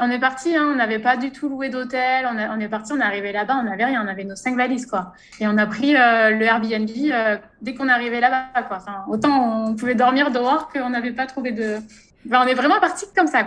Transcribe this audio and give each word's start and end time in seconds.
on 0.00 0.10
est 0.10 0.18
parti, 0.18 0.56
hein, 0.56 0.68
on 0.72 0.76
n'avait 0.76 0.98
pas 0.98 1.16
du 1.16 1.30
tout 1.30 1.48
loué 1.48 1.68
d'hôtel. 1.68 2.26
On, 2.26 2.60
est 2.60 2.68
parti, 2.68 2.92
on 2.92 3.00
est 3.00 3.04
arrivé 3.04 3.32
là-bas, 3.32 3.56
on 3.60 3.64
n'avait 3.64 3.84
rien, 3.84 4.02
on 4.04 4.08
avait 4.08 4.24
nos 4.24 4.36
cinq 4.36 4.56
valises, 4.56 4.86
quoi. 4.86 5.12
Et 5.40 5.46
on 5.46 5.56
a 5.58 5.66
pris 5.66 5.96
euh, 5.96 6.30
le 6.30 6.44
Airbnb 6.44 6.90
euh, 7.10 7.36
dès 7.62 7.74
qu'on 7.74 7.88
arrivé 7.88 8.20
là-bas, 8.20 8.62
quoi. 8.62 8.78
Autant 9.08 9.68
on 9.68 9.74
pouvait 9.74 9.94
dormir 9.94 10.30
dehors 10.30 10.68
qu'on 10.68 10.90
n'avait 10.90 11.12
pas 11.12 11.26
trouvé 11.26 11.52
de. 11.52 11.76
Enfin, 12.26 12.44
on 12.44 12.48
est 12.48 12.54
vraiment 12.54 12.80
parti 12.80 13.06
comme 13.14 13.26
ça. 13.26 13.46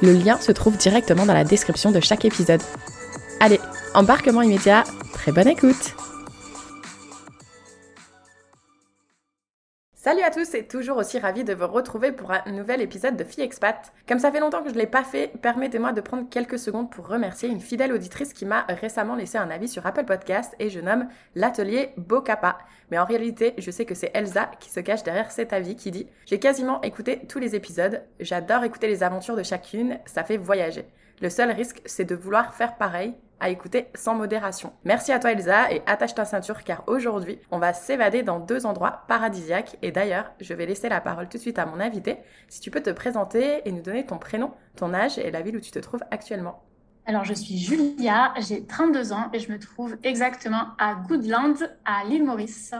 le 0.00 0.12
lien 0.12 0.40
se 0.40 0.52
trouve 0.52 0.76
directement 0.76 1.26
dans 1.26 1.34
la 1.34 1.44
description 1.44 1.90
de 1.90 2.00
chaque 2.00 2.24
épisode. 2.24 2.62
Allez, 3.40 3.60
embarquement 3.94 4.42
immédiat, 4.42 4.84
très 5.12 5.32
bonne 5.32 5.48
écoute 5.48 5.94
Salut 10.04 10.22
à 10.22 10.30
tous 10.32 10.54
et 10.54 10.66
toujours 10.66 10.96
aussi 10.96 11.20
ravi 11.20 11.44
de 11.44 11.54
vous 11.54 11.68
retrouver 11.68 12.10
pour 12.10 12.32
un 12.32 12.42
nouvel 12.50 12.80
épisode 12.80 13.16
de 13.16 13.22
Fille 13.22 13.44
Expat. 13.44 13.92
Comme 14.08 14.18
ça 14.18 14.32
fait 14.32 14.40
longtemps 14.40 14.64
que 14.64 14.68
je 14.68 14.74
ne 14.74 14.80
l'ai 14.80 14.88
pas 14.88 15.04
fait, 15.04 15.30
permettez-moi 15.40 15.92
de 15.92 16.00
prendre 16.00 16.28
quelques 16.28 16.58
secondes 16.58 16.90
pour 16.90 17.06
remercier 17.06 17.48
une 17.48 17.60
fidèle 17.60 17.92
auditrice 17.92 18.32
qui 18.32 18.44
m'a 18.44 18.62
récemment 18.68 19.14
laissé 19.14 19.38
un 19.38 19.48
avis 19.48 19.68
sur 19.68 19.86
Apple 19.86 20.04
Podcast 20.04 20.56
et 20.58 20.70
je 20.70 20.80
nomme 20.80 21.06
l'atelier 21.36 21.92
Bocapa. 21.98 22.58
Mais 22.90 22.98
en 22.98 23.04
réalité, 23.04 23.54
je 23.58 23.70
sais 23.70 23.84
que 23.84 23.94
c'est 23.94 24.10
Elsa 24.12 24.50
qui 24.58 24.70
se 24.70 24.80
cache 24.80 25.04
derrière 25.04 25.30
cet 25.30 25.52
avis 25.52 25.76
qui 25.76 25.92
dit 25.92 26.08
J'ai 26.26 26.40
quasiment 26.40 26.80
écouté 26.80 27.20
tous 27.28 27.38
les 27.38 27.54
épisodes, 27.54 28.02
j'adore 28.18 28.64
écouter 28.64 28.88
les 28.88 29.04
aventures 29.04 29.36
de 29.36 29.44
chacune, 29.44 30.00
ça 30.04 30.24
fait 30.24 30.36
voyager. 30.36 30.84
Le 31.20 31.30
seul 31.30 31.52
risque, 31.52 31.80
c'est 31.86 32.06
de 32.06 32.16
vouloir 32.16 32.54
faire 32.54 32.76
pareil 32.76 33.14
à 33.42 33.50
écouter 33.50 33.88
sans 33.94 34.14
modération. 34.14 34.72
Merci 34.84 35.12
à 35.12 35.18
toi 35.18 35.32
Elsa 35.32 35.70
et 35.72 35.82
attache 35.86 36.14
ta 36.14 36.24
ceinture 36.24 36.64
car 36.64 36.84
aujourd'hui 36.86 37.38
on 37.50 37.58
va 37.58 37.74
s'évader 37.74 38.22
dans 38.22 38.38
deux 38.38 38.64
endroits 38.64 39.02
paradisiaques 39.08 39.76
et 39.82 39.90
d'ailleurs 39.90 40.32
je 40.40 40.54
vais 40.54 40.64
laisser 40.64 40.88
la 40.88 41.00
parole 41.00 41.28
tout 41.28 41.36
de 41.36 41.42
suite 41.42 41.58
à 41.58 41.66
mon 41.66 41.80
invité 41.80 42.18
si 42.48 42.60
tu 42.60 42.70
peux 42.70 42.80
te 42.80 42.90
présenter 42.90 43.60
et 43.64 43.72
nous 43.72 43.82
donner 43.82 44.06
ton 44.06 44.18
prénom, 44.18 44.52
ton 44.76 44.94
âge 44.94 45.18
et 45.18 45.30
la 45.30 45.42
ville 45.42 45.56
où 45.56 45.60
tu 45.60 45.72
te 45.72 45.80
trouves 45.80 46.04
actuellement. 46.10 46.62
Alors, 47.04 47.24
je 47.24 47.34
suis 47.34 47.58
Julia, 47.58 48.32
j'ai 48.38 48.64
32 48.64 49.12
ans 49.12 49.28
et 49.32 49.40
je 49.40 49.50
me 49.50 49.58
trouve 49.58 49.96
exactement 50.04 50.68
à 50.78 50.94
Goodland, 50.94 51.56
à 51.84 52.04
l'île 52.04 52.24
Maurice. 52.24 52.74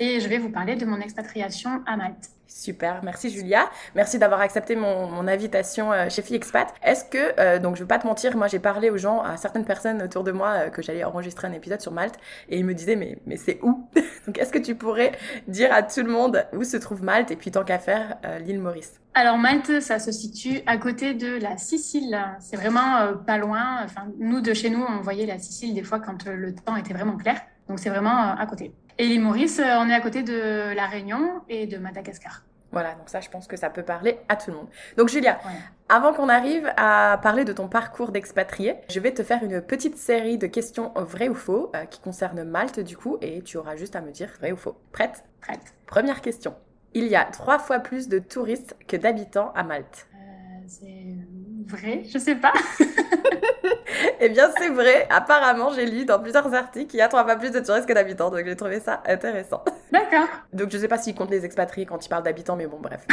Et 0.00 0.18
je 0.18 0.28
vais 0.28 0.38
vous 0.38 0.50
parler 0.50 0.74
de 0.74 0.84
mon 0.84 1.00
expatriation 1.00 1.80
à 1.86 1.96
Malte. 1.96 2.30
Super, 2.50 3.00
merci 3.04 3.30
Julia. 3.30 3.70
Merci 3.94 4.18
d'avoir 4.18 4.40
accepté 4.40 4.74
mon, 4.74 5.28
invitation 5.28 5.92
euh, 5.92 6.08
chez 6.08 6.20
Fille 6.20 6.34
Expat. 6.34 6.74
Est-ce 6.82 7.04
que, 7.04 7.38
euh, 7.38 7.60
donc 7.60 7.76
je 7.76 7.84
vais 7.84 7.86
pas 7.86 8.00
te 8.00 8.06
mentir, 8.06 8.36
moi 8.36 8.48
j'ai 8.48 8.58
parlé 8.58 8.90
aux 8.90 8.98
gens, 8.98 9.22
à 9.22 9.36
certaines 9.36 9.64
personnes 9.64 10.02
autour 10.02 10.24
de 10.24 10.32
moi 10.32 10.48
euh, 10.48 10.68
que 10.68 10.82
j'allais 10.82 11.04
enregistrer 11.04 11.46
un 11.46 11.52
épisode 11.52 11.80
sur 11.80 11.92
Malte 11.92 12.16
et 12.48 12.58
ils 12.58 12.64
me 12.64 12.74
disaient 12.74 12.96
mais, 12.96 13.18
mais 13.24 13.36
c'est 13.36 13.60
où? 13.62 13.88
Donc 14.26 14.36
est-ce 14.36 14.50
que 14.52 14.58
tu 14.58 14.74
pourrais 14.74 15.12
dire 15.46 15.72
à 15.72 15.84
tout 15.84 16.02
le 16.02 16.10
monde 16.10 16.44
où 16.52 16.64
se 16.64 16.76
trouve 16.76 17.04
Malte? 17.04 17.30
Et 17.30 17.36
puis 17.36 17.52
tant 17.52 17.62
qu'à 17.62 17.78
faire 17.78 18.16
l'île 18.44 18.58
Maurice 18.58 18.94
Alors 19.14 19.38
Malte, 19.38 19.80
ça 19.80 20.00
se 20.00 20.10
situe 20.10 20.60
à 20.66 20.76
côté 20.76 21.14
de 21.14 21.40
la 21.40 21.56
Sicile. 21.56 22.18
C'est 22.40 22.56
vraiment 22.56 23.14
pas 23.26 23.38
loin. 23.38 23.78
Enfin, 23.84 24.08
nous 24.18 24.40
de 24.40 24.54
chez 24.54 24.70
nous, 24.70 24.82
on 24.82 25.00
voyait 25.02 25.26
la 25.26 25.38
Sicile 25.38 25.72
des 25.72 25.84
fois 25.84 26.00
quand 26.00 26.26
le 26.26 26.52
temps 26.52 26.74
était 26.74 26.94
vraiment 26.94 27.16
clair. 27.16 27.40
Donc 27.68 27.78
c'est 27.78 27.90
vraiment 27.90 28.34
à 28.36 28.46
côté. 28.46 28.72
Et 29.00 29.06
l'île 29.06 29.22
Maurice, 29.22 29.62
on 29.64 29.88
est 29.88 29.94
à 29.94 30.00
côté 30.02 30.22
de 30.22 30.74
la 30.74 30.84
Réunion 30.84 31.40
et 31.48 31.66
de 31.66 31.78
Madagascar. 31.78 32.44
Voilà, 32.70 32.92
donc 32.96 33.08
ça, 33.08 33.22
je 33.22 33.30
pense 33.30 33.46
que 33.46 33.56
ça 33.56 33.70
peut 33.70 33.82
parler 33.82 34.18
à 34.28 34.36
tout 34.36 34.50
le 34.50 34.58
monde. 34.58 34.68
Donc 34.98 35.08
Julia, 35.08 35.40
avant 35.88 36.12
qu'on 36.12 36.28
arrive 36.28 36.70
à 36.76 37.18
parler 37.22 37.46
de 37.46 37.54
ton 37.54 37.66
parcours 37.66 38.12
d'expatrié, 38.12 38.74
je 38.90 39.00
vais 39.00 39.14
te 39.14 39.22
faire 39.22 39.42
une 39.42 39.62
petite 39.62 39.96
série 39.96 40.36
de 40.36 40.46
questions 40.46 40.92
vraies 40.96 41.30
ou 41.30 41.34
faux 41.34 41.72
euh, 41.74 41.86
qui 41.86 41.98
concernent 42.02 42.44
Malte 42.44 42.80
du 42.80 42.94
coup, 42.94 43.16
et 43.22 43.40
tu 43.40 43.56
auras 43.56 43.74
juste 43.74 43.96
à 43.96 44.02
me 44.02 44.10
dire 44.10 44.28
vrai 44.38 44.52
ou 44.52 44.56
faux. 44.58 44.76
Prête? 44.92 45.24
Prête. 45.40 45.72
Première 45.86 46.20
question. 46.20 46.54
Il 46.92 47.06
y 47.06 47.16
a 47.16 47.24
trois 47.24 47.58
fois 47.58 47.78
plus 47.78 48.06
de 48.06 48.18
touristes 48.18 48.76
que 48.86 48.98
d'habitants 48.98 49.50
à 49.54 49.62
Malte. 49.62 50.08
Euh, 50.12 50.18
c'est 50.66 51.16
vrai, 51.70 52.02
je 52.08 52.18
sais 52.18 52.34
pas. 52.34 52.52
eh 54.20 54.28
bien, 54.28 54.50
c'est 54.58 54.68
vrai. 54.68 55.06
Apparemment, 55.10 55.70
j'ai 55.72 55.86
lu 55.86 56.04
dans 56.04 56.18
plusieurs 56.18 56.52
articles 56.54 56.86
qu'il 56.86 56.98
y 56.98 57.02
a 57.02 57.08
trois 57.08 57.24
fois 57.24 57.36
plus 57.36 57.50
de 57.50 57.60
touristes 57.60 57.86
que 57.86 57.92
d'habitants. 57.92 58.30
Donc, 58.30 58.44
j'ai 58.44 58.56
trouvé 58.56 58.80
ça 58.80 59.02
intéressant. 59.06 59.64
D'accord. 59.92 60.28
Donc, 60.52 60.70
je 60.70 60.78
sais 60.78 60.88
pas 60.88 60.98
s'ils 60.98 61.14
comptent 61.14 61.30
les 61.30 61.44
expatriés 61.44 61.86
quand 61.86 62.04
ils 62.04 62.08
parlent 62.08 62.22
d'habitants, 62.22 62.56
mais 62.56 62.66
bon, 62.66 62.78
bref. 62.80 63.06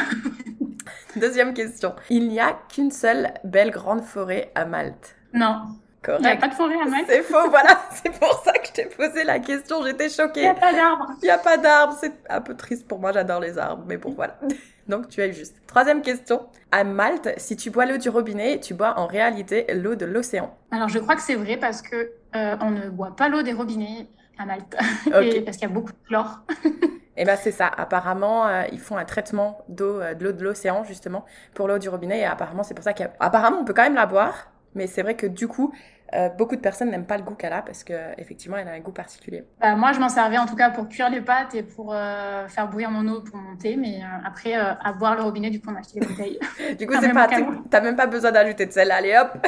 Deuxième 1.15 1.53
question. 1.53 1.95
Il 2.09 2.27
n'y 2.27 2.39
a 2.39 2.57
qu'une 2.73 2.91
seule 2.91 3.33
belle 3.43 3.71
grande 3.71 4.03
forêt 4.03 4.51
à 4.55 4.65
Malte. 4.65 5.15
Non. 5.33 5.63
Correct. 6.03 6.21
Il 6.21 6.27
n'y 6.27 6.31
a 6.31 6.37
pas 6.37 6.47
de 6.47 6.53
forêt 6.53 6.79
à 6.79 6.85
Malte? 6.85 7.07
C'est 7.09 7.23
faux, 7.23 7.49
voilà. 7.49 7.81
C'est 7.91 8.11
pour 8.11 8.41
ça 8.43 8.53
que 8.53 8.67
je 8.67 8.71
t'ai 8.73 8.85
posé 8.85 9.23
la 9.23 9.39
question. 9.39 9.83
J'étais 9.83 10.09
choquée. 10.09 10.41
Il 10.41 10.43
n'y 10.43 10.49
a 10.49 10.53
pas 10.53 10.73
d'arbres. 10.73 11.07
Il 11.21 11.25
n'y 11.25 11.31
a 11.31 11.37
pas 11.37 11.57
d'arbres. 11.57 11.97
C'est 11.99 12.13
un 12.29 12.41
peu 12.41 12.55
triste 12.55 12.87
pour 12.87 12.99
moi. 12.99 13.11
J'adore 13.11 13.39
les 13.39 13.57
arbres. 13.57 13.83
Mais 13.87 13.97
bon, 13.97 14.11
voilà. 14.11 14.37
Donc 14.87 15.09
tu 15.09 15.21
es 15.21 15.33
juste. 15.33 15.61
Troisième 15.67 16.01
question. 16.01 16.47
À 16.71 16.83
Malte, 16.83 17.29
si 17.37 17.55
tu 17.55 17.69
bois 17.69 17.85
l'eau 17.85 17.97
du 17.97 18.09
robinet, 18.09 18.59
tu 18.59 18.73
bois 18.73 18.97
en 18.97 19.05
réalité 19.05 19.65
l'eau 19.73 19.95
de 19.95 20.05
l'océan. 20.05 20.55
Alors 20.71 20.89
je 20.89 20.99
crois 20.99 21.15
que 21.15 21.21
c'est 21.21 21.35
vrai 21.35 21.57
parce 21.57 21.81
que 21.81 22.11
euh, 22.35 22.55
on 22.61 22.71
ne 22.71 22.89
boit 22.89 23.15
pas 23.15 23.29
l'eau 23.29 23.41
des 23.41 23.53
robinets 23.53 24.07
à 24.37 24.45
Malte. 24.45 24.75
parce 25.11 25.57
qu'il 25.57 25.67
y 25.67 25.71
a 25.71 25.73
beaucoup 25.73 25.91
de 25.91 26.07
chlore. 26.07 26.41
Et 26.63 26.69
eh 27.17 27.25
ben 27.25 27.35
c'est 27.35 27.51
ça. 27.51 27.67
Apparemment, 27.67 28.47
euh, 28.47 28.63
ils 28.71 28.79
font 28.79 28.97
un 28.97 29.05
traitement 29.05 29.59
d'eau, 29.67 29.99
euh, 29.99 30.13
de 30.13 30.23
l'eau 30.23 30.31
de 30.31 30.43
l'océan 30.43 30.83
justement 30.83 31.25
pour 31.53 31.67
l'eau 31.67 31.79
du 31.79 31.89
robinet. 31.89 32.19
Et 32.19 32.25
apparemment, 32.25 32.63
c'est 32.63 32.73
pour 32.73 32.83
ça 32.83 32.93
qu'apparemment 32.93 33.59
on 33.59 33.65
peut 33.65 33.73
quand 33.73 33.83
même 33.83 33.95
la 33.95 34.05
boire, 34.05 34.51
mais 34.75 34.87
c'est 34.87 35.01
vrai 35.01 35.15
que 35.15 35.27
du 35.27 35.47
coup, 35.47 35.73
euh, 36.13 36.29
beaucoup 36.29 36.55
de 36.55 36.61
personnes 36.61 36.89
n'aiment 36.89 37.05
pas 37.05 37.17
le 37.17 37.23
goût 37.23 37.35
qu'elle 37.35 37.53
a 37.53 37.61
parce 37.61 37.83
qu'effectivement, 37.83 38.57
elle 38.57 38.67
a 38.67 38.71
un 38.71 38.79
goût 38.79 38.91
particulier. 38.91 39.43
Bah, 39.59 39.75
moi, 39.75 39.91
je 39.91 39.99
m'en 39.99 40.09
servais 40.09 40.37
en 40.37 40.45
tout 40.45 40.55
cas 40.55 40.69
pour 40.69 40.87
cuire 40.87 41.09
les 41.09 41.21
pâtes 41.21 41.53
et 41.55 41.63
pour 41.63 41.93
euh, 41.93 42.47
faire 42.47 42.69
bouillir 42.69 42.91
mon 42.91 43.07
eau 43.11 43.21
pour 43.21 43.37
monter. 43.37 43.75
Mais 43.75 44.01
euh, 44.01 44.25
après, 44.25 44.53
à 44.53 44.93
boire 44.93 45.15
le 45.15 45.23
robinet, 45.23 45.49
du 45.49 45.59
coup, 45.59 45.69
on 45.69 45.75
a 45.75 45.79
acheté 45.79 45.99
des 45.99 46.05
bouteilles. 46.05 46.39
du 46.79 46.87
coup, 46.87 46.93
c'est 46.99 47.11
pas, 47.11 47.27
t'as 47.69 47.81
même 47.81 47.95
pas 47.95 48.07
besoin 48.07 48.31
d'ajouter 48.31 48.65
de 48.65 48.71
sel. 48.71 48.91
Allez, 48.91 49.17
hop! 49.17 49.45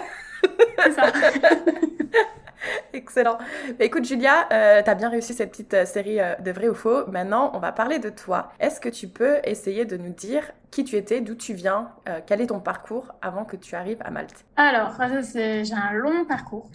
c'est 0.83 0.91
ça. 0.91 1.07
Excellent. 2.93 3.37
Bah, 3.77 3.85
écoute, 3.85 4.03
Julia, 4.05 4.47
tu 4.49 4.89
as 4.89 4.95
bien 4.95 5.09
réussi 5.09 5.33
cette 5.33 5.51
petite 5.51 5.85
série 5.85 6.19
de 6.39 6.51
vrai 6.51 6.67
ou 6.67 6.75
faux. 6.75 7.07
Maintenant, 7.07 7.51
on 7.53 7.59
va 7.59 7.71
parler 7.71 7.99
de 7.99 8.09
toi. 8.09 8.51
Est-ce 8.59 8.81
que 8.81 8.89
tu 8.89 9.07
peux 9.07 9.37
essayer 9.45 9.85
de 9.85 9.95
nous 9.95 10.13
dire 10.13 10.51
qui 10.71 10.83
tu 10.83 10.95
étais, 10.95 11.21
d'où 11.21 11.35
tu 11.35 11.53
viens, 11.53 11.89
quel 12.27 12.41
est 12.41 12.47
ton 12.47 12.59
parcours 12.59 13.11
avant 13.21 13.45
que 13.45 13.55
tu 13.55 13.75
arrives 13.75 14.01
à 14.03 14.11
Malte. 14.11 14.45
Alors, 14.55 14.95
j'ai 15.33 15.73
un 15.73 15.93
long 15.93 16.25
parcours. 16.25 16.69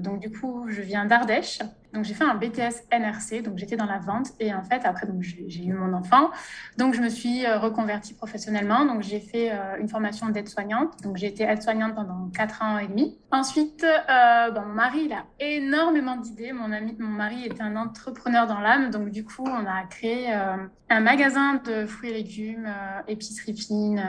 donc, 0.00 0.20
du 0.20 0.30
coup, 0.30 0.66
je 0.68 0.82
viens 0.82 1.04
d'Ardèche. 1.04 1.60
Donc 1.94 2.04
j'ai 2.04 2.14
fait 2.14 2.24
un 2.24 2.34
BTS 2.34 2.86
NRC, 2.92 3.42
donc 3.42 3.56
j'étais 3.56 3.76
dans 3.76 3.86
la 3.86 3.98
vente. 3.98 4.28
Et 4.40 4.52
en 4.52 4.62
fait 4.62 4.82
après 4.84 5.06
j'ai 5.20 5.64
eu 5.64 5.72
mon 5.72 5.92
enfant, 5.94 6.30
donc 6.76 6.94
je 6.94 7.00
me 7.00 7.08
suis 7.08 7.46
euh, 7.46 7.58
reconvertie 7.58 8.14
professionnellement, 8.14 8.84
donc 8.84 9.02
j'ai 9.02 9.20
fait 9.20 9.50
euh, 9.52 9.76
une 9.80 9.88
formation 9.88 10.28
d'aide-soignante, 10.28 11.02
donc 11.02 11.16
j'ai 11.16 11.26
été 11.26 11.44
aide-soignante 11.44 11.94
pendant 11.94 12.28
quatre 12.34 12.62
ans 12.62 12.78
et 12.78 12.88
demi. 12.88 13.18
Ensuite, 13.30 13.84
euh, 13.84 14.52
mon 14.52 14.74
mari 14.74 15.06
il 15.06 15.12
a 15.12 15.24
énormément 15.40 16.16
d'idées, 16.16 16.52
mon 16.52 16.68
mon 16.68 17.08
mari 17.08 17.44
est 17.44 17.60
un 17.60 17.76
entrepreneur 17.76 18.46
dans 18.46 18.60
l'âme, 18.60 18.90
donc 18.90 19.10
du 19.10 19.24
coup 19.24 19.44
on 19.46 19.66
a 19.66 19.84
créé 19.88 20.30
un 20.90 21.00
magasin 21.00 21.54
de 21.54 21.86
fruits 21.86 22.10
et 22.10 22.14
légumes, 22.14 22.68
épicerie 23.18 23.56
fine, 23.56 24.02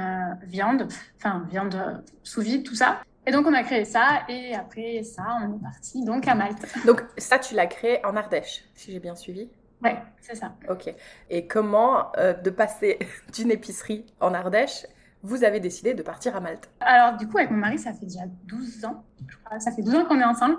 viande, 0.43 0.87
enfin 1.17 1.45
viande 1.49 2.03
sous 2.23 2.41
vide, 2.41 2.63
tout 2.63 2.75
ça. 2.75 3.01
Et 3.25 3.31
donc, 3.31 3.45
on 3.45 3.53
a 3.53 3.63
créé 3.63 3.85
ça. 3.85 4.23
Et 4.27 4.55
après 4.55 5.03
ça, 5.03 5.23
on 5.43 5.55
est 5.55 5.61
parti 5.61 6.03
donc 6.03 6.27
à 6.27 6.35
Malte. 6.35 6.65
Donc, 6.85 7.03
ça, 7.17 7.37
tu 7.37 7.53
l'as 7.53 7.67
créé 7.67 8.03
en 8.05 8.15
Ardèche, 8.15 8.63
si 8.73 8.91
j'ai 8.91 8.99
bien 8.99 9.15
suivi? 9.15 9.49
Ouais, 9.83 9.97
c'est 10.19 10.35
ça. 10.35 10.53
Ok. 10.69 10.93
Et 11.29 11.47
comment 11.47 12.11
euh, 12.17 12.33
de 12.33 12.49
passer 12.49 12.99
d'une 13.33 13.51
épicerie 13.51 14.05
en 14.19 14.33
Ardèche 14.33 14.85
vous 15.21 15.43
avez 15.43 15.59
décidé 15.59 15.93
de 15.93 16.01
partir 16.01 16.35
à 16.37 16.39
Malte? 16.39 16.69
Alors, 16.79 17.17
du 17.17 17.27
coup, 17.27 17.37
avec 17.37 17.51
mon 17.51 17.57
mari, 17.57 17.77
ça 17.77 17.91
fait 17.91 18.05
déjà 18.05 18.23
12 18.45 18.85
ans. 18.85 19.03
Je 19.27 19.35
crois. 19.43 19.59
Ça 19.59 19.71
fait 19.73 19.81
12 19.81 19.93
ans 19.95 20.05
qu'on 20.05 20.21
est 20.21 20.25
ensemble. 20.25 20.55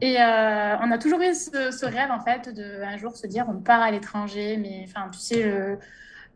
Et 0.00 0.20
euh, 0.20 0.76
on 0.80 0.92
a 0.92 0.98
toujours 0.98 1.20
eu 1.20 1.34
ce, 1.34 1.84
rêve, 1.84 2.12
en 2.12 2.20
fait, 2.20 2.48
de 2.54 2.82
un 2.82 2.96
jour 2.98 3.16
se 3.16 3.26
dire 3.26 3.46
on 3.48 3.60
part 3.60 3.82
à 3.82 3.90
l'étranger. 3.90 4.58
Mais 4.58 4.86
enfin, 4.88 5.08
tu 5.10 5.18
sais, 5.18 5.42
le, 5.42 5.78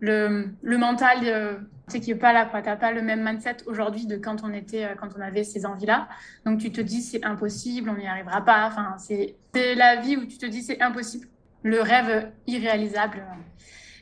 le, 0.00 0.48
le 0.62 0.78
mental, 0.78 1.18
euh, 1.24 1.58
qui 1.98 2.10
n'est 2.10 2.18
pas 2.18 2.32
là. 2.32 2.48
Tu 2.52 2.68
n'as 2.68 2.76
pas 2.76 2.92
le 2.92 3.02
même 3.02 3.24
mindset 3.24 3.56
aujourd'hui 3.66 4.06
de 4.06 4.16
quand 4.16 4.44
on, 4.44 4.52
était, 4.52 4.84
euh, 4.84 4.94
quand 4.94 5.08
on 5.16 5.20
avait 5.20 5.42
ces 5.42 5.66
envies-là. 5.66 6.08
Donc, 6.44 6.60
tu 6.60 6.70
te 6.70 6.80
dis 6.80 7.02
c'est 7.02 7.24
impossible, 7.24 7.90
on 7.90 7.96
n'y 7.96 8.06
arrivera 8.06 8.44
pas. 8.44 8.66
Enfin, 8.66 8.96
c'est 8.98 9.34
la 9.54 9.96
vie 9.96 10.16
où 10.16 10.26
tu 10.26 10.38
te 10.38 10.46
dis 10.46 10.62
c'est 10.62 10.80
impossible. 10.80 11.26
Le 11.62 11.80
rêve 11.80 12.30
irréalisable. 12.46 13.24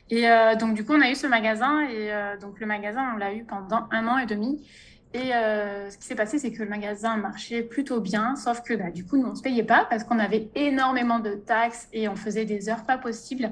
Et 0.09 0.29
euh, 0.29 0.55
donc, 0.55 0.75
du 0.75 0.85
coup, 0.85 0.93
on 0.93 1.01
a 1.01 1.09
eu 1.09 1.15
ce 1.15 1.27
magasin. 1.27 1.81
Et 1.81 2.13
euh, 2.13 2.37
donc, 2.37 2.59
le 2.59 2.65
magasin, 2.65 3.13
on 3.13 3.17
l'a 3.17 3.33
eu 3.33 3.43
pendant 3.43 3.87
un 3.91 4.07
an 4.07 4.17
et 4.17 4.25
demi. 4.25 4.65
Et 5.11 5.31
ce 5.31 5.97
qui 5.97 6.05
s'est 6.05 6.13
passé, 6.13 6.37
c'est 6.37 6.51
que 6.51 6.61
le 6.61 6.69
magasin 6.69 7.17
marchait 7.17 7.63
plutôt 7.63 7.99
bien, 7.99 8.35
sauf 8.35 8.61
que 8.61 8.75
bah, 8.75 8.91
du 8.91 9.07
coup, 9.07 9.17
nous, 9.17 9.25
on 9.25 9.31
ne 9.31 9.35
se 9.35 9.41
payait 9.41 9.63
pas 9.63 9.87
parce 9.89 10.03
qu'on 10.03 10.19
avait 10.19 10.51
énormément 10.53 11.17
de 11.17 11.31
taxes 11.31 11.87
et 11.93 12.07
on 12.07 12.15
faisait 12.15 12.45
des 12.45 12.69
heures 12.69 12.83
pas 12.83 12.99
possibles. 12.99 13.49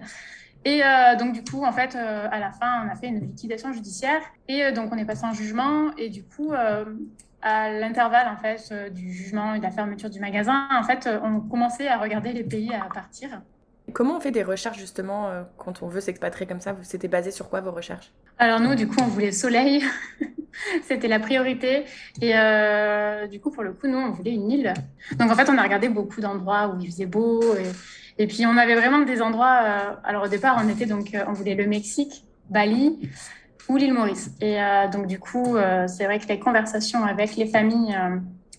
Et 0.69 0.81
donc, 1.17 1.31
du 1.31 1.43
coup, 1.43 1.63
en 1.63 1.71
fait, 1.71 1.95
à 1.95 2.39
la 2.39 2.51
fin, 2.51 2.85
on 2.85 2.91
a 2.91 2.95
fait 2.95 3.07
une 3.07 3.21
liquidation 3.21 3.71
judiciaire. 3.71 4.21
Et 4.49 4.73
donc, 4.73 4.91
on 4.91 4.97
est 4.97 5.05
passé 5.05 5.23
en 5.25 5.31
jugement. 5.31 5.95
Et 5.97 6.09
du 6.09 6.25
coup, 6.25 6.51
à 7.41 7.71
l'intervalle, 7.71 8.27
en 8.27 8.35
fait, 8.35 8.91
du 8.93 9.13
jugement 9.13 9.53
et 9.53 9.59
de 9.59 9.63
la 9.63 9.71
fermeture 9.71 10.09
du 10.09 10.19
magasin, 10.19 10.67
en 10.77 10.83
fait, 10.83 11.07
on 11.23 11.39
commençait 11.39 11.87
à 11.87 11.97
regarder 11.97 12.33
les 12.33 12.43
pays 12.43 12.73
à 12.73 12.93
partir. 12.93 13.41
Comment 13.93 14.17
on 14.17 14.19
fait 14.19 14.31
des 14.31 14.43
recherches 14.43 14.79
justement 14.79 15.29
euh, 15.29 15.43
quand 15.57 15.81
on 15.81 15.87
veut 15.87 16.01
s'expatrier 16.01 16.45
comme 16.45 16.59
ça? 16.59 16.75
C'était 16.81 17.07
basé 17.07 17.31
sur 17.31 17.49
quoi 17.49 17.61
vos 17.61 17.71
recherches? 17.71 18.11
Alors 18.37 18.59
nous, 18.59 18.75
du 18.75 18.87
coup, 18.87 18.97
on 19.01 19.07
voulait 19.07 19.31
soleil. 19.31 19.83
C'était 20.83 21.07
la 21.07 21.19
priorité. 21.19 21.85
Et 22.21 22.37
euh, 22.37 23.27
du 23.27 23.39
coup, 23.39 23.49
pour 23.49 23.63
le 23.63 23.73
coup, 23.73 23.87
nous, 23.87 23.97
on 23.97 24.11
voulait 24.11 24.33
une 24.33 24.51
île. 24.51 24.73
Donc 25.17 25.31
en 25.31 25.35
fait, 25.35 25.49
on 25.49 25.57
a 25.57 25.63
regardé 25.63 25.87
beaucoup 25.87 26.19
d'endroits 26.19 26.67
où 26.67 26.79
il 26.81 26.87
faisait 26.87 27.05
beau. 27.05 27.41
Et, 27.55 27.63
puis 28.25 28.47
on 28.47 28.57
avait 28.57 28.73
vraiment 28.73 28.99
des 29.01 29.21
endroits. 29.21 29.59
Euh, 29.63 29.93
alors 30.03 30.23
au 30.23 30.27
départ, 30.27 30.59
on 30.63 30.67
était 30.69 30.87
donc, 30.87 31.15
on 31.27 31.33
voulait 31.33 31.53
le 31.53 31.67
Mexique, 31.67 32.25
Bali 32.49 32.97
ou 33.69 33.77
l'île 33.77 33.93
Maurice. 33.93 34.31
Et 34.41 34.57
donc 34.91 35.05
du 35.07 35.19
coup, 35.19 35.57
c'est 35.87 36.05
vrai 36.05 36.19
que 36.19 36.27
les 36.29 36.39
conversations 36.39 37.03
avec 37.03 37.35
les 37.35 37.45
familles 37.45 37.95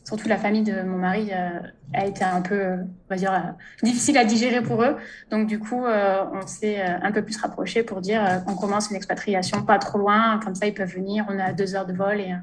surtout 0.09 0.29
la 0.29 0.39
famille 0.39 0.63
de 0.63 0.81
mon 0.83 0.97
mari 0.97 1.29
euh, 1.33 1.61
a 1.93 2.07
été 2.07 2.25
un 2.25 2.41
peu, 2.41 2.63
on 2.63 3.11
va 3.11 3.17
dire, 3.17 3.33
euh, 3.33 3.85
difficile 3.87 4.17
à 4.17 4.25
digérer 4.25 4.63
pour 4.63 4.83
eux. 4.83 4.97
Donc 5.31 5.47
du 5.47 5.59
coup, 5.59 5.85
euh, 5.85 6.25
on 6.33 6.47
s'est 6.47 6.81
un 6.81 7.13
peu 7.13 7.23
plus 7.23 7.37
rapproché 7.37 7.83
pour 7.83 8.01
dire 8.01 8.43
qu'on 8.47 8.55
commence 8.55 8.89
une 8.89 8.97
expatriation 8.97 9.63
pas 9.63 9.79
trop 9.79 9.99
loin, 9.99 10.41
comme 10.43 10.55
ça 10.55 10.67
ils 10.67 10.73
peuvent 10.73 10.95
venir. 10.95 11.27
On 11.29 11.39
a 11.39 11.53
deux 11.53 11.75
heures 11.75 11.85
de 11.85 11.93
vol 11.93 12.21
et 12.21 12.35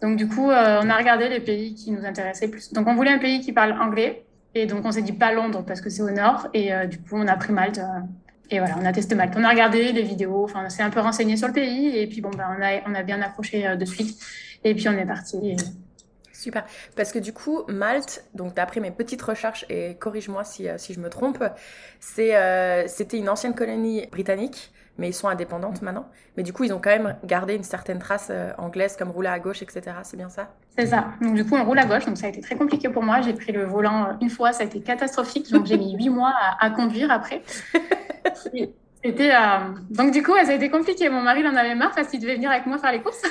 donc 0.00 0.16
du 0.16 0.28
coup, 0.28 0.46
on 0.46 0.90
a 0.90 0.96
regardé 0.96 1.28
les 1.28 1.40
pays 1.40 1.74
qui 1.74 1.90
nous 1.90 2.04
intéressaient 2.06 2.48
plus. 2.48 2.72
Donc 2.72 2.86
on 2.86 2.94
voulait 2.94 3.10
un 3.10 3.18
pays 3.18 3.40
qui 3.40 3.52
parle 3.52 3.72
anglais 3.72 4.24
et 4.58 4.66
donc 4.66 4.84
on 4.84 4.92
s'est 4.92 5.02
dit 5.02 5.12
pas 5.12 5.32
Londres 5.32 5.64
parce 5.66 5.80
que 5.80 5.90
c'est 5.90 6.02
au 6.02 6.10
nord 6.10 6.48
et 6.54 6.70
du 6.86 6.98
coup 6.98 7.16
on 7.16 7.26
a 7.26 7.36
pris 7.36 7.52
Malte. 7.52 7.80
Et 8.50 8.58
voilà, 8.60 8.76
on 8.80 8.84
a 8.86 8.92
testé 8.92 9.14
Malte. 9.14 9.34
On 9.36 9.44
a 9.44 9.50
regardé 9.50 9.92
les 9.92 10.02
vidéos, 10.02 10.44
enfin, 10.44 10.64
on 10.64 10.70
s'est 10.70 10.82
un 10.82 10.90
peu 10.90 11.00
renseigné 11.00 11.36
sur 11.36 11.48
le 11.48 11.52
pays 11.52 11.96
et 11.98 12.06
puis 12.06 12.22
bon, 12.22 12.30
ben, 12.30 12.56
on, 12.58 12.62
a, 12.62 12.80
on 12.90 12.94
a 12.94 13.02
bien 13.02 13.20
accroché 13.20 13.76
de 13.76 13.84
suite. 13.84 14.18
Et 14.64 14.74
puis 14.74 14.88
on 14.88 14.92
est 14.92 15.06
parti. 15.06 15.56
Super. 16.38 16.64
Parce 16.94 17.10
que 17.10 17.18
du 17.18 17.32
coup, 17.32 17.64
Malte, 17.66 18.24
donc 18.34 18.54
d'après 18.54 18.78
mes 18.78 18.92
petites 18.92 19.22
recherches, 19.22 19.66
et 19.68 19.96
corrige-moi 19.96 20.44
si, 20.44 20.68
euh, 20.68 20.78
si 20.78 20.94
je 20.94 21.00
me 21.00 21.10
trompe, 21.10 21.42
euh, 21.42 22.84
c'était 22.86 23.18
une 23.18 23.28
ancienne 23.28 23.56
colonie 23.56 24.06
britannique, 24.06 24.72
mais 24.98 25.08
ils 25.08 25.14
sont 25.14 25.26
indépendantes 25.26 25.82
maintenant. 25.82 26.08
Mais 26.36 26.44
du 26.44 26.52
coup, 26.52 26.62
ils 26.62 26.72
ont 26.72 26.78
quand 26.78 26.90
même 26.90 27.16
gardé 27.24 27.54
une 27.54 27.64
certaine 27.64 27.98
trace 27.98 28.28
euh, 28.30 28.52
anglaise, 28.56 28.96
comme 28.96 29.10
rouler 29.10 29.28
à 29.28 29.40
gauche, 29.40 29.62
etc. 29.62 29.96
C'est 30.04 30.16
bien 30.16 30.28
ça? 30.28 30.54
C'est 30.78 30.86
ça. 30.86 31.08
Donc 31.20 31.34
du 31.34 31.44
coup, 31.44 31.56
on 31.56 31.64
roule 31.64 31.80
à 31.80 31.86
gauche, 31.86 32.06
donc 32.06 32.16
ça 32.16 32.26
a 32.26 32.28
été 32.28 32.40
très 32.40 32.54
compliqué 32.54 32.88
pour 32.88 33.02
moi. 33.02 33.20
J'ai 33.20 33.32
pris 33.32 33.50
le 33.50 33.64
volant 33.64 34.16
une 34.20 34.30
fois, 34.30 34.52
ça 34.52 34.62
a 34.62 34.66
été 34.66 34.80
catastrophique, 34.80 35.50
donc 35.50 35.66
j'ai 35.66 35.76
mis 35.76 35.96
huit 35.96 36.08
mois 36.08 36.32
à, 36.60 36.70
conduire 36.70 37.10
après. 37.10 37.42
C'était 39.04 39.32
donc 39.90 40.12
du 40.12 40.22
coup, 40.22 40.34
ça 40.44 40.52
a 40.52 40.54
été 40.54 40.70
compliqué. 40.70 41.08
Mon 41.08 41.20
mari 41.20 41.40
il 41.40 41.46
en 41.48 41.56
avait 41.56 41.74
marre 41.74 41.92
parce 41.96 42.06
qu'il 42.08 42.20
devait 42.20 42.36
venir 42.36 42.50
avec 42.52 42.66
moi 42.66 42.78
faire 42.78 42.92
les 42.92 43.00
courses. 43.00 43.22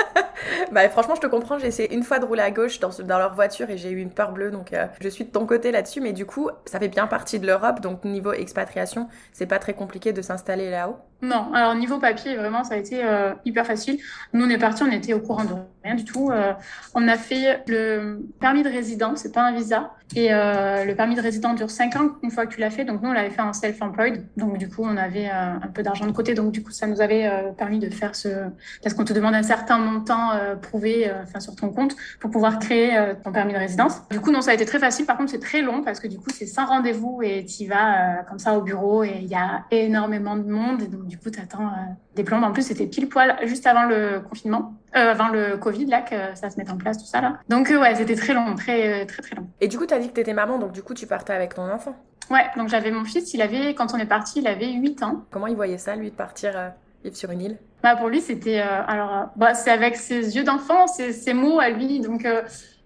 bah, 0.72 0.88
franchement, 0.88 1.14
je 1.16 1.20
te 1.20 1.26
comprends. 1.26 1.58
J'ai 1.58 1.66
essayé 1.66 1.92
une 1.94 2.02
fois 2.02 2.18
de 2.18 2.24
rouler 2.24 2.42
à 2.42 2.50
gauche 2.50 2.80
dans, 2.80 2.90
dans 3.04 3.18
leur 3.18 3.34
voiture 3.34 3.68
et 3.68 3.76
j'ai 3.76 3.90
eu 3.90 4.00
une 4.00 4.12
peur 4.12 4.32
bleue. 4.32 4.50
Donc, 4.50 4.72
euh, 4.72 4.86
je 5.02 5.08
suis 5.10 5.24
de 5.24 5.30
ton 5.30 5.44
côté 5.44 5.72
là-dessus. 5.72 6.00
Mais 6.00 6.12
du 6.12 6.24
coup, 6.24 6.50
ça 6.64 6.78
fait 6.78 6.88
bien 6.88 7.06
partie 7.06 7.38
de 7.38 7.46
l'Europe. 7.46 7.80
Donc, 7.80 8.04
niveau 8.04 8.32
expatriation, 8.32 9.08
c'est 9.32 9.46
pas 9.46 9.58
très 9.58 9.74
compliqué 9.74 10.12
de 10.12 10.22
s'installer 10.22 10.70
là-haut. 10.70 10.96
Non, 11.22 11.52
alors 11.52 11.74
niveau 11.74 11.98
papier, 11.98 12.36
vraiment, 12.36 12.64
ça 12.64 12.74
a 12.74 12.76
été 12.78 13.04
euh, 13.04 13.34
hyper 13.44 13.66
facile. 13.66 13.98
Nous, 14.32 14.44
on 14.44 14.48
est 14.48 14.58
parti, 14.58 14.82
on 14.82 14.90
était 14.90 15.12
au 15.12 15.20
courant 15.20 15.44
de 15.44 15.54
rien 15.84 15.94
du 15.94 16.04
tout. 16.04 16.30
Euh, 16.30 16.52
on 16.94 17.06
a 17.08 17.16
fait 17.16 17.62
le 17.66 18.20
permis 18.40 18.62
de 18.62 18.68
résident, 18.68 19.16
c'est 19.16 19.32
pas 19.32 19.42
un 19.42 19.52
visa. 19.52 19.92
Et 20.16 20.32
euh, 20.32 20.84
le 20.84 20.94
permis 20.96 21.14
de 21.14 21.20
résident 21.20 21.54
dure 21.54 21.70
5 21.70 21.96
ans 21.96 22.10
une 22.22 22.30
fois 22.30 22.46
que 22.46 22.54
tu 22.54 22.60
l'as 22.60 22.70
fait. 22.70 22.84
Donc 22.84 23.02
nous, 23.02 23.10
on 23.10 23.12
l'avait 23.12 23.30
fait 23.30 23.42
en 23.42 23.52
self-employed. 23.52 24.24
Donc 24.36 24.58
du 24.58 24.68
coup, 24.68 24.82
on 24.82 24.96
avait 24.96 25.28
un 25.28 25.68
peu 25.72 25.82
d'argent 25.82 26.06
de 26.06 26.12
côté. 26.12 26.34
Donc 26.34 26.50
du 26.50 26.64
coup, 26.64 26.72
ça 26.72 26.88
nous 26.88 27.00
avait 27.00 27.30
permis 27.56 27.78
de 27.78 27.88
faire 27.90 28.16
ce... 28.16 28.28
Parce 28.82 28.94
qu'on 28.94 29.04
te 29.04 29.12
demande 29.12 29.34
un 29.34 29.44
certain 29.44 29.78
montant 29.78 30.32
prouvé 30.62 31.08
enfin 31.22 31.38
sur 31.38 31.54
ton 31.54 31.68
compte 31.70 31.94
pour 32.18 32.32
pouvoir 32.32 32.58
créer 32.58 32.98
ton 33.22 33.30
permis 33.30 33.52
de 33.52 33.58
résidence. 33.58 34.02
Du 34.10 34.18
coup, 34.18 34.32
non, 34.32 34.40
ça 34.40 34.50
a 34.50 34.54
été 34.54 34.64
très 34.64 34.80
facile. 34.80 35.06
Par 35.06 35.16
contre, 35.16 35.30
c'est 35.30 35.38
très 35.38 35.62
long 35.62 35.84
parce 35.84 36.00
que 36.00 36.08
du 36.08 36.18
coup, 36.18 36.30
c'est 36.34 36.46
sans 36.46 36.66
rendez-vous 36.66 37.20
et 37.22 37.44
tu 37.44 37.66
vas 37.66 38.24
comme 38.28 38.40
ça 38.40 38.58
au 38.58 38.62
bureau 38.62 39.04
et 39.04 39.20
il 39.22 39.28
y 39.28 39.36
a 39.36 39.64
énormément 39.70 40.36
de 40.36 40.50
monde. 40.50 40.88
Du 41.10 41.18
coup, 41.18 41.28
tu 41.28 41.40
attends 41.40 41.66
euh, 41.66 41.92
des 42.14 42.24
plombes. 42.24 42.44
En 42.44 42.52
plus, 42.52 42.62
c'était 42.62 42.86
pile 42.86 43.08
poil 43.08 43.36
juste 43.42 43.66
avant 43.66 43.84
le 43.84 44.20
confinement, 44.20 44.74
euh, 44.96 45.10
avant 45.10 45.28
le 45.28 45.56
Covid, 45.56 45.86
là, 45.86 46.00
que 46.00 46.14
ça 46.34 46.48
se 46.48 46.56
mette 46.56 46.70
en 46.70 46.76
place, 46.76 46.98
tout 46.98 47.04
ça, 47.04 47.20
là. 47.20 47.38
Donc, 47.48 47.70
euh, 47.70 47.80
ouais, 47.80 47.94
c'était 47.96 48.14
très 48.14 48.32
long, 48.32 48.54
très, 48.54 49.04
très, 49.06 49.22
très 49.22 49.36
long. 49.36 49.48
Et 49.60 49.68
du 49.68 49.76
coup, 49.76 49.86
tu 49.86 49.92
as 49.92 49.98
dit 49.98 50.08
que 50.08 50.14
tu 50.14 50.20
étais 50.20 50.32
maman, 50.32 50.58
donc 50.58 50.72
du 50.72 50.82
coup, 50.82 50.94
tu 50.94 51.06
partais 51.06 51.32
avec 51.32 51.54
ton 51.54 51.70
enfant 51.70 51.94
Ouais, 52.30 52.46
donc 52.56 52.68
j'avais 52.68 52.92
mon 52.92 53.04
fils, 53.04 53.34
il 53.34 53.42
avait, 53.42 53.74
quand 53.74 53.92
on 53.92 53.98
est 53.98 54.06
parti, 54.06 54.38
il 54.38 54.46
avait 54.46 54.70
8 54.72 55.02
ans. 55.02 55.24
Comment 55.30 55.48
il 55.48 55.56
voyait 55.56 55.78
ça, 55.78 55.96
lui, 55.96 56.10
de 56.10 56.14
partir 56.16 56.52
vivre 57.02 57.16
sur 57.16 57.32
une 57.32 57.40
île? 57.40 57.58
Bah, 57.82 57.96
Pour 57.96 58.08
lui, 58.08 58.20
c'était. 58.20 58.60
alors, 58.60 59.30
bah, 59.34 59.54
c'est 59.54 59.70
avec 59.70 59.96
ses 59.96 60.36
yeux 60.36 60.44
d'enfant, 60.44 60.86
ses, 60.86 61.34
mots 61.34 61.58
à 61.58 61.70
lui. 61.70 61.98
Donc, 62.00 62.24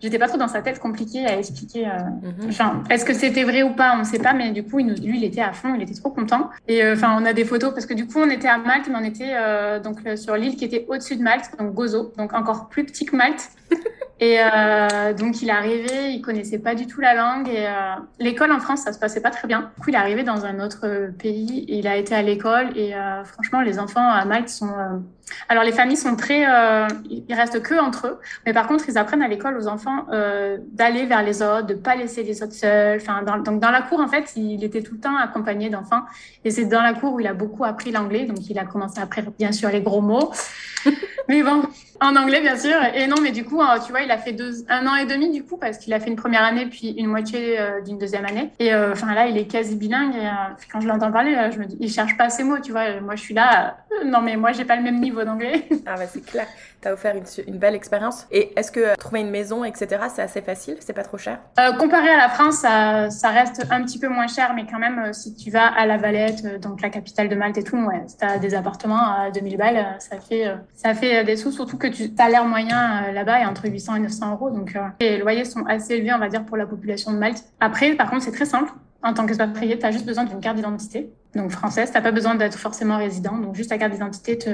j'étais 0.05 0.19
pas 0.19 0.29
trop 0.29 0.37
dans 0.37 0.49
sa 0.49 0.61
tête 0.61 0.79
compliquée 0.79 1.25
à 1.25 1.39
expliquer. 1.39 1.87
Euh, 1.87 1.91
mhm. 2.23 2.49
Enfin, 2.51 2.83
est-ce 2.91 3.07
que 3.07 3.15
c'était 3.15 3.45
vrai 3.45 3.63
ou 3.63 3.71
pas 3.71 3.95
On 3.97 4.01
ne 4.01 4.05
sait 4.05 4.19
pas, 4.19 4.35
mais 4.35 4.51
du 4.51 4.63
coup, 4.63 4.79
lui, 4.79 5.17
il 5.17 5.25
était 5.25 5.41
à 5.41 5.53
fond, 5.53 5.75
il 5.75 5.83
était 5.83 5.95
trop 5.95 6.11
content. 6.11 6.51
Et 6.69 6.85
euh, 6.85 6.93
enfin, 6.93 7.17
on 7.19 7.25
a 7.25 7.33
des 7.33 7.47
photos 7.47 7.73
parce 7.73 7.87
que 7.87 7.95
du 7.95 8.07
coup, 8.07 8.19
on 8.19 8.29
était 8.29 8.49
à 8.49 8.59
Malte, 8.59 8.89
mais 8.89 8.97
on 9.01 9.05
était 9.05 9.33
euh, 9.33 9.81
donc 9.81 10.01
sur 10.17 10.37
l'île 10.37 10.57
qui 10.57 10.67
était 10.67 10.85
au-dessus 10.89 11.17
de 11.17 11.23
Malte, 11.23 11.51
donc 11.59 11.73
Gozo, 11.73 12.13
donc 12.19 12.35
encore 12.35 12.69
plus 12.69 12.85
petit 12.85 13.07
que 13.07 13.17
Malte. 13.17 13.49
Et 14.21 14.39
donc, 15.19 15.43
il 15.43 15.49
est 15.49 15.53
arrivé, 15.53 16.13
il 16.13 16.23
connaissait 16.23 16.59
pas 16.59 16.75
du 16.75 16.87
tout 16.87 17.01
la 17.01 17.15
langue. 17.15 17.49
Et 17.49 17.67
l'école 18.19 18.53
en 18.53 18.61
France, 18.61 18.83
ça 18.83 18.93
se 18.93 18.99
passait 18.99 19.21
pas 19.21 19.31
très 19.31 19.49
bien. 19.49 19.73
Du 19.77 19.83
coup, 19.83 19.91
il 19.91 19.95
est 19.95 19.99
arrivé 19.99 20.23
dans 20.23 20.45
un 20.45 20.61
autre 20.61 21.11
pays. 21.19 21.65
Et 21.69 21.79
il 21.79 21.87
a 21.87 21.97
été 21.97 22.15
à 22.15 22.23
l'école. 22.23 22.77
Et 22.79 22.95
franchement, 23.25 23.61
les 23.61 23.79
enfants 23.79 24.09
à 24.09 24.25
Malte 24.25 24.49
sont 24.49 24.73
alors 25.49 25.65
les 25.65 25.73
familles 25.73 25.97
sont 25.97 26.17
très, 26.17 26.45
euh, 26.49 26.87
ils 27.09 27.35
restent 27.35 27.63
que 27.63 27.75
entre 27.75 28.07
eux, 28.07 28.21
mais 28.47 28.53
par 28.53 28.67
contre 28.67 28.89
ils 28.89 28.99
apprennent 28.99 29.23
à 29.23 29.29
l'école 29.29 29.57
aux 29.57 29.69
enfants 29.69 30.07
euh, 30.13 30.59
d'aller 30.73 31.07
vers 31.07 31.23
les 31.23 31.43
autres, 31.43 31.67
de 31.67 31.75
pas 31.75 31.97
laisser 31.97 32.23
les 32.23 32.43
autres 32.43 32.53
seuls. 32.53 33.01
Enfin, 33.01 33.23
donc 33.23 33.61
dans 33.61 33.71
la 33.71 33.83
cour 33.83 34.01
en 34.01 34.09
fait, 34.09 34.33
il 34.37 34.63
était 34.65 34.83
tout 34.83 34.95
le 34.95 35.01
temps 35.01 35.17
accompagné 35.17 35.71
d'enfants, 35.71 36.03
et 36.45 36.51
c'est 36.51 36.67
dans 36.67 36.83
la 36.83 36.95
cour 36.95 37.15
où 37.15 37.21
il 37.21 37.27
a 37.27 37.35
beaucoup 37.35 37.65
appris 37.65 37.91
l'anglais, 37.91 38.25
donc 38.25 38.49
il 38.49 38.59
a 38.59 38.65
commencé 38.65 38.99
à 39.01 39.05
apprendre 39.05 39.33
bien 39.39 39.53
sûr 39.53 39.71
les 39.71 39.81
gros 39.81 40.01
mots, 40.01 40.31
mais 41.29 41.43
bon, 41.43 41.63
en 42.05 42.17
anglais 42.17 42.41
bien 42.41 42.57
sûr. 42.57 42.77
Et 42.95 43.07
non, 43.07 43.17
mais 43.23 43.31
du 43.31 43.45
coup, 43.45 43.61
hein, 43.63 43.79
tu 43.85 43.91
vois, 43.91 44.03
il 44.03 44.11
a 44.11 44.19
fait 44.19 44.33
deux, 44.33 44.65
un 44.69 44.87
an 44.87 44.97
et 44.97 45.07
demi 45.07 45.31
du 45.31 45.45
coup 45.45 45.57
parce 45.57 45.79
qu'il 45.79 45.93
a 45.93 46.01
fait 46.01 46.09
une 46.09 46.17
première 46.17 46.43
année 46.43 46.67
puis 46.67 46.91
une 46.91 47.07
moitié 47.07 47.59
euh, 47.59 47.81
d'une 47.81 47.99
deuxième 47.99 48.25
année. 48.25 48.51
Et 48.59 48.75
enfin 48.75 49.15
là, 49.15 49.27
il 49.27 49.37
est 49.37 49.47
quasi 49.47 49.77
bilingue. 49.77 50.15
Et 50.17 50.67
quand 50.73 50.81
je 50.81 50.89
l'entends 50.89 51.13
parler, 51.13 51.51
je 51.53 51.59
me 51.59 51.67
dis, 51.67 51.77
il 51.81 51.91
cherche 51.91 52.17
pas 52.17 52.31
ses 52.31 52.45
mots, 52.45 52.59
tu 52.59 52.73
vois. 52.73 53.01
Moi, 53.01 53.17
je 53.17 53.23
suis 53.23 53.35
là, 53.35 53.77
non 54.05 54.21
mais 54.21 54.37
moi, 54.37 54.53
j'ai 54.53 54.65
pas 54.65 54.77
le 54.77 54.83
même 54.83 55.01
niveau 55.01 55.25
d'anglais. 55.25 55.67
Ah 55.87 55.97
bah 55.97 56.07
c'est 56.07 56.25
clair, 56.25 56.47
t'as 56.81 56.93
offert 56.93 57.15
une, 57.47 57.59
belle 57.59 57.75
expérience. 57.75 58.27
Et 58.31 58.59
est-ce 58.59 58.73
que 58.73 58.97
trouver 58.97 59.21
une 59.21 59.31
maison, 59.31 59.65
etc., 59.65 60.05
c'est 60.15 60.23
assez 60.23 60.41
facile? 60.41 60.77
C'est 60.81 60.95
pas 60.95 61.03
trop 61.03 61.19
cher? 61.19 61.39
Euh, 61.59 61.73
Comparé 61.77 62.09
à 62.09 62.17
la 62.17 62.29
France, 62.29 62.57
ça, 62.57 63.11
ça, 63.11 63.29
reste 63.29 63.67
un 63.71 63.83
petit 63.83 63.99
peu 63.99 64.09
moins 64.09 64.27
cher, 64.27 64.53
mais 64.55 64.65
quand 64.71 64.79
même, 64.79 64.99
euh, 64.99 65.13
si 65.13 65.35
tu 65.35 65.51
vas 65.51 65.67
à 65.67 65.85
La 65.85 65.99
Valette, 65.99 66.45
euh, 66.45 66.59
donc 66.59 66.81
la 66.81 66.89
capitale 66.89 67.29
de 67.29 67.35
Malte 67.35 67.59
et 67.59 67.65
tout, 67.65 67.77
ouais, 67.77 68.03
si 68.07 68.17
t'as 68.17 68.39
des 68.39 68.55
appartements 68.55 69.15
à 69.15 69.31
2000 69.31 69.57
balles, 69.59 69.97
ça 69.99 70.19
fait, 70.21 70.55
ça 70.75 70.95
fait 70.95 71.25
des 71.25 71.37
sous, 71.37 71.53
surtout 71.53 71.77
que 71.77 71.87
tu 71.95 72.11
as 72.19 72.29
l'air 72.29 72.45
moyen 72.45 73.13
là-bas 73.13 73.41
est 73.41 73.47
entre 73.47 73.69
800 73.69 73.97
et 73.97 74.01
900 74.01 74.33
euros. 74.33 74.51
Donc 74.51 74.77
les 75.01 75.19
loyers 75.19 75.45
sont 75.45 75.65
assez 75.67 75.95
élevés, 75.95 76.13
on 76.13 76.19
va 76.19 76.29
dire, 76.29 76.45
pour 76.45 76.57
la 76.57 76.67
population 76.67 77.13
de 77.13 77.19
Malte. 77.19 77.45
Après, 77.61 77.95
par 77.95 78.11
contre, 78.11 78.23
c'est 78.23 78.33
très 78.33 78.47
simple. 78.47 78.73
En 79.03 79.13
tant 79.13 79.27
qu'expatrié, 79.27 79.79
tu 79.79 79.85
as 79.85 79.91
juste 79.91 80.07
besoin 80.07 80.25
d'une 80.25 80.41
carte 80.41 80.57
d'identité 80.57 81.13
donc 81.35 81.51
française. 81.51 81.91
Tu 81.91 81.97
n'as 81.97 82.03
pas 82.03 82.13
besoin 82.13 82.35
d'être 82.35 82.59
forcément 82.59 82.97
résident. 82.97 83.39
Donc 83.39 83.55
juste 83.55 83.71
ta 83.71 83.79
carte 83.79 83.93
d'identité, 83.93 84.39
te, 84.39 84.51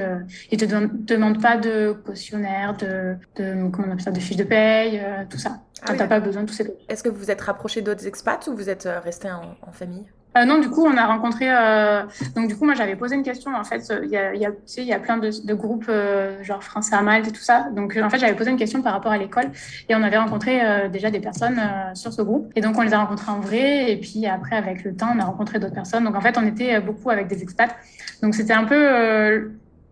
ils 0.51 0.57
te 0.57 0.65
demande 0.65 1.41
pas 1.41 1.57
de 1.57 1.95
cautionnaire, 2.05 2.75
de, 2.77 3.15
de, 3.37 3.69
comment 3.69 3.87
on 3.87 3.91
appelle 3.91 4.01
ça, 4.01 4.11
de 4.11 4.19
fiche 4.19 4.37
de 4.37 4.43
paye, 4.43 4.99
euh, 4.99 5.23
tout 5.29 5.37
ça. 5.37 5.59
Ah 5.83 5.93
tu 5.93 5.97
n'as 5.97 6.07
pas 6.07 6.19
besoin 6.19 6.43
de 6.43 6.47
tous 6.47 6.53
ces 6.53 6.71
Est-ce 6.89 7.03
que 7.03 7.09
vous 7.09 7.17
vous 7.17 7.31
êtes 7.31 7.41
rapproché 7.41 7.81
d'autres 7.81 8.05
expats 8.05 8.47
ou 8.47 8.55
vous 8.55 8.69
êtes 8.69 8.85
euh, 8.85 8.99
resté 8.99 9.29
en, 9.31 9.71
famille? 9.71 10.05
Euh, 10.37 10.45
non, 10.45 10.59
du 10.59 10.69
coup, 10.69 10.85
on 10.85 10.95
a 10.95 11.05
rencontré. 11.05 11.47
Euh, 11.49 12.03
donc, 12.35 12.47
du 12.47 12.55
coup, 12.55 12.65
moi, 12.65 12.73
j'avais 12.73 12.95
posé 12.95 13.15
une 13.15 13.23
question. 13.23 13.53
En 13.53 13.63
fait, 13.63 13.91
il 14.03 14.09
y 14.09 14.17
a, 14.17 14.33
y 14.33 14.45
a, 14.45 14.51
tu 14.51 14.57
sais, 14.65 14.83
y 14.83 14.93
a 14.93 14.99
plein 14.99 15.17
de, 15.17 15.29
de 15.45 15.53
groupes, 15.53 15.87
euh, 15.89 16.41
genre 16.43 16.63
français 16.63 16.95
à 16.95 17.01
Malte 17.01 17.27
et 17.27 17.31
tout 17.31 17.41
ça. 17.41 17.67
Donc, 17.75 17.99
en 18.01 18.09
fait, 18.09 18.17
j'avais 18.17 18.35
posé 18.35 18.49
une 18.49 18.57
question 18.57 18.81
par 18.81 18.93
rapport 18.93 19.11
à 19.11 19.17
l'école. 19.17 19.51
Et 19.89 19.95
on 19.95 20.03
avait 20.03 20.17
rencontré 20.17 20.61
déjà 20.89 21.11
des 21.11 21.19
personnes 21.19 21.61
sur 21.93 22.13
ce 22.13 22.21
groupe. 22.21 22.51
Et 22.55 22.61
donc, 22.61 22.77
on 22.77 22.81
les 22.81 22.93
a 22.93 22.99
rencontrés 22.99 23.31
en 23.31 23.39
vrai. 23.39 23.91
Et 23.91 23.97
puis, 23.97 24.25
après, 24.25 24.55
avec 24.55 24.83
le 24.83 24.95
temps, 24.95 25.11
on 25.15 25.19
a 25.19 25.25
rencontré 25.25 25.59
d'autres 25.59 25.73
personnes. 25.73 26.05
Donc, 26.05 26.15
en 26.15 26.21
fait, 26.21 26.37
on 26.37 26.45
était 26.45 26.79
beaucoup 26.79 27.09
avec 27.09 27.27
des 27.27 27.43
expats. 27.43 27.75
Donc, 28.21 28.35
c'était 28.35 28.53
un 28.53 28.63
peu 28.63 29.51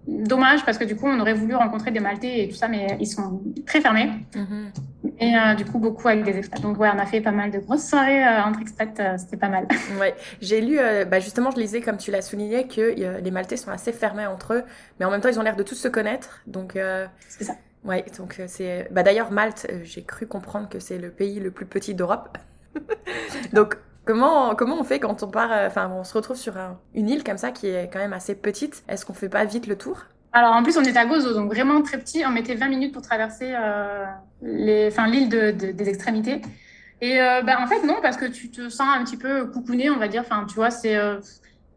dommage 0.09 0.65
parce 0.65 0.77
que 0.77 0.83
du 0.83 0.95
coup, 0.95 1.07
on 1.07 1.19
aurait 1.19 1.33
voulu 1.33 1.55
rencontrer 1.55 1.91
des 1.91 1.99
Maltais 1.99 2.43
et 2.43 2.49
tout 2.49 2.55
ça, 2.55 2.67
mais 2.67 2.97
ils 2.99 3.07
sont 3.07 3.41
très 3.65 3.81
fermés. 3.81 4.09
Mm-hmm. 4.33 5.11
Et 5.19 5.35
euh, 5.35 5.53
du 5.55 5.65
coup, 5.65 5.79
beaucoup 5.79 6.07
avec 6.07 6.23
des 6.23 6.37
expats. 6.37 6.61
Donc, 6.61 6.79
ouais, 6.79 6.89
on 6.93 6.97
a 6.97 7.05
fait 7.05 7.21
pas 7.21 7.31
mal 7.31 7.51
de 7.51 7.59
grosses 7.59 7.87
soirées 7.87 8.25
euh, 8.25 8.43
entre 8.43 8.61
expats. 8.61 8.99
Euh, 8.99 9.17
c'était 9.17 9.37
pas 9.37 9.49
mal. 9.49 9.67
Ouais, 9.99 10.15
j'ai 10.41 10.61
lu, 10.61 10.77
bah, 11.09 11.19
justement, 11.19 11.51
je 11.51 11.57
lisais, 11.57 11.81
comme 11.81 11.97
tu 11.97 12.11
l'as 12.11 12.21
souligné, 12.21 12.67
que 12.67 12.93
les 13.19 13.31
Maltais 13.31 13.57
sont 13.57 13.71
assez 13.71 13.91
fermés 13.91 14.27
entre 14.27 14.53
eux, 14.53 14.63
mais 14.99 15.05
en 15.05 15.11
même 15.11 15.19
temps, 15.19 15.29
ils 15.29 15.39
ont 15.39 15.43
l'air 15.43 15.55
de 15.55 15.63
tous 15.63 15.75
se 15.75 15.87
connaître. 15.87 16.41
Donc, 16.47 16.77
c'est 17.27 17.43
ça. 17.43 17.55
Ouais, 17.83 18.05
donc 18.17 18.41
c'est. 18.47 18.87
Bah, 18.91 19.03
D'ailleurs, 19.03 19.31
Malte, 19.31 19.67
j'ai 19.83 20.03
cru 20.03 20.27
comprendre 20.27 20.69
que 20.69 20.79
c'est 20.79 20.97
le 20.97 21.09
pays 21.09 21.39
le 21.39 21.51
plus 21.51 21.65
petit 21.65 21.95
d'Europe. 21.95 22.37
donc, 23.53 23.77
Comment, 24.09 24.55
comment 24.55 24.79
on 24.79 24.83
fait 24.83 24.99
quand 24.99 25.21
on 25.21 25.27
part, 25.27 25.51
euh, 25.51 25.67
enfin, 25.67 25.87
on 25.93 26.03
se 26.03 26.15
retrouve 26.15 26.35
sur 26.35 26.55
une 26.95 27.09
île 27.09 27.23
comme 27.23 27.37
ça 27.37 27.51
qui 27.51 27.67
est 27.67 27.91
quand 27.93 27.99
même 27.99 28.11
assez 28.11 28.33
petite? 28.33 28.83
Est-ce 28.87 29.05
qu'on 29.05 29.13
fait 29.13 29.29
pas 29.29 29.45
vite 29.45 29.67
le 29.67 29.75
tour? 29.75 30.01
Alors 30.33 30.55
en 30.55 30.63
plus 30.63 30.79
on 30.79 30.81
est 30.81 30.97
à 30.97 31.05
Gozo, 31.05 31.35
donc 31.35 31.53
vraiment 31.53 31.79
très 31.83 31.99
petit. 31.99 32.23
On 32.25 32.31
mettait 32.31 32.55
20 32.55 32.69
minutes 32.69 32.91
pour 32.91 33.03
traverser 33.03 33.53
euh, 33.55 34.05
l'île 34.41 35.29
de, 35.29 35.51
des 35.51 35.89
extrémités. 35.89 36.41
Et 37.01 37.21
euh, 37.21 37.43
bah, 37.43 37.59
en 37.61 37.67
fait 37.67 37.85
non, 37.85 37.97
parce 38.01 38.17
que 38.17 38.25
tu 38.25 38.49
te 38.49 38.69
sens 38.69 38.87
un 38.97 39.03
petit 39.03 39.15
peu 39.15 39.45
coucouné, 39.45 39.91
on 39.91 39.97
va 39.97 40.07
dire. 40.07 40.23
Enfin 40.25 40.43
tu 40.49 40.55
vois, 40.55 40.71
c'est 40.71 40.97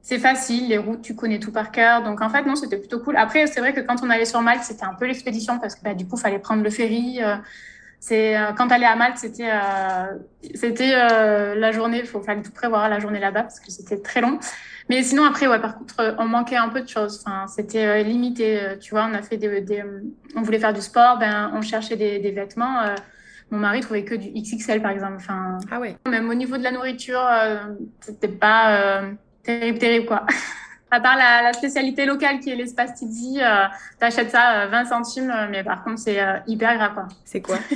c'est 0.00 0.18
facile, 0.18 0.68
les 0.70 0.78
routes 0.78 1.02
tu 1.02 1.14
connais 1.14 1.38
tout 1.38 1.52
par 1.52 1.70
cœur. 1.70 2.02
Donc 2.02 2.22
en 2.22 2.30
fait 2.30 2.46
non, 2.46 2.56
c'était 2.56 2.78
plutôt 2.78 3.00
cool. 3.00 3.18
Après 3.18 3.46
c'est 3.46 3.60
vrai 3.60 3.74
que 3.74 3.80
quand 3.80 4.02
on 4.02 4.08
allait 4.08 4.24
sur 4.24 4.40
Malte, 4.40 4.62
c'était 4.62 4.84
un 4.84 4.94
peu 4.94 5.04
l'expédition 5.04 5.58
parce 5.58 5.74
que 5.74 5.82
bah, 5.84 5.92
du 5.92 6.08
coup 6.08 6.16
fallait 6.16 6.38
prendre 6.38 6.62
le 6.62 6.70
ferry. 6.70 7.20
C'est 8.02 8.36
euh, 8.36 8.52
quand 8.52 8.72
allais 8.72 8.84
à 8.84 8.96
Malte, 8.96 9.18
c'était 9.18 9.48
euh, 9.48 10.18
c'était 10.56 10.92
euh, 10.92 11.54
la 11.54 11.70
journée. 11.70 12.00
Il 12.00 12.22
fallait 12.22 12.42
tout 12.42 12.50
prévoir 12.50 12.88
la 12.88 12.98
journée 12.98 13.20
là-bas 13.20 13.44
parce 13.44 13.60
que 13.60 13.70
c'était 13.70 14.00
très 14.00 14.20
long. 14.20 14.40
Mais 14.88 15.04
sinon 15.04 15.22
après, 15.22 15.46
ouais, 15.46 15.60
par 15.60 15.78
contre, 15.78 16.16
on 16.18 16.24
manquait 16.24 16.56
un 16.56 16.68
peu 16.68 16.80
de 16.82 16.88
choses. 16.88 17.22
Enfin, 17.24 17.46
c'était 17.46 18.02
limité. 18.02 18.60
Tu 18.80 18.90
vois, 18.90 19.08
on 19.08 19.14
a 19.14 19.22
fait 19.22 19.36
des, 19.36 19.60
des, 19.60 19.84
on 20.34 20.42
voulait 20.42 20.58
faire 20.58 20.72
du 20.72 20.80
sport, 20.80 21.18
ben 21.20 21.52
on 21.54 21.62
cherchait 21.62 21.94
des, 21.94 22.18
des 22.18 22.32
vêtements. 22.32 22.82
mon 23.52 23.58
mari 23.58 23.82
trouvait 23.82 24.04
que 24.04 24.16
du 24.16 24.30
XXL 24.30 24.82
par 24.82 24.90
exemple. 24.90 25.14
Enfin, 25.18 25.58
ah 25.70 25.78
ouais. 25.78 25.94
Même 26.08 26.28
au 26.28 26.34
niveau 26.34 26.56
de 26.56 26.64
la 26.64 26.72
nourriture, 26.72 27.24
c'était 28.00 28.26
pas 28.26 29.02
terrible, 29.44 29.78
terrible 29.78 30.06
quoi. 30.06 30.26
à 30.92 31.00
part 31.00 31.16
la, 31.16 31.42
la, 31.42 31.52
spécialité 31.52 32.06
locale 32.06 32.38
qui 32.38 32.50
est 32.50 32.54
l'espace 32.54 32.94
Tizi, 32.94 33.40
euh, 33.40 33.64
t'achètes 33.98 34.30
ça 34.30 34.66
20 34.68 34.84
centimes, 34.84 35.34
mais 35.50 35.64
par 35.64 35.82
contre, 35.82 35.98
c'est 35.98 36.20
hyper 36.46 36.76
gras, 36.76 36.90
quoi. 36.90 37.08
C'est 37.24 37.40
quoi? 37.40 37.58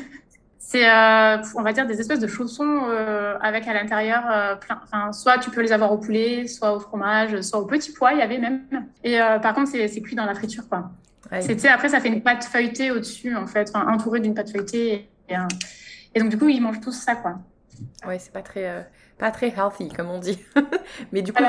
C'est, 0.68 0.85
euh, 0.85 1.37
on 1.54 1.62
va 1.62 1.73
dire, 1.73 1.87
des 1.87 2.00
espèces 2.00 2.18
de 2.18 2.26
chaussons 2.26 2.82
euh, 2.88 3.38
avec 3.40 3.68
à 3.68 3.73
l'intérieur 3.73 4.25
euh, 4.28 4.56
plein. 4.56 4.80
Enfin, 4.82 5.12
soit 5.12 5.38
tu 5.38 5.49
peux 5.49 5.62
les 5.62 5.70
avoir 5.70 5.92
au 5.92 5.99
poulet, 5.99 6.49
soit 6.49 6.75
au 6.75 6.80
fromage, 6.80 7.40
soit 7.42 7.61
au 7.61 7.66
petit 7.66 7.92
pois, 7.92 8.14
il 8.14 8.18
y 8.18 8.23
avait 8.23 8.38
même. 8.38 8.62
Et 9.04 9.16
par 9.40 9.54
contre, 9.54 9.70
c'est, 9.70 9.87
c'est 9.87 10.00
cuit 10.00 10.16
dans 10.16 10.25
la 10.25 10.35
friture, 10.35 10.68
quoi. 10.68 10.90
Ouais. 11.30 11.66
après, 11.68 11.88
ça 11.88 12.00
fait 12.00 12.08
une 12.08 12.20
pâte 12.20 12.42
feuilletée 12.42 12.90
au-dessus, 12.90 13.37
en 13.37 13.46
fait, 13.46 13.70
entourée 13.76 14.18
d'une 14.18 14.35
pâte 14.35 14.50
feuilletée. 14.50 15.08
Et, 15.28 15.37
et, 16.16 16.20
donc, 16.20 16.30
du 16.30 16.37
coup, 16.37 16.49
ils 16.49 16.61
mangent 16.61 16.80
tous 16.80 16.92
ça, 16.92 17.14
quoi. 17.14 17.38
Ouais, 18.04 18.18
c'est 18.18 18.32
pas 18.32 18.42
très, 18.42 18.88
pas 19.18 19.30
très 19.30 19.54
healthy, 19.56 19.88
comme 19.90 20.11
on 20.11 20.18
dit. 20.18 20.44
Mais 21.12 21.23
du 21.23 21.32
coup, 21.32 21.44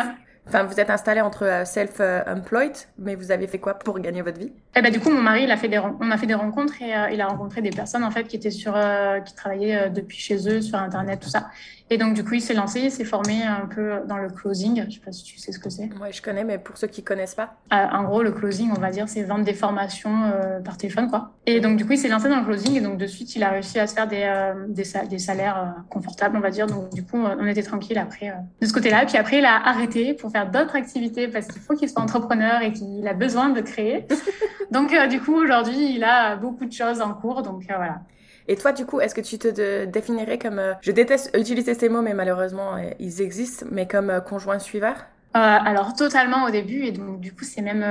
Enfin, 0.47 0.63
vous 0.63 0.79
êtes 0.79 0.89
installé 0.89 1.19
entre 1.19 1.43
euh, 1.43 1.65
self-employed, 1.65 2.71
mais 2.97 3.15
vous 3.15 3.31
avez 3.31 3.47
fait 3.47 3.59
quoi 3.59 3.73
pour 3.73 3.99
gagner 3.99 4.21
votre 4.21 4.39
vie? 4.39 4.51
Eh 4.77 4.81
ben, 4.81 4.91
Du 4.91 4.99
coup, 5.01 5.09
mon 5.09 5.21
mari, 5.21 5.43
il 5.43 5.51
a 5.51 5.57
fait 5.57 5.67
des, 5.67 5.77
on 5.79 6.09
a 6.09 6.17
fait 6.17 6.25
des 6.25 6.35
rencontres 6.35 6.81
et 6.81 6.95
euh, 6.95 7.09
il 7.11 7.19
a 7.19 7.27
rencontré 7.27 7.61
des 7.61 7.71
personnes 7.71 8.03
en 8.03 8.11
fait 8.11 8.23
qui 8.23 8.37
étaient 8.37 8.51
sur, 8.51 8.73
euh, 8.75 9.19
qui 9.19 9.35
travaillaient 9.35 9.89
depuis 9.89 10.17
chez 10.17 10.47
eux 10.47 10.61
sur 10.61 10.77
Internet, 10.77 11.19
tout 11.19 11.29
ça. 11.29 11.47
Et 11.89 11.97
donc, 11.97 12.15
du 12.15 12.23
coup, 12.23 12.33
il 12.33 12.41
s'est 12.41 12.53
lancé, 12.53 12.81
il 12.81 12.91
s'est 12.91 13.05
formé 13.05 13.43
un 13.43 13.65
peu 13.65 14.01
dans 14.07 14.17
le 14.17 14.29
closing. 14.29 14.85
Je 14.89 14.95
sais 14.95 14.99
pas 14.99 15.13
si 15.13 15.23
tu 15.23 15.37
sais 15.37 15.53
ce 15.53 15.59
que 15.59 15.69
c'est. 15.69 15.89
Oui, 16.01 16.09
je 16.11 16.21
connais, 16.21 16.43
mais 16.43 16.57
pour 16.57 16.77
ceux 16.77 16.87
qui 16.87 17.01
connaissent 17.01 17.35
pas. 17.35 17.55
en 17.71 18.03
gros, 18.03 18.21
le 18.23 18.33
closing, 18.33 18.71
on 18.75 18.79
va 18.79 18.91
dire, 18.91 19.07
c'est 19.07 19.23
vendre 19.23 19.45
des 19.45 19.53
formations 19.53 20.33
par 20.65 20.75
téléphone, 20.75 21.09
quoi. 21.09 21.31
Et 21.45 21.61
donc, 21.61 21.77
du 21.77 21.85
coup, 21.85 21.93
il 21.93 21.97
s'est 21.97 22.09
lancé 22.09 22.27
dans 22.27 22.39
le 22.39 22.43
closing 22.43 22.75
et 22.75 22.81
donc, 22.81 22.97
de 22.97 23.07
suite, 23.07 23.33
il 23.37 23.43
a 23.43 23.51
réussi 23.51 23.79
à 23.79 23.87
se 23.87 23.93
faire 23.93 24.05
des, 24.05 24.53
des, 24.67 24.83
des, 25.07 25.17
salaires 25.17 25.75
confortables, 25.89 26.35
on 26.35 26.41
va 26.41 26.49
dire. 26.49 26.67
Donc, 26.67 26.93
du 26.93 27.05
coup, 27.05 27.17
on 27.17 27.47
était 27.47 27.63
tranquille 27.63 27.97
après 27.97 28.33
de 28.59 28.65
ce 28.65 28.73
côté-là. 28.73 29.05
Puis 29.05 29.15
après, 29.15 29.37
il 29.37 29.45
a 29.45 29.55
arrêté 29.55 30.13
pour 30.13 30.29
faire 30.29 30.36
d'autres 30.45 30.75
activités 30.75 31.27
parce 31.27 31.47
qu'il 31.47 31.61
faut 31.61 31.75
qu'il 31.75 31.89
soit 31.89 32.01
entrepreneur 32.01 32.61
et 32.61 32.71
qu'il 32.71 33.07
a 33.07 33.13
besoin 33.13 33.49
de 33.49 33.61
créer. 33.61 34.05
donc, 34.71 34.93
euh, 34.93 35.07
du 35.07 35.19
coup, 35.19 35.35
aujourd'hui, 35.35 35.95
il 35.95 36.03
a 36.03 36.35
beaucoup 36.35 36.65
de 36.65 36.71
choses 36.71 37.01
en 37.01 37.13
cours. 37.13 37.41
Donc, 37.41 37.63
euh, 37.69 37.75
voilà. 37.75 38.01
Et 38.47 38.55
toi, 38.55 38.71
du 38.71 38.85
coup, 38.85 39.01
est-ce 39.01 39.13
que 39.13 39.21
tu 39.21 39.37
te 39.37 39.85
définirais 39.85 40.37
comme, 40.37 40.59
euh, 40.59 40.73
je 40.81 40.91
déteste 40.91 41.35
utiliser 41.37 41.73
ces 41.73 41.89
mots, 41.89 42.01
mais 42.01 42.13
malheureusement, 42.13 42.77
ils 42.99 43.21
existent, 43.21 43.65
mais 43.69 43.87
comme 43.87 44.21
conjoint 44.25 44.59
suiveur? 44.59 44.95
Alors, 45.33 45.93
totalement 45.93 46.45
au 46.45 46.49
début. 46.49 46.83
Et 46.85 46.91
donc, 46.91 47.19
du 47.19 47.33
coup, 47.33 47.43
c'est 47.43 47.61
même 47.61 47.85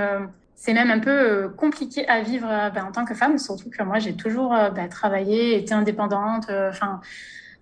c'est 0.59 0.73
même 0.73 0.91
un 0.91 0.99
peu 0.99 1.51
compliqué 1.51 2.09
à 2.09 2.23
vivre 2.23 2.49
ben, 2.75 2.87
en 2.87 2.91
tant 2.91 3.05
que 3.05 3.15
femme, 3.15 3.39
surtout 3.39 3.69
que 3.69 3.83
moi, 3.83 3.99
j'ai 3.99 4.17
toujours 4.17 4.57
ben, 4.75 4.89
travaillé, 4.89 5.59
été 5.59 5.75
indépendante, 5.75 6.47
enfin, 6.51 7.03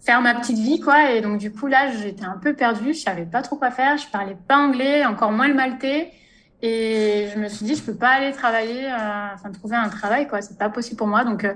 faire 0.04 0.20
ma 0.20 0.34
petite 0.34 0.58
vie, 0.58 0.80
quoi. 0.80 1.12
Et 1.12 1.20
donc, 1.20 1.38
du 1.38 1.52
coup, 1.52 1.66
là, 1.66 1.90
j'étais 1.90 2.25
un 2.25 2.38
peu 2.38 2.54
perdue. 2.54 2.92
Je 2.92 3.00
savais 3.00 3.25
pas 3.25 3.42
trop 3.42 3.56
quoi 3.56 3.70
faire. 3.70 3.96
Je 3.96 4.06
parlais 4.08 4.37
pas 4.49 4.56
anglais, 4.56 5.04
encore 5.04 5.32
moins 5.32 5.49
le 5.49 5.54
maltais. 5.54 6.12
Et 6.62 7.28
je 7.34 7.38
me 7.38 7.49
suis 7.49 7.66
dit, 7.66 7.75
je 7.75 7.82
peux 7.82 7.94
pas 7.94 8.08
aller 8.08 8.32
travailler, 8.32 8.87
euh, 8.87 9.34
enfin, 9.34 9.50
trouver 9.50 9.76
un 9.76 9.88
travail, 9.88 10.26
quoi. 10.26 10.40
C'est 10.40 10.58
pas 10.58 10.70
possible 10.70 10.96
pour 10.96 11.06
moi. 11.06 11.25
Donc, 11.25 11.44
euh, 11.44 11.52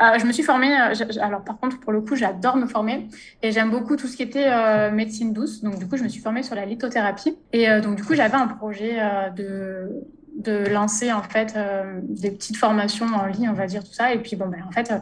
euh 0.00 0.18
je 0.18 0.26
me 0.26 0.32
suis 0.32 0.42
formée. 0.42 0.76
Euh, 0.76 0.94
alors, 1.20 1.42
par 1.42 1.58
contre, 1.58 1.80
pour 1.80 1.92
le 1.92 2.00
coup, 2.00 2.14
j'adore 2.14 2.56
me 2.56 2.66
former. 2.66 3.08
Et 3.42 3.52
j'aime 3.52 3.70
beaucoup 3.70 3.96
tout 3.96 4.06
ce 4.06 4.16
qui 4.16 4.22
était 4.22 4.90
médecine 4.90 5.32
douce. 5.32 5.62
Donc, 5.62 5.78
du 5.78 5.88
coup, 5.88 5.96
je 5.96 6.04
me 6.04 6.08
suis 6.08 6.20
formée 6.20 6.42
sur 6.42 6.54
la 6.54 6.66
lithothérapie. 6.66 7.36
Et 7.52 7.68
donc, 7.80 7.96
du 7.96 8.04
coup, 8.04 8.14
j'avais 8.14 8.36
un 8.36 8.48
projet 8.48 8.98
de 9.36 10.04
de 10.36 10.66
lancer 10.68 11.12
en 11.12 11.22
fait 11.22 11.54
euh, 11.56 12.00
des 12.02 12.30
petites 12.30 12.56
formations 12.56 13.06
en 13.06 13.26
ligne, 13.26 13.48
on 13.48 13.54
va 13.54 13.66
dire 13.66 13.84
tout 13.84 13.92
ça. 13.92 14.12
Et 14.12 14.18
puis 14.18 14.36
bon, 14.36 14.46
ben 14.48 14.64
en 14.68 14.72
fait, 14.72 14.90
euh, 14.90 14.98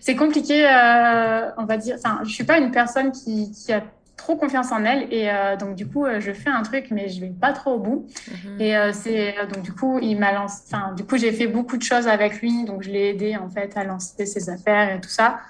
c'est 0.00 0.16
compliqué, 0.16 0.66
euh, 0.66 1.50
on 1.56 1.64
va 1.64 1.76
dire. 1.76 1.96
Enfin, 1.98 2.20
je 2.24 2.30
suis 2.30 2.44
pas 2.44 2.58
une 2.58 2.70
personne 2.70 3.12
qui, 3.12 3.52
qui 3.52 3.72
a 3.72 3.82
trop 4.16 4.36
confiance 4.36 4.72
en 4.72 4.84
elle 4.84 5.12
et 5.12 5.28
donc 5.58 5.74
du 5.74 5.88
coup 5.88 6.06
je 6.20 6.32
fais 6.32 6.48
un 6.48 6.62
truc 6.62 6.86
mais 6.92 7.08
je 7.08 7.20
vais 7.20 7.32
pas 7.38 7.52
trop 7.52 7.72
au 7.72 7.78
bout 7.80 8.06
mhm. 8.28 8.60
et 8.60 8.74
c'est 8.92 9.34
donc 9.52 9.64
du 9.64 9.72
coup 9.72 9.98
il 10.00 10.16
m'a 10.16 10.32
lancé 10.32 10.62
enfin 10.66 10.94
du 10.94 11.04
coup 11.04 11.18
j'ai 11.18 11.32
fait 11.32 11.48
beaucoup 11.48 11.76
de 11.76 11.82
choses 11.82 12.06
avec 12.06 12.40
lui 12.40 12.64
donc 12.64 12.84
je 12.84 12.90
l'ai 12.90 13.10
aidé 13.10 13.36
en 13.36 13.50
fait 13.50 13.76
à 13.76 13.82
lancer 13.82 14.24
ses 14.24 14.48
affaires 14.48 14.94
et 14.94 15.00
tout 15.00 15.10
ça 15.10 15.40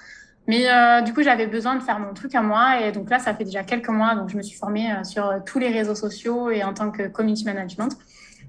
mais 0.47 0.67
du 1.03 1.13
coup 1.13 1.21
j'avais 1.21 1.45
besoin 1.45 1.75
de 1.75 1.83
faire 1.83 1.99
mon 1.99 2.13
truc 2.15 2.33
à 2.33 2.41
moi 2.41 2.81
et 2.81 2.91
donc 2.91 3.11
là 3.11 3.19
ça 3.19 3.35
fait 3.35 3.45
déjà 3.45 3.63
quelques 3.63 3.89
mois 3.89 4.15
donc 4.15 4.29
je 4.29 4.35
me 4.35 4.41
suis 4.41 4.57
formée 4.57 4.89
sur 5.03 5.31
tous 5.45 5.59
les 5.59 5.69
réseaux 5.69 5.95
sociaux 5.95 6.49
et 6.49 6.63
en 6.63 6.73
tant 6.73 6.89
que 6.89 7.07
community 7.07 7.45
management 7.45 7.95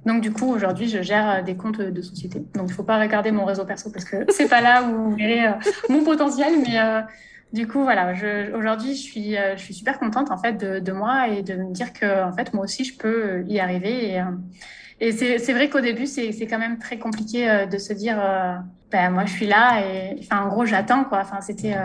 donc, 0.06 0.20
du 0.20 0.32
coup, 0.32 0.46
aujourd'hui, 0.52 0.88
je 0.88 1.02
gère 1.02 1.28
euh, 1.28 1.42
des 1.42 1.56
comptes 1.56 1.80
de 1.80 2.00
société. 2.00 2.38
Donc, 2.38 2.66
il 2.66 2.70
ne 2.70 2.72
faut 2.72 2.84
pas 2.84 2.98
regarder 2.98 3.32
mon 3.32 3.44
réseau 3.44 3.64
perso 3.64 3.90
parce 3.90 4.04
que 4.04 4.24
c'est 4.28 4.48
pas 4.48 4.60
là 4.60 4.84
où 4.84 5.10
vous 5.10 5.16
verrez 5.16 5.48
euh, 5.48 5.52
mon 5.88 6.04
potentiel. 6.04 6.54
Mais 6.64 6.78
euh, 6.80 7.00
du 7.52 7.66
coup, 7.66 7.82
voilà, 7.82 8.12
aujourd'hui, 8.56 8.94
je 8.94 9.02
suis, 9.02 9.34
je 9.34 9.60
suis 9.60 9.74
super 9.74 9.98
contente 9.98 10.30
en 10.30 10.38
fait 10.38 10.52
de, 10.54 10.78
de, 10.78 10.92
moi 10.92 11.28
et 11.28 11.42
de 11.42 11.54
me 11.54 11.72
dire 11.72 11.92
que 11.92 12.24
en 12.24 12.32
fait, 12.32 12.54
moi 12.54 12.64
aussi, 12.64 12.84
je 12.84 12.96
peux 12.96 13.44
y 13.48 13.58
arriver. 13.58 14.20
Et, 15.00 15.08
et 15.08 15.12
c'est 15.12 15.52
vrai 15.52 15.68
qu'au 15.68 15.80
début, 15.80 16.06
c'est 16.06 16.46
quand 16.46 16.58
même 16.58 16.78
très 16.78 16.98
compliqué 16.98 17.66
de 17.70 17.78
se 17.78 17.92
dire, 17.92 18.16
ben, 18.90 19.10
moi, 19.10 19.24
je 19.26 19.32
suis 19.32 19.46
là 19.46 19.80
et 19.80 20.18
enfin, 20.20 20.42
en 20.42 20.48
gros, 20.48 20.66
j'attends 20.66 21.04
quoi. 21.04 21.20
Enfin, 21.20 21.40
c'était 21.40 21.76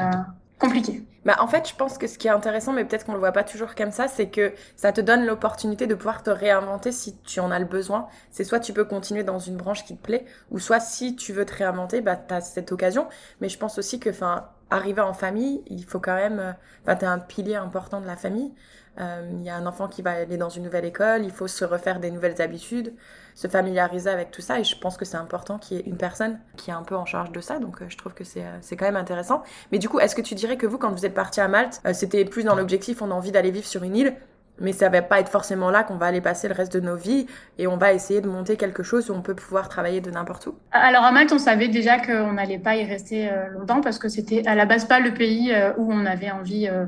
compliqué. 0.59 1.03
Bah, 1.25 1.35
en 1.39 1.47
fait, 1.47 1.69
je 1.69 1.75
pense 1.75 1.99
que 1.99 2.07
ce 2.07 2.17
qui 2.17 2.27
est 2.27 2.31
intéressant, 2.31 2.73
mais 2.73 2.83
peut-être 2.83 3.05
qu'on 3.05 3.13
le 3.13 3.19
voit 3.19 3.31
pas 3.31 3.43
toujours 3.43 3.75
comme 3.75 3.91
ça, 3.91 4.07
c'est 4.07 4.29
que 4.29 4.53
ça 4.75 4.91
te 4.91 5.01
donne 5.01 5.25
l'opportunité 5.25 5.85
de 5.85 5.93
pouvoir 5.93 6.23
te 6.23 6.31
réinventer 6.31 6.91
si 6.91 7.15
tu 7.19 7.39
en 7.39 7.51
as 7.51 7.59
le 7.59 7.65
besoin. 7.65 8.07
C'est 8.31 8.43
soit 8.43 8.59
tu 8.59 8.73
peux 8.73 8.85
continuer 8.85 9.23
dans 9.23 9.37
une 9.37 9.55
branche 9.55 9.85
qui 9.85 9.95
te 9.95 10.01
plaît, 10.01 10.25
ou 10.49 10.57
soit 10.57 10.79
si 10.79 11.15
tu 11.15 11.31
veux 11.31 11.45
te 11.45 11.53
réinventer, 11.53 12.01
bah, 12.01 12.15
tu 12.15 12.33
as 12.33 12.41
cette 12.41 12.71
occasion. 12.71 13.07
Mais 13.39 13.49
je 13.49 13.57
pense 13.59 13.77
aussi 13.77 13.99
que, 13.99 14.09
enfin, 14.09 14.49
arriver 14.71 15.01
en 15.01 15.13
famille, 15.13 15.61
il 15.67 15.83
faut 15.85 15.99
quand 15.99 16.15
même, 16.15 16.39
euh, 16.39 16.53
enfin, 16.83 16.95
tu 16.95 17.05
es 17.05 17.07
un 17.07 17.19
pilier 17.19 17.55
important 17.55 18.01
de 18.01 18.07
la 18.07 18.15
famille. 18.15 18.51
Euh, 18.99 19.29
il 19.33 19.43
y 19.43 19.49
a 19.49 19.55
un 19.55 19.65
enfant 19.67 19.87
qui 19.87 20.01
va 20.01 20.11
aller 20.11 20.37
dans 20.37 20.49
une 20.49 20.63
nouvelle 20.63 20.85
école, 20.85 21.23
il 21.23 21.31
faut 21.31 21.47
se 21.47 21.63
refaire 21.63 21.99
des 21.99 22.11
nouvelles 22.11 22.41
habitudes, 22.41 22.93
se 23.35 23.47
familiariser 23.47 24.09
avec 24.09 24.31
tout 24.31 24.41
ça. 24.41 24.59
Et 24.59 24.63
je 24.63 24.77
pense 24.77 24.97
que 24.97 25.05
c'est 25.05 25.17
important 25.17 25.57
qu'il 25.57 25.77
y 25.77 25.79
ait 25.79 25.83
une 25.83 25.97
personne 25.97 26.39
qui 26.57 26.69
est 26.69 26.73
un 26.73 26.83
peu 26.83 26.95
en 26.95 27.05
charge 27.05 27.31
de 27.31 27.41
ça. 27.41 27.59
Donc 27.59 27.81
euh, 27.81 27.85
je 27.89 27.97
trouve 27.97 28.13
que 28.13 28.23
c'est 28.23 28.43
c'est 28.61 28.75
quand 28.75 28.85
même 28.85 28.95
intéressant. 28.95 29.43
Mais 29.71 29.79
du 29.79 29.89
coup, 29.89 29.99
est-ce 29.99 30.15
que 30.15 30.21
tu 30.21 30.35
dirais 30.35 30.57
que 30.57 30.67
vous, 30.67 30.77
quand 30.77 30.91
vous 30.91 31.05
êtes 31.05 31.13
parti 31.13 31.41
à 31.41 31.47
Malte, 31.47 31.81
c'était 31.93 32.25
plus 32.25 32.43
dans 32.43 32.55
l'objectif, 32.55 33.01
on 33.01 33.11
a 33.11 33.13
envie 33.13 33.31
d'aller 33.31 33.51
vivre 33.51 33.67
sur 33.67 33.83
une 33.83 33.95
île 33.95 34.15
mais 34.61 34.73
ça 34.73 34.89
va 34.89 35.01
pas 35.01 35.19
être 35.19 35.29
forcément 35.29 35.69
là 35.69 35.83
qu'on 35.83 35.97
va 35.97 36.07
aller 36.07 36.21
passer 36.21 36.47
le 36.47 36.53
reste 36.53 36.73
de 36.73 36.79
nos 36.79 36.95
vies 36.95 37.25
et 37.57 37.67
on 37.67 37.77
va 37.77 37.93
essayer 37.93 38.21
de 38.21 38.27
monter 38.27 38.57
quelque 38.57 38.83
chose 38.83 39.09
où 39.09 39.13
on 39.13 39.21
peut 39.21 39.35
pouvoir 39.35 39.69
travailler 39.69 40.01
de 40.01 40.11
n'importe 40.11 40.47
où. 40.47 40.55
Alors 40.71 41.03
à 41.03 41.11
Malte, 41.11 41.31
on 41.33 41.39
savait 41.39 41.67
déjà 41.67 41.97
qu'on 41.97 42.33
n'allait 42.33 42.59
pas 42.59 42.75
y 42.75 42.85
rester 42.85 43.29
euh, 43.29 43.49
longtemps 43.49 43.81
parce 43.81 43.97
que 43.99 44.09
c'était 44.09 44.47
à 44.47 44.55
la 44.55 44.65
base 44.65 44.85
pas 44.85 44.99
le 44.99 45.13
pays 45.13 45.51
euh, 45.51 45.71
où 45.77 45.91
on 45.91 46.05
avait 46.05 46.31
envie 46.31 46.67
euh, 46.67 46.85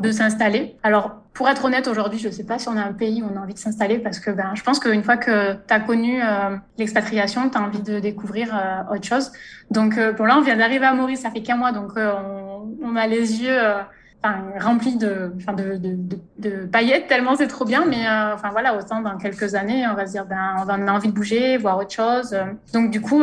de 0.00 0.10
s'installer. 0.10 0.76
Alors, 0.82 1.22
pour 1.32 1.48
être 1.48 1.64
honnête, 1.66 1.86
aujourd'hui, 1.86 2.18
je 2.18 2.28
ne 2.28 2.32
sais 2.32 2.44
pas 2.44 2.58
si 2.58 2.68
on 2.68 2.76
a 2.76 2.82
un 2.82 2.94
pays 2.94 3.22
où 3.22 3.28
on 3.30 3.36
a 3.36 3.40
envie 3.40 3.54
de 3.54 3.58
s'installer 3.58 3.98
parce 3.98 4.20
que 4.20 4.30
ben, 4.30 4.52
je 4.54 4.62
pense 4.62 4.78
qu'une 4.78 5.02
fois 5.02 5.18
que 5.18 5.52
tu 5.52 5.74
as 5.74 5.80
connu 5.80 6.20
l'expatriation, 6.78 7.50
tu 7.50 7.58
as 7.58 7.60
envie 7.60 7.82
de 7.82 8.00
découvrir 8.00 8.58
autre 8.90 9.04
chose. 9.04 9.32
Donc, 9.70 9.98
euh, 9.98 10.12
bon, 10.12 10.24
là, 10.24 10.38
on 10.38 10.42
vient 10.42 10.56
d'arriver 10.56 10.86
à 10.86 10.94
Maurice, 10.94 11.20
ça 11.20 11.30
fait 11.30 11.42
qu'un 11.42 11.56
mois, 11.56 11.72
donc 11.72 11.92
on, 11.96 12.76
on, 12.82 12.96
a 12.96 13.06
les 13.06 13.42
yeux 13.42 13.58
remplis 14.24 14.96
de, 14.96 15.32
de, 16.38 16.66
paillettes, 16.66 17.06
tellement 17.06 17.36
c'est 17.36 17.46
trop 17.46 17.64
bien. 17.64 17.84
Mais 17.86 18.08
enfin 18.34 18.50
voilà, 18.50 18.76
autant 18.76 19.00
dans 19.00 19.16
quelques 19.16 19.54
années, 19.54 19.86
on 19.88 19.94
va 19.94 20.06
se 20.06 20.12
dire, 20.12 20.26
ben, 20.26 20.56
on 20.58 20.68
a 20.68 20.92
envie 20.92 21.08
de 21.08 21.14
bouger, 21.14 21.58
voir 21.58 21.78
autre 21.78 21.92
chose. 21.92 22.36
Donc, 22.72 22.90
du 22.90 23.00
coup, 23.00 23.22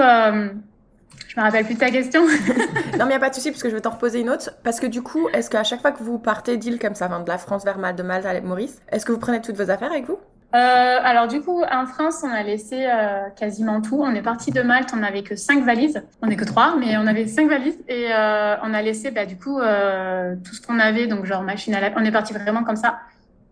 je 1.34 1.40
me 1.40 1.46
rappelle 1.46 1.66
plus 1.66 1.74
de 1.74 1.80
ta 1.80 1.90
question. 1.90 2.22
non, 3.00 3.06
mais 3.06 3.14
il 3.14 3.14
a 3.14 3.20
pas 3.20 3.30
de 3.30 3.36
souci, 3.36 3.50
parce 3.50 3.64
que 3.64 3.70
je 3.70 3.76
vais 3.76 3.82
t'en 3.82 3.90
reposer 3.90 4.20
une 4.20 4.30
autre. 4.30 4.52
Parce 4.64 4.80
que 4.80 4.86
du 4.86 5.02
coup, 5.02 5.30
est-ce 5.30 5.50
qu'à 5.50 5.64
chaque 5.64 5.82
fois 5.82 5.92
que 5.92 6.04
vous 6.04 6.20
partez 6.20 6.58
d'île 6.58 6.78
comme 6.78 6.96
ça, 6.96 7.08
de 7.08 7.28
la 7.28 7.38
France 7.40 7.66
vers 7.66 7.80
Malte, 7.80 7.98
de 7.98 8.04
Malte 8.04 8.26
à 8.26 8.40
Maurice, 8.42 8.82
est-ce 8.92 9.06
que 9.06 9.12
vous 9.12 9.20
prenez 9.20 9.42
toutes 9.42 9.58
vos 9.58 9.72
affaires 9.72 9.92
avec 9.92 10.06
vous? 10.06 10.20
Euh, 10.54 11.00
alors 11.02 11.28
du 11.28 11.42
coup, 11.42 11.64
en 11.64 11.88
France, 11.88 12.22
on 12.24 12.30
a 12.30 12.44
laissé 12.44 12.86
euh, 12.86 13.30
quasiment 13.36 13.82
tout. 13.82 14.00
On 14.04 14.14
est 14.14 14.22
parti 14.22 14.52
de 14.52 14.62
Malte, 14.62 14.92
on 14.94 14.98
n'avait 14.98 15.24
que 15.24 15.36
cinq 15.36 15.64
valises. 15.64 16.04
On 16.22 16.28
n'est 16.28 16.36
que 16.36 16.46
trois, 16.46 16.76
mais 16.78 16.96
on 16.98 17.08
avait 17.08 17.26
cinq 17.26 17.50
valises 17.50 17.80
et 17.88 18.14
euh, 18.14 18.56
on 18.62 18.74
a 18.74 18.82
laissé 18.84 19.10
bah, 19.10 19.26
du 19.26 19.36
coup 19.38 19.60
tout 19.60 20.54
ce 20.54 20.62
qu'on 20.62 20.80
avait, 20.80 21.08
donc 21.08 21.26
genre 21.26 21.42
machine 21.42 21.74
à 21.74 21.82
laver. 21.82 21.96
On 21.98 22.06
est 22.06 22.12
parti 22.12 22.34
vraiment 22.34 22.64
comme 22.64 22.76
ça 22.76 23.00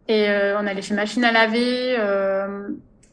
et 0.07 0.27
on 0.29 0.67
a 0.67 0.73
laissé 0.73 0.93
machine 0.93 1.23
à 1.23 1.31
laver, 1.31 1.97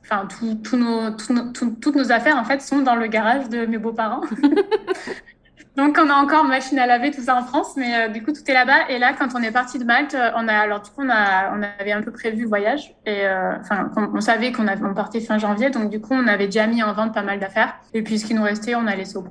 enfin, 0.04 0.26
toutes 0.26 1.97
nos 1.97 2.12
affaires 2.12 2.37
en 2.37 2.45
fait 2.45 2.61
sont 2.61 2.80
dans 2.80 2.97
le 2.97 3.07
garage 3.07 3.49
de 3.49 3.64
mes 3.64 3.78
beaux-parents. 3.78 4.23
Donc, 5.78 5.97
on 5.97 6.11
a 6.11 6.14
encore 6.14 6.42
machine 6.42 6.76
à 6.80 6.87
laver, 6.87 7.12
tout 7.12 7.23
ça 7.23 7.37
en 7.37 7.44
France, 7.44 7.75
mais 7.76 7.94
euh, 7.94 8.08
du 8.08 8.20
coup, 8.20 8.32
tout 8.32 8.42
est 8.49 8.52
là-bas. 8.52 8.88
Et 8.88 8.99
là, 8.99 9.12
quand 9.16 9.28
on 9.37 9.42
est 9.44 9.52
parti 9.52 9.78
de 9.78 9.85
Malte, 9.85 10.12
euh, 10.12 10.32
on 10.35 10.49
a, 10.49 10.54
alors, 10.54 10.82
du 10.82 10.90
coup, 10.90 11.02
on, 11.04 11.08
a, 11.08 11.56
on 11.56 11.62
avait 11.78 11.92
un 11.92 12.02
peu 12.02 12.11
prévu 12.11 12.42
le 12.42 12.49
voyage. 12.49 12.97
Et, 13.06 13.25
euh, 13.25 13.52
enfin, 13.61 13.88
on, 13.97 14.20
savait 14.20 14.50
qu'on 14.50 14.66
on 14.66 14.94
partait 14.94 15.20
fin 15.20 15.38
janvier. 15.38 15.70
Donc, 15.70 15.88
du 15.88 16.00
coup, 16.00 16.14
on 16.14 16.26
avait 16.26 16.47
déjà 16.47 16.66
mis 16.66 16.82
en 16.82 16.92
vente 16.94 17.14
pas 17.14 17.23
mal 17.23 17.38
d'affaires. 17.38 17.76
Et 17.94 18.02
puis, 18.02 18.18
ce 18.18 18.26
qui 18.26 18.35
nous 18.35 18.42
restait, 18.42 18.75
on 18.75 18.88
a 18.88 18.97
laissé 18.97 19.16
au, 19.18 19.25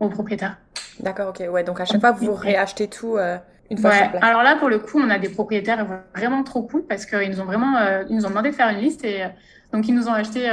au 0.00 0.08
propriétaire. 0.08 0.56
D'accord, 1.00 1.34
ok. 1.38 1.46
Ouais, 1.52 1.64
donc 1.64 1.80
à 1.80 1.84
chaque 1.84 2.00
fois, 2.00 2.12
vous 2.12 2.32
réachetez 2.32 2.88
tout 2.88 3.18
une 3.68 3.76
fois 3.76 3.90
ouais. 3.90 4.10
Alors 4.22 4.42
là, 4.42 4.56
pour 4.56 4.70
le 4.70 4.78
coup, 4.78 4.98
on 4.98 5.10
a 5.10 5.18
des 5.18 5.28
propriétaires 5.28 5.86
vraiment 6.16 6.42
trop 6.44 6.62
cool 6.62 6.86
parce 6.86 7.04
qu'ils 7.04 7.30
nous 7.30 7.42
ont 7.42 7.44
vraiment, 7.44 7.78
ils 8.08 8.16
nous 8.16 8.24
ont 8.24 8.30
demandé 8.30 8.50
de 8.50 8.54
faire 8.54 8.70
une 8.70 8.80
liste. 8.80 9.04
Et 9.04 9.24
donc, 9.74 9.86
ils 9.86 9.94
nous 9.94 10.08
ont 10.08 10.14
acheté 10.14 10.48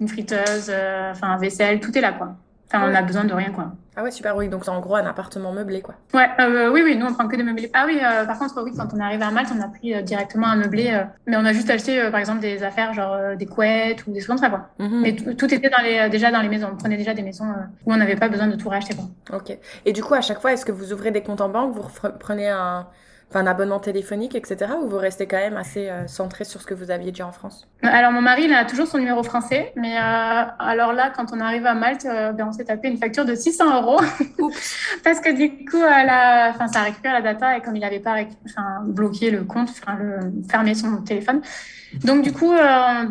une 0.00 0.08
friteuse, 0.08 0.72
enfin, 1.10 1.28
un 1.28 1.36
vaisselle, 1.36 1.78
tout 1.78 1.96
est 1.96 2.00
là, 2.00 2.12
quoi. 2.12 2.36
Enfin, 2.72 2.90
on 2.90 2.94
a 2.94 3.02
besoin 3.02 3.24
de 3.24 3.34
rien, 3.34 3.50
quoi. 3.50 3.72
Ah 3.96 4.02
ouais, 4.02 4.10
super, 4.10 4.34
oui. 4.36 4.48
Donc, 4.48 4.66
en 4.66 4.80
gros 4.80 4.96
un 4.96 5.04
appartement 5.04 5.52
meublé, 5.52 5.82
quoi. 5.82 5.94
Ouais, 6.14 6.26
euh, 6.40 6.70
oui, 6.72 6.80
oui, 6.82 6.96
nous, 6.96 7.06
on 7.06 7.12
prend 7.12 7.28
que 7.28 7.36
des 7.36 7.42
meublés. 7.42 7.70
Ah 7.74 7.84
oui, 7.86 7.98
euh, 8.02 8.24
par 8.24 8.38
contre, 8.38 8.62
oui, 8.62 8.72
quand 8.74 8.88
on 8.94 8.98
est 8.98 9.02
arrivé 9.02 9.22
à 9.22 9.30
Malte, 9.30 9.50
on 9.54 9.60
a 9.60 9.68
pris 9.68 9.94
euh, 9.94 10.00
directement 10.00 10.46
un 10.46 10.56
meublé. 10.56 11.04
mais 11.26 11.36
on 11.36 11.44
a 11.44 11.52
juste 11.52 11.68
acheté, 11.68 12.10
par 12.10 12.20
exemple, 12.20 12.40
des 12.40 12.62
affaires, 12.62 12.94
genre 12.94 13.36
des 13.36 13.46
couettes 13.46 14.06
ou 14.06 14.12
des 14.12 14.20
choses 14.20 14.28
comme 14.28 14.38
ça, 14.38 14.48
quoi. 14.48 14.70
Mhm. 14.78 15.00
Mais 15.02 15.14
tout 15.14 15.52
était 15.52 15.68
dans 15.68 15.82
les, 15.82 16.08
déjà 16.08 16.30
dans 16.30 16.40
les 16.40 16.48
maisons. 16.48 16.70
On 16.72 16.76
prenait 16.76 16.96
déjà 16.96 17.12
des 17.12 17.22
maisons 17.22 17.46
où 17.84 17.92
on 17.92 17.96
n'avait 17.96 18.16
pas 18.16 18.28
besoin 18.28 18.46
de 18.46 18.56
tout 18.56 18.68
racheter, 18.68 18.94
quoi. 18.94 19.36
Ok. 19.36 19.56
Et 19.84 19.92
du 19.92 20.02
coup, 20.02 20.14
à 20.14 20.22
chaque 20.22 20.40
fois, 20.40 20.52
est-ce 20.52 20.64
que 20.64 20.72
vous 20.72 20.92
ouvrez 20.92 21.10
des 21.10 21.22
comptes 21.22 21.42
en 21.42 21.50
banque, 21.50 21.74
vous 21.74 21.82
prenez 22.18 22.48
un 22.48 22.86
un 23.36 23.46
abonnement 23.46 23.80
téléphonique, 23.80 24.34
etc. 24.34 24.72
Ou 24.82 24.88
vous 24.88 24.98
restez 24.98 25.26
quand 25.26 25.36
même 25.36 25.56
assez 25.56 25.88
euh, 25.88 26.06
centré 26.06 26.44
sur 26.44 26.60
ce 26.60 26.66
que 26.66 26.74
vous 26.74 26.90
aviez 26.90 27.10
déjà 27.10 27.26
en 27.26 27.32
France? 27.32 27.68
Alors, 27.82 28.12
mon 28.12 28.20
mari, 28.20 28.44
il 28.44 28.52
a 28.52 28.64
toujours 28.64 28.86
son 28.86 28.98
numéro 28.98 29.22
français. 29.22 29.72
Mais 29.76 29.96
euh, 29.96 30.44
alors 30.58 30.92
là, 30.92 31.10
quand 31.14 31.26
on 31.32 31.40
arrive 31.40 31.66
à 31.66 31.74
Malte, 31.74 32.06
euh, 32.06 32.32
ben, 32.32 32.46
on 32.48 32.52
s'est 32.52 32.64
tapé 32.64 32.88
une 32.88 32.98
facture 32.98 33.24
de 33.24 33.34
600 33.34 33.82
euros. 33.82 34.00
Parce 35.04 35.20
que 35.20 35.32
du 35.32 35.64
coup, 35.64 35.80
la... 35.80 36.52
enfin, 36.54 36.68
ça 36.68 36.80
récupère 36.82 37.12
la 37.12 37.22
data 37.22 37.56
et 37.56 37.60
comme 37.60 37.76
il 37.76 37.80
n'avait 37.80 38.00
pas 38.00 38.16
enfin, 38.44 38.82
bloqué 38.84 39.30
le 39.30 39.44
compte, 39.44 39.70
enfin, 39.70 39.96
le... 39.98 40.32
fermé 40.50 40.74
son 40.74 40.98
téléphone. 41.02 41.40
Donc, 42.04 42.22
du 42.22 42.32
coup, 42.32 42.52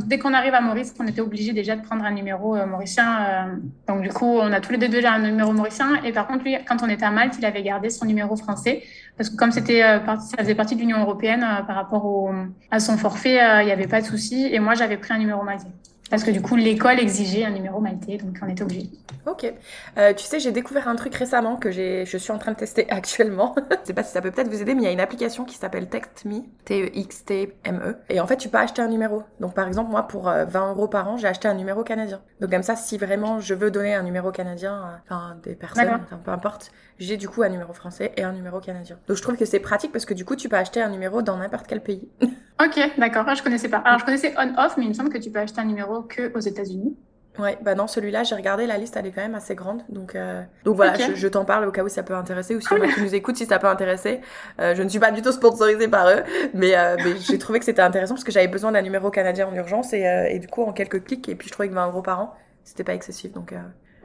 dès 0.05 0.17
qu'on 0.17 0.33
arrive 0.33 0.55
à 0.55 0.61
Maurice, 0.61 0.95
on 0.99 1.05
était 1.05 1.21
obligé 1.21 1.53
déjà 1.53 1.75
de 1.75 1.83
prendre 1.83 2.03
un 2.03 2.09
numéro 2.09 2.55
mauricien. 2.65 3.59
donc, 3.87 4.01
du 4.01 4.09
coup, 4.09 4.25
on 4.25 4.51
a 4.51 4.59
tous 4.59 4.71
les 4.71 4.79
deux 4.79 4.87
déjà 4.87 5.11
un 5.13 5.19
numéro 5.19 5.51
mauricien. 5.51 6.01
Et 6.03 6.11
par 6.11 6.25
contre, 6.25 6.45
lui, 6.45 6.57
quand 6.67 6.77
on 6.81 6.89
était 6.89 7.05
à 7.05 7.11
Malte, 7.11 7.35
il 7.37 7.45
avait 7.45 7.61
gardé 7.61 7.91
son 7.91 8.05
numéro 8.05 8.35
français. 8.35 8.81
Parce 9.17 9.29
que 9.29 9.35
comme 9.35 9.51
c'était, 9.51 9.83
euh, 9.83 9.99
ça 10.17 10.37
faisait 10.37 10.55
partie 10.55 10.75
de 10.75 10.81
l'Union 10.81 10.99
européenne 10.99 11.43
euh, 11.43 11.63
par 11.63 11.75
rapport 11.75 12.05
au, 12.05 12.31
à 12.71 12.79
son 12.79 12.97
forfait, 12.97 13.41
euh, 13.41 13.61
il 13.61 13.65
n'y 13.65 13.71
avait 13.71 13.87
pas 13.87 14.01
de 14.01 14.05
souci. 14.05 14.47
Et 14.51 14.59
moi, 14.59 14.73
j'avais 14.73 14.97
pris 14.97 15.13
un 15.13 15.19
numéro 15.19 15.43
maltais. 15.43 15.67
Parce 16.11 16.25
que 16.25 16.31
du 16.31 16.41
coup, 16.41 16.57
l'école 16.57 16.99
exigeait 16.99 17.45
un 17.45 17.51
numéro 17.51 17.79
maltais, 17.79 18.17
donc 18.17 18.37
on 18.41 18.47
était 18.49 18.63
obligé. 18.63 18.89
Ok. 19.25 19.51
Euh, 19.97 20.13
tu 20.13 20.25
sais, 20.25 20.41
j'ai 20.41 20.51
découvert 20.51 20.89
un 20.89 20.95
truc 20.95 21.15
récemment 21.15 21.55
que 21.55 21.71
je 21.71 22.17
suis 22.17 22.31
en 22.33 22.37
train 22.37 22.51
de 22.51 22.57
tester 22.57 22.85
actuellement. 22.89 23.55
je 23.69 23.77
sais 23.85 23.93
pas 23.93 24.03
si 24.03 24.11
ça 24.11 24.21
peut 24.21 24.29
peut-être 24.29 24.49
vous 24.49 24.61
aider, 24.61 24.75
mais 24.75 24.81
il 24.81 24.85
y 24.85 24.89
a 24.89 24.91
une 24.91 24.99
application 24.99 25.45
qui 25.45 25.55
s'appelle 25.55 25.87
TextMe, 25.87 26.43
T-E-X-T-M-E. 26.65 27.95
Et 28.09 28.19
en 28.19 28.27
fait, 28.27 28.35
tu 28.35 28.49
peux 28.49 28.57
acheter 28.57 28.81
un 28.81 28.89
numéro. 28.89 29.23
Donc 29.39 29.53
par 29.53 29.67
exemple, 29.67 29.89
moi, 29.89 30.03
pour 30.03 30.23
20 30.23 30.71
euros 30.71 30.89
par 30.89 31.07
an, 31.07 31.15
j'ai 31.15 31.27
acheté 31.27 31.47
un 31.47 31.53
numéro 31.53 31.81
canadien. 31.83 32.19
Donc 32.41 32.51
comme 32.51 32.63
ça, 32.63 32.75
si 32.75 32.97
vraiment 32.97 33.39
je 33.39 33.53
veux 33.53 33.71
donner 33.71 33.95
un 33.95 34.03
numéro 34.03 34.31
canadien, 34.31 34.99
enfin 35.05 35.37
des 35.43 35.55
personnes, 35.55 36.01
peu 36.25 36.31
importe, 36.31 36.71
j'ai 37.01 37.17
du 37.17 37.27
coup 37.27 37.43
un 37.43 37.49
numéro 37.49 37.73
français 37.73 38.13
et 38.15 38.23
un 38.23 38.31
numéro 38.31 38.59
canadien. 38.59 38.97
Donc 39.07 39.17
je 39.17 39.21
trouve 39.21 39.35
que 39.35 39.45
c'est 39.45 39.59
pratique 39.59 39.91
parce 39.91 40.05
que 40.05 40.13
du 40.13 40.23
coup, 40.23 40.35
tu 40.35 40.49
peux 40.49 40.55
acheter 40.55 40.81
un 40.81 40.89
numéro 40.89 41.21
dans 41.21 41.37
n'importe 41.37 41.67
quel 41.67 41.81
pays. 41.81 42.07
ok, 42.21 42.79
d'accord. 42.97 43.25
Ah, 43.27 43.33
je 43.33 43.43
connaissais 43.43 43.69
pas. 43.69 43.77
Alors 43.77 43.99
je 43.99 44.05
connaissais 44.05 44.33
on-off, 44.37 44.77
mais 44.77 44.85
il 44.85 44.89
me 44.89 44.93
semble 44.93 45.09
que 45.09 45.17
tu 45.17 45.31
peux 45.31 45.39
acheter 45.39 45.59
un 45.61 45.65
numéro 45.65 46.03
que 46.03 46.31
aux 46.35 46.39
États-Unis. 46.39 46.95
Ouais, 47.39 47.57
bah 47.61 47.75
non, 47.75 47.87
celui-là, 47.87 48.23
j'ai 48.23 48.35
regardé, 48.35 48.67
la 48.67 48.77
liste, 48.77 48.97
elle 48.97 49.05
est 49.05 49.11
quand 49.11 49.21
même 49.21 49.35
assez 49.35 49.55
grande. 49.55 49.83
Donc, 49.87 50.15
euh... 50.15 50.43
donc 50.65 50.75
voilà, 50.75 50.95
je, 51.15 51.27
t'en 51.29 51.45
parle 51.45 51.65
au 51.65 51.71
cas 51.71 51.81
où 51.81 51.87
ça 51.87 52.03
peut 52.03 52.13
intéresser, 52.13 52.55
ou 52.55 52.61
si 52.61 52.73
a 52.73 52.79
qui 52.93 53.01
nous 53.01 53.15
écoute, 53.15 53.37
si 53.37 53.45
ça 53.45 53.57
peut 53.57 53.67
intéresser. 53.67 54.19
Euh, 54.59 54.75
je 54.75 54.83
ne 54.83 54.89
suis 54.89 54.99
pas 54.99 55.11
du 55.11 55.21
tout 55.21 55.31
sponsorisée 55.31 55.87
par 55.87 56.09
eux, 56.09 56.23
mais, 56.53 56.75
euh, 56.75 56.97
mais 56.97 57.15
j'ai 57.21 57.37
trouvé 57.37 57.59
que 57.59 57.65
c'était 57.65 57.81
intéressant 57.81 58.15
parce 58.15 58.25
que 58.25 58.33
j'avais 58.33 58.49
besoin 58.49 58.73
d'un 58.73 58.81
numéro 58.81 59.09
canadien 59.11 59.47
en 59.47 59.55
urgence 59.55 59.93
et, 59.93 60.05
euh, 60.05 60.27
et, 60.29 60.39
du 60.39 60.47
coup, 60.47 60.61
en 60.63 60.73
quelques 60.73 61.05
clics, 61.05 61.29
et 61.29 61.35
puis 61.35 61.47
je 61.47 61.53
trouvais 61.53 61.69
que 61.69 61.73
20 61.73 61.87
euros 61.87 62.01
par 62.01 62.19
an, 62.19 62.35
c'était 62.65 62.83
pas 62.83 62.93
excessif. 62.93 63.31
Donc, 63.31 63.53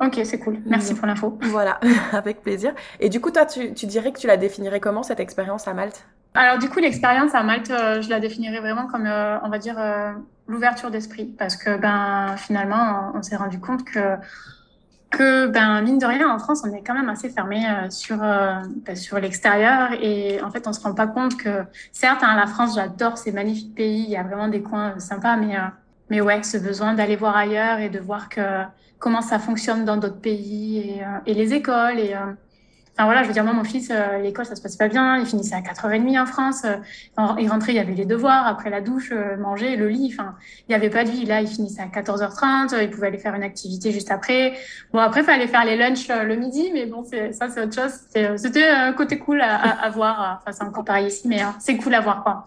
Ok, 0.00 0.20
c'est 0.24 0.38
cool. 0.38 0.58
Merci 0.66 0.94
pour 0.94 1.06
l'info. 1.06 1.38
Voilà, 1.42 1.80
avec 2.12 2.42
plaisir. 2.42 2.74
Et 3.00 3.08
du 3.08 3.20
coup, 3.20 3.30
toi, 3.30 3.46
tu, 3.46 3.72
tu 3.74 3.86
dirais 3.86 4.12
que 4.12 4.18
tu 4.18 4.26
la 4.26 4.36
définirais 4.36 4.80
comment, 4.80 5.02
cette 5.02 5.20
expérience 5.20 5.66
à 5.68 5.74
Malte? 5.74 6.04
Alors, 6.34 6.58
du 6.58 6.68
coup, 6.68 6.80
l'expérience 6.80 7.34
à 7.34 7.42
Malte, 7.42 7.70
euh, 7.70 8.02
je 8.02 8.10
la 8.10 8.20
définirais 8.20 8.60
vraiment 8.60 8.86
comme, 8.86 9.06
euh, 9.06 9.38
on 9.42 9.48
va 9.48 9.58
dire, 9.58 9.76
euh, 9.78 10.12
l'ouverture 10.46 10.90
d'esprit. 10.90 11.24
Parce 11.38 11.56
que, 11.56 11.78
ben, 11.78 12.36
finalement, 12.36 13.12
on, 13.14 13.22
s'est 13.22 13.36
rendu 13.36 13.58
compte 13.58 13.84
que, 13.84 14.16
que, 15.10 15.46
ben, 15.46 15.80
mine 15.80 15.98
de 15.98 16.04
rien, 16.04 16.28
en 16.28 16.38
France, 16.38 16.62
on 16.66 16.74
est 16.74 16.82
quand 16.82 16.92
même 16.92 17.08
assez 17.08 17.30
fermé 17.30 17.64
sur, 17.88 18.18
ben, 18.18 18.94
sur 18.94 19.18
l'extérieur. 19.18 19.92
Et 20.02 20.42
en 20.42 20.50
fait, 20.50 20.66
on 20.68 20.74
se 20.74 20.80
rend 20.80 20.92
pas 20.92 21.06
compte 21.06 21.38
que, 21.38 21.64
certes, 21.92 22.22
hein, 22.22 22.36
la 22.36 22.46
France, 22.46 22.74
j'adore 22.74 23.16
ces 23.16 23.32
magnifiques 23.32 23.74
pays. 23.74 24.02
Il 24.02 24.10
y 24.10 24.16
a 24.16 24.22
vraiment 24.22 24.48
des 24.48 24.62
coins 24.62 24.98
sympas, 24.98 25.36
mais, 25.36 25.56
mais 26.10 26.20
ouais, 26.20 26.42
ce 26.42 26.58
besoin 26.58 26.92
d'aller 26.92 27.16
voir 27.16 27.34
ailleurs 27.34 27.78
et 27.78 27.88
de 27.88 27.98
voir 27.98 28.28
que, 28.28 28.42
comment 28.98 29.22
ça 29.22 29.38
fonctionne 29.38 29.84
dans 29.84 29.96
d'autres 29.96 30.20
pays 30.20 30.78
et, 30.78 31.02
euh, 31.02 31.18
et, 31.26 31.34
les 31.34 31.54
écoles. 31.54 31.98
Et, 31.98 32.14
euh, 32.14 32.32
enfin 32.94 33.04
voilà, 33.04 33.22
je 33.22 33.28
veux 33.28 33.34
dire, 33.34 33.44
moi, 33.44 33.52
mon 33.52 33.64
fils, 33.64 33.90
euh, 33.90 34.18
l'école, 34.18 34.46
ça 34.46 34.56
se 34.56 34.62
passait 34.62 34.78
pas 34.78 34.88
bien. 34.88 35.18
Il 35.18 35.26
finissait 35.26 35.54
à 35.54 35.60
4h30 35.60 36.20
en 36.20 36.26
France. 36.26 36.64
il 37.38 37.48
rentrait, 37.48 37.72
il 37.72 37.76
y 37.76 37.78
avait 37.78 37.94
les 37.94 38.06
devoirs, 38.06 38.46
après 38.46 38.70
la 38.70 38.80
douche, 38.80 39.12
manger, 39.38 39.76
le 39.76 39.88
lit. 39.88 40.12
Enfin, 40.12 40.34
il 40.60 40.70
n'y 40.70 40.74
avait 40.74 40.90
pas 40.90 41.04
de 41.04 41.10
vie. 41.10 41.24
Là, 41.26 41.40
il 41.40 41.48
finissait 41.48 41.82
à 41.82 41.86
14h30. 41.86 42.82
Il 42.82 42.90
pouvait 42.90 43.08
aller 43.08 43.18
faire 43.18 43.34
une 43.34 43.42
activité 43.42 43.92
juste 43.92 44.10
après. 44.10 44.54
Bon, 44.92 45.00
après, 45.00 45.20
il 45.20 45.26
fallait 45.26 45.46
faire 45.46 45.64
les 45.64 45.76
lunchs 45.76 46.08
le 46.08 46.36
midi, 46.36 46.70
mais 46.72 46.86
bon, 46.86 47.04
ça, 47.04 47.48
c'est 47.48 47.62
autre 47.62 47.74
chose. 47.74 47.92
C'était 48.36 48.68
un 48.68 48.92
côté 48.92 49.18
cool 49.18 49.40
à, 49.42 49.56
à, 49.56 49.90
voir. 49.90 50.40
Enfin, 50.40 50.52
c'est 50.52 50.64
encore 50.64 50.84
pareil 50.84 51.08
ici, 51.08 51.28
mais 51.28 51.42
c'est 51.58 51.76
cool 51.76 51.94
à 51.94 52.00
voir, 52.00 52.22
quoi. 52.22 52.46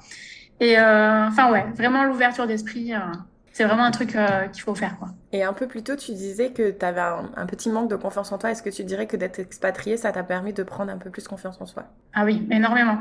Et 0.60 0.78
enfin, 0.78 1.52
ouais, 1.52 1.66
vraiment 1.76 2.04
l'ouverture 2.04 2.48
d'esprit 2.48 2.94
c'est 3.54 3.66
vraiment 3.66 3.84
un 3.84 3.92
truc 3.92 4.16
qu'il 4.54 4.64
faut 4.64 4.74
faire 4.74 4.98
quoi. 4.98 5.10
Et 5.32 5.44
un 5.44 5.54
peu 5.54 5.68
plus 5.68 5.84
tôt, 5.84 5.96
tu 5.96 6.12
disais 6.14 6.50
que 6.50 6.72
tu 6.72 6.84
avais 6.84 7.02
un, 7.02 7.46
petit 7.46 7.70
manque 7.70 7.90
de 7.90 7.96
confiance 7.96 8.32
en 8.32 8.40
toi. 8.40 8.50
Est-ce 8.50 8.64
que 8.64 8.70
tu 8.70 8.84
dirais 8.84 9.06
que 9.06 9.16
d'être 9.16 9.38
expatriée, 9.38 9.96
ça 9.96 10.12
t'a 10.12 10.24
permis 10.24 10.54
de 10.54 10.64
prendre 10.64 10.92
un 10.92 10.98
peu 10.98 11.12
plus 11.12 11.28
confiance 11.28 11.62
en 11.62 11.68
soi? 11.68 11.84
Ah 12.14 12.26
oui, 12.26 12.48
énormément. 12.50 12.98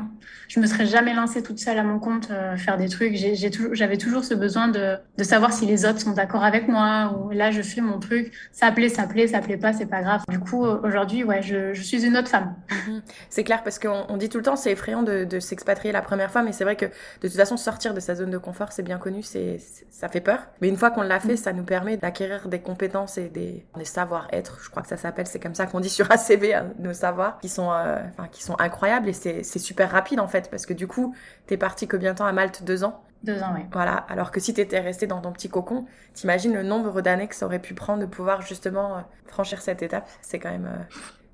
Je 0.47 0.59
me 0.59 0.67
serais 0.67 0.85
jamais 0.85 1.15
lancée 1.15 1.41
toute 1.41 1.57
seule 1.57 1.79
à 1.79 1.83
mon 1.83 1.97
compte 1.97 2.29
euh, 2.29 2.55
faire 2.55 2.77
des 2.77 2.87
trucs. 2.87 3.15
J'avais 3.15 3.97
toujours, 3.97 4.23
ce 4.23 4.35
besoin 4.35 4.67
de, 4.67 4.97
de, 5.17 5.23
savoir 5.23 5.53
si 5.53 5.65
les 5.65 5.85
autres 5.85 6.01
sont 6.01 6.11
d'accord 6.11 6.43
avec 6.43 6.67
moi 6.67 7.17
ou 7.17 7.31
là 7.31 7.49
je 7.49 7.63
fais 7.63 7.81
mon 7.81 7.99
truc. 7.99 8.31
Ça 8.51 8.71
plaît, 8.71 8.89
ça 8.89 9.07
plaît, 9.07 9.27
ça 9.27 9.39
plaît 9.39 9.57
pas, 9.57 9.73
c'est 9.73 9.87
pas 9.87 10.01
grave. 10.01 10.21
Du 10.29 10.39
coup, 10.39 10.63
aujourd'hui, 10.63 11.23
ouais, 11.23 11.41
je, 11.41 11.73
je, 11.73 11.81
suis 11.81 12.05
une 12.05 12.15
autre 12.15 12.27
femme. 12.27 12.53
Mhm. 12.87 13.01
C'est 13.29 13.43
clair 13.43 13.63
parce 13.63 13.79
qu'on 13.79 14.17
dit 14.17 14.29
tout 14.29 14.37
le 14.37 14.43
temps, 14.43 14.55
c'est 14.55 14.71
effrayant 14.71 15.01
de, 15.01 15.23
de 15.23 15.39
s'expatrier 15.39 15.91
la 15.91 16.03
première 16.03 16.29
fois, 16.29 16.43
mais 16.43 16.51
c'est 16.51 16.63
vrai 16.63 16.75
que 16.75 16.85
de 16.85 17.27
toute 17.27 17.35
façon, 17.35 17.57
sortir 17.57 17.95
de 17.95 17.99
sa 17.99 18.13
zone 18.13 18.29
de 18.29 18.37
confort, 18.37 18.71
c'est 18.71 18.83
bien 18.83 18.99
connu, 18.99 19.23
c'est 19.23 19.59
ça 19.89 20.09
fait 20.09 20.21
peur. 20.21 20.39
Mais 20.61 20.69
une 20.69 20.77
fois 20.77 20.91
qu'on 20.91 21.01
l'a 21.01 21.19
fait, 21.19 21.33
mm. 21.33 21.37
ça 21.37 21.53
nous 21.53 21.63
permet 21.63 21.97
d'acquérir 21.97 22.18
des 22.45 22.59
compétences 22.59 23.17
et 23.17 23.29
des, 23.29 23.65
des 23.77 23.85
savoir-être, 23.85 24.59
je 24.63 24.69
crois 24.69 24.81
que 24.81 24.87
ça 24.89 24.97
s'appelle, 24.97 25.27
c'est 25.27 25.39
comme 25.39 25.55
ça 25.55 25.65
qu'on 25.65 25.79
dit 25.79 25.89
sur 25.89 26.11
ACV, 26.11 26.53
hein, 26.53 26.73
nos 26.79 26.93
savoirs, 26.93 27.39
qui 27.39 27.49
sont, 27.49 27.71
euh, 27.71 28.01
enfin, 28.09 28.27
qui 28.31 28.43
sont 28.43 28.59
incroyables 28.59 29.07
et 29.09 29.13
c'est 29.13 29.43
super 29.43 29.91
rapide 29.91 30.19
en 30.19 30.27
fait, 30.27 30.49
parce 30.49 30.65
que 30.65 30.73
du 30.73 30.87
coup, 30.87 31.15
t'es 31.47 31.57
parti 31.57 31.87
combien 31.87 32.13
de 32.13 32.17
temps 32.17 32.25
à 32.25 32.31
Malte? 32.33 32.63
Deux 32.63 32.83
ans? 32.83 33.03
Deux 33.23 33.41
ans, 33.43 33.53
oui. 33.55 33.61
Voilà, 33.71 33.95
alors 34.09 34.31
que 34.31 34.39
si 34.39 34.53
t'étais 34.53 34.79
resté 34.79 35.07
dans 35.07 35.21
ton 35.21 35.31
petit 35.31 35.49
cocon, 35.49 35.85
t'imagines 36.13 36.53
le 36.53 36.63
nombre 36.63 37.01
d'années 37.01 37.27
que 37.27 37.35
ça 37.35 37.45
aurait 37.45 37.59
pu 37.59 37.73
prendre 37.73 38.01
de 38.01 38.05
pouvoir 38.05 38.41
justement 38.41 38.97
euh, 38.97 39.01
franchir 39.27 39.61
cette 39.61 39.81
étape, 39.81 40.09
c'est 40.21 40.39
quand 40.39 40.51
même... 40.51 40.65
Euh, 40.65 40.83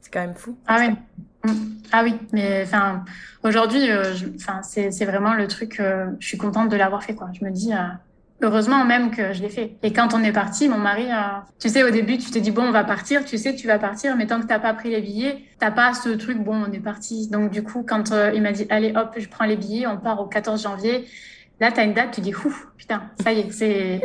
C'est 0.01 0.13
quand 0.13 0.21
même 0.21 0.35
fou. 0.35 0.55
Ah 0.67 0.77
oui. 0.79 0.95
Mm. 1.43 1.81
Ah 1.91 2.03
oui, 2.03 2.19
mais 2.31 2.63
enfin, 2.63 3.03
aujourd'hui, 3.43 3.89
euh, 3.89 4.13
c'est 4.61 5.05
vraiment 5.05 5.33
le 5.33 5.47
truc. 5.47 5.79
Euh, 5.79 6.11
je 6.19 6.27
suis 6.27 6.37
contente 6.37 6.69
de 6.69 6.77
l'avoir 6.77 7.03
fait, 7.03 7.15
quoi. 7.15 7.29
Je 7.33 7.43
me 7.43 7.49
dis, 7.51 7.73
euh, 7.73 7.77
heureusement 8.41 8.85
même 8.85 9.11
que 9.11 9.33
je 9.33 9.41
l'ai 9.41 9.49
fait. 9.49 9.77
Et 9.83 9.93
quand 9.93 10.13
on 10.13 10.23
est 10.23 10.31
parti, 10.31 10.67
mon 10.69 10.77
mari, 10.77 11.07
tu 11.59 11.69
sais, 11.69 11.83
au 11.83 11.89
début, 11.89 12.17
tu 12.17 12.31
te 12.31 12.39
dis 12.39 12.51
bon, 12.51 12.63
on 12.63 12.71
va 12.71 12.83
partir. 12.83 13.25
Tu 13.25 13.37
sais 13.37 13.55
tu 13.55 13.67
vas 13.67 13.79
partir, 13.79 14.15
mais 14.15 14.27
tant 14.27 14.41
que 14.41 14.47
t'as 14.47 14.59
pas 14.59 14.73
pris 14.73 14.89
les 14.89 15.01
billets, 15.01 15.43
t'as 15.59 15.71
pas 15.71 15.93
ce 15.93 16.09
truc. 16.09 16.37
Bon, 16.37 16.65
on 16.67 16.71
est 16.71 16.79
parti. 16.79 17.29
Donc 17.29 17.51
du 17.51 17.63
coup, 17.63 17.85
quand 17.87 18.13
il 18.33 18.41
m'a 18.41 18.51
dit 18.51 18.65
allez, 18.69 18.93
hop, 18.95 19.15
je 19.17 19.27
prends 19.27 19.45
les 19.45 19.57
billets, 19.57 19.87
on 19.87 19.97
part 19.97 20.21
au 20.21 20.25
14 20.25 20.61
janvier. 20.61 21.05
Là, 21.59 21.71
tu 21.71 21.79
as 21.79 21.83
une 21.83 21.93
date, 21.93 22.11
tu 22.11 22.21
dis, 22.21 22.35
ouf, 22.35 22.67
putain, 22.77 23.03
ça 23.23 23.31
y 23.31 23.39
est, 23.39 23.51
c'est, 23.51 24.01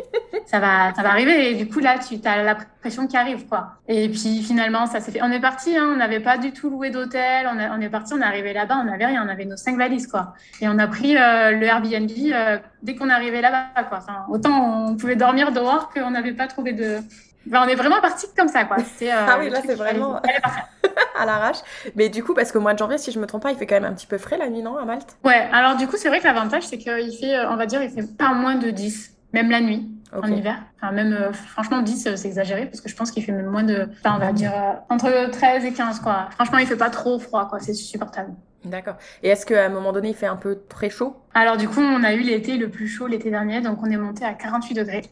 ça 0.46 0.60
va, 0.60 0.94
ça 0.94 1.02
va 1.02 1.10
arriver. 1.10 1.50
Et 1.50 1.54
du 1.56 1.68
coup, 1.68 1.80
là, 1.80 1.98
tu 1.98 2.16
as 2.24 2.42
la 2.44 2.54
pression 2.54 3.08
qui 3.08 3.16
arrive, 3.16 3.46
quoi. 3.46 3.80
Et 3.88 4.08
puis, 4.08 4.42
finalement, 4.42 4.86
ça 4.86 5.00
s'est 5.00 5.10
fait. 5.10 5.20
On 5.22 5.32
est 5.32 5.40
parti, 5.40 5.76
hein, 5.76 5.90
on 5.92 5.96
n'avait 5.96 6.20
pas 6.20 6.38
du 6.38 6.52
tout 6.52 6.70
loué 6.70 6.90
d'hôtel. 6.90 7.48
On, 7.48 7.58
on, 7.58 7.80
est 7.80 7.88
parti, 7.88 8.14
on 8.14 8.20
est 8.20 8.24
arrivé 8.24 8.52
là-bas, 8.52 8.78
on 8.80 8.84
n'avait 8.84 9.06
rien, 9.06 9.24
on 9.26 9.28
avait 9.28 9.46
nos 9.46 9.56
cinq 9.56 9.76
valises, 9.76 10.06
quoi. 10.06 10.34
Et 10.60 10.68
on 10.68 10.78
a 10.78 10.86
pris 10.86 11.16
euh, 11.16 11.50
le 11.50 11.66
Airbnb 11.66 12.10
euh, 12.32 12.58
dès 12.82 12.94
qu'on 12.94 13.10
arrivé 13.10 13.40
là-bas, 13.40 13.82
quoi. 13.84 13.98
Enfin, 13.98 14.26
autant 14.28 14.88
on 14.90 14.96
pouvait 14.96 15.16
dormir 15.16 15.50
dehors 15.50 15.90
qu'on 15.90 16.10
n'avait 16.12 16.32
pas 16.32 16.46
trouvé 16.46 16.72
de, 16.72 16.98
ben, 17.46 17.62
on 17.64 17.68
est 17.68 17.74
vraiment 17.74 18.00
parti 18.00 18.26
comme 18.36 18.48
ça, 18.48 18.64
quoi. 18.64 18.76
Euh, 18.78 19.26
ah 19.28 19.36
oui, 19.38 19.50
là, 19.50 19.60
c'est 19.64 19.74
vraiment 19.74 20.20
à 21.18 21.26
l'arrache. 21.26 21.58
Mais 21.96 22.08
du 22.08 22.22
coup, 22.22 22.34
parce 22.34 22.52
qu'au 22.52 22.60
mois 22.60 22.74
de 22.74 22.78
janvier, 22.78 22.98
si 22.98 23.12
je 23.12 23.18
me 23.18 23.26
trompe 23.26 23.42
pas, 23.42 23.50
il 23.50 23.56
fait 23.56 23.66
quand 23.66 23.76
même 23.76 23.90
un 23.90 23.94
petit 23.94 24.06
peu 24.06 24.18
frais 24.18 24.36
la 24.36 24.48
nuit, 24.48 24.62
non, 24.62 24.76
à 24.76 24.84
Malte? 24.84 25.16
Ouais, 25.24 25.48
alors 25.52 25.76
du 25.76 25.86
coup, 25.86 25.96
c'est 25.96 26.08
vrai 26.08 26.20
que 26.20 26.26
l'avantage, 26.26 26.64
c'est 26.64 26.78
qu'il 26.78 27.16
fait, 27.18 27.36
euh, 27.36 27.50
on 27.50 27.56
va 27.56 27.66
dire, 27.66 27.82
il 27.82 27.90
fait 27.90 28.06
pas 28.16 28.32
moins 28.32 28.56
de 28.56 28.70
10, 28.70 29.16
même 29.32 29.50
la 29.50 29.60
nuit. 29.60 29.90
En 30.12 30.26
hiver. 30.26 30.56
Enfin, 30.76 30.92
même, 30.92 31.12
euh, 31.12 31.32
franchement, 31.32 31.82
10, 31.82 32.16
c'est 32.16 32.26
exagéré 32.26 32.66
parce 32.66 32.80
que 32.80 32.88
je 32.88 32.96
pense 32.96 33.12
qu'il 33.12 33.22
fait 33.22 33.30
même 33.30 33.46
moins 33.46 33.62
de. 33.62 33.88
Enfin, 34.00 34.16
on 34.16 34.18
va 34.18 34.32
dire 34.32 34.52
entre 34.88 35.30
13 35.30 35.64
et 35.64 35.72
15, 35.72 36.00
quoi. 36.00 36.28
Franchement, 36.32 36.58
il 36.58 36.66
fait 36.66 36.74
pas 36.74 36.90
trop 36.90 37.20
froid, 37.20 37.46
quoi. 37.48 37.60
C'est 37.60 37.74
supportable. 37.74 38.32
D'accord. 38.64 38.96
Et 39.22 39.28
est-ce 39.28 39.46
qu'à 39.46 39.64
un 39.64 39.68
moment 39.68 39.92
donné, 39.92 40.08
il 40.08 40.14
fait 40.16 40.26
un 40.26 40.36
peu 40.36 40.58
très 40.68 40.90
chaud? 40.90 41.16
Alors, 41.32 41.56
du 41.56 41.68
coup, 41.68 41.80
on 41.80 42.02
a 42.02 42.12
eu 42.12 42.20
l'été 42.20 42.56
le 42.56 42.68
plus 42.68 42.88
chaud 42.88 43.06
l'été 43.06 43.30
dernier, 43.30 43.60
donc 43.60 43.78
on 43.82 43.90
est 43.90 43.96
monté 43.96 44.24
à 44.24 44.34
48 44.34 44.74
degrés. 44.74 45.02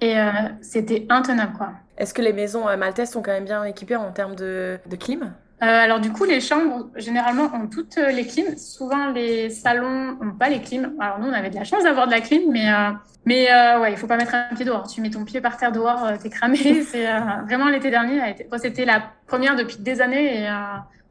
Et 0.00 0.16
c'était 0.60 1.06
intenable, 1.08 1.54
quoi. 1.56 1.72
Est-ce 1.98 2.14
que 2.14 2.22
les 2.22 2.32
maisons 2.32 2.68
euh, 2.68 2.76
maltaises 2.76 3.10
sont 3.10 3.22
quand 3.22 3.32
même 3.32 3.44
bien 3.44 3.64
équipées 3.64 3.96
en 3.96 4.12
termes 4.12 4.36
de, 4.36 4.78
de 4.86 4.96
clim? 4.96 5.32
Euh, 5.60 5.66
alors 5.66 5.98
du 5.98 6.12
coup, 6.12 6.22
les 6.22 6.40
chambres 6.40 6.88
généralement 6.94 7.50
ont 7.52 7.66
toutes 7.66 7.98
euh, 7.98 8.10
les 8.10 8.24
clims. 8.24 8.56
Souvent, 8.56 9.10
les 9.10 9.50
salons 9.50 10.16
n'ont 10.22 10.34
pas 10.38 10.48
les 10.48 10.60
clims. 10.60 10.94
Alors 11.00 11.18
nous, 11.18 11.26
on 11.26 11.32
avait 11.32 11.50
de 11.50 11.56
la 11.56 11.64
chance 11.64 11.82
d'avoir 11.82 12.06
de 12.06 12.12
la 12.12 12.20
clim, 12.20 12.42
mais 12.52 12.72
euh, 12.72 12.90
mais 13.26 13.50
euh, 13.50 13.80
ouais, 13.80 13.90
il 13.90 13.98
faut 13.98 14.06
pas 14.06 14.16
mettre 14.16 14.36
un 14.36 14.54
pied 14.54 14.64
dehors. 14.64 14.86
Tu 14.86 15.00
mets 15.00 15.10
ton 15.10 15.24
pied 15.24 15.40
par 15.40 15.56
terre 15.56 15.72
dehors, 15.72 16.04
euh, 16.04 16.14
t'es 16.22 16.30
cramé. 16.30 16.56
C'est 16.84 17.06
vraiment 17.46 17.68
l'été 17.68 17.90
dernier. 17.90 18.20
C'était 18.58 18.84
la 18.84 19.02
première 19.26 19.56
depuis 19.56 19.78
des 19.78 20.00
années 20.00 20.44
et 20.44 20.48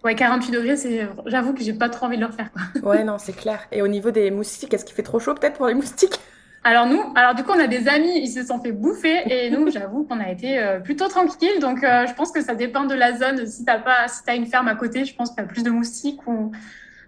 ouais, 0.06 0.16
48 0.16 0.52
degrés. 0.52 0.78
C'est, 0.78 1.10
j'avoue 1.26 1.54
que 1.54 1.62
j'ai 1.62 1.74
pas 1.74 1.90
trop 1.90 2.06
envie 2.06 2.16
de 2.16 2.22
le 2.22 2.28
refaire. 2.28 2.50
Quoi. 2.54 2.92
Ouais, 2.92 3.04
non, 3.04 3.18
c'est 3.18 3.36
clair. 3.36 3.68
Et 3.74 3.82
au 3.82 3.90
niveau 3.90 4.12
des 4.12 4.32
moustiques, 4.32 4.74
est-ce 4.74 4.86
qu'il 4.86 4.96
fait 4.96 5.04
trop 5.04 5.20
chaud 5.20 5.34
peut-être 5.34 5.58
pour 5.58 5.68
les 5.68 5.74
moustiques? 5.74 6.22
Alors 6.68 6.86
nous, 6.86 7.02
alors 7.16 7.34
du 7.34 7.44
coup, 7.44 7.54
on 7.56 7.60
a 7.60 7.68
des 7.68 7.88
amis, 7.88 8.20
ils 8.20 8.28
se 8.28 8.44
sont 8.44 8.60
fait 8.60 8.74
bouffer 8.74 9.24
et 9.30 9.50
nous, 9.50 9.72
j'avoue 9.72 10.04
qu'on 10.04 10.20
a 10.20 10.30
été 10.30 10.60
euh, 10.60 10.80
plutôt 10.82 11.08
tranquille. 11.08 11.62
Donc, 11.62 11.82
euh, 11.82 12.06
je 12.08 12.14
pense 12.14 12.34
que 12.34 12.42
ça 12.42 12.56
dépend 12.56 12.84
de 12.84 12.94
la 12.94 13.18
zone. 13.18 13.46
Si 13.48 13.64
t'as 13.64 13.80
pas, 13.80 14.10
si 14.10 14.22
t'as 14.26 14.36
une 14.36 14.48
ferme 14.48 14.68
à 14.68 14.76
côté, 14.76 15.06
je 15.06 15.16
pense 15.16 15.34
y 15.38 15.40
a 15.40 15.44
plus 15.44 15.64
de 15.64 15.70
moustiques 15.70 16.28
ou. 16.28 16.52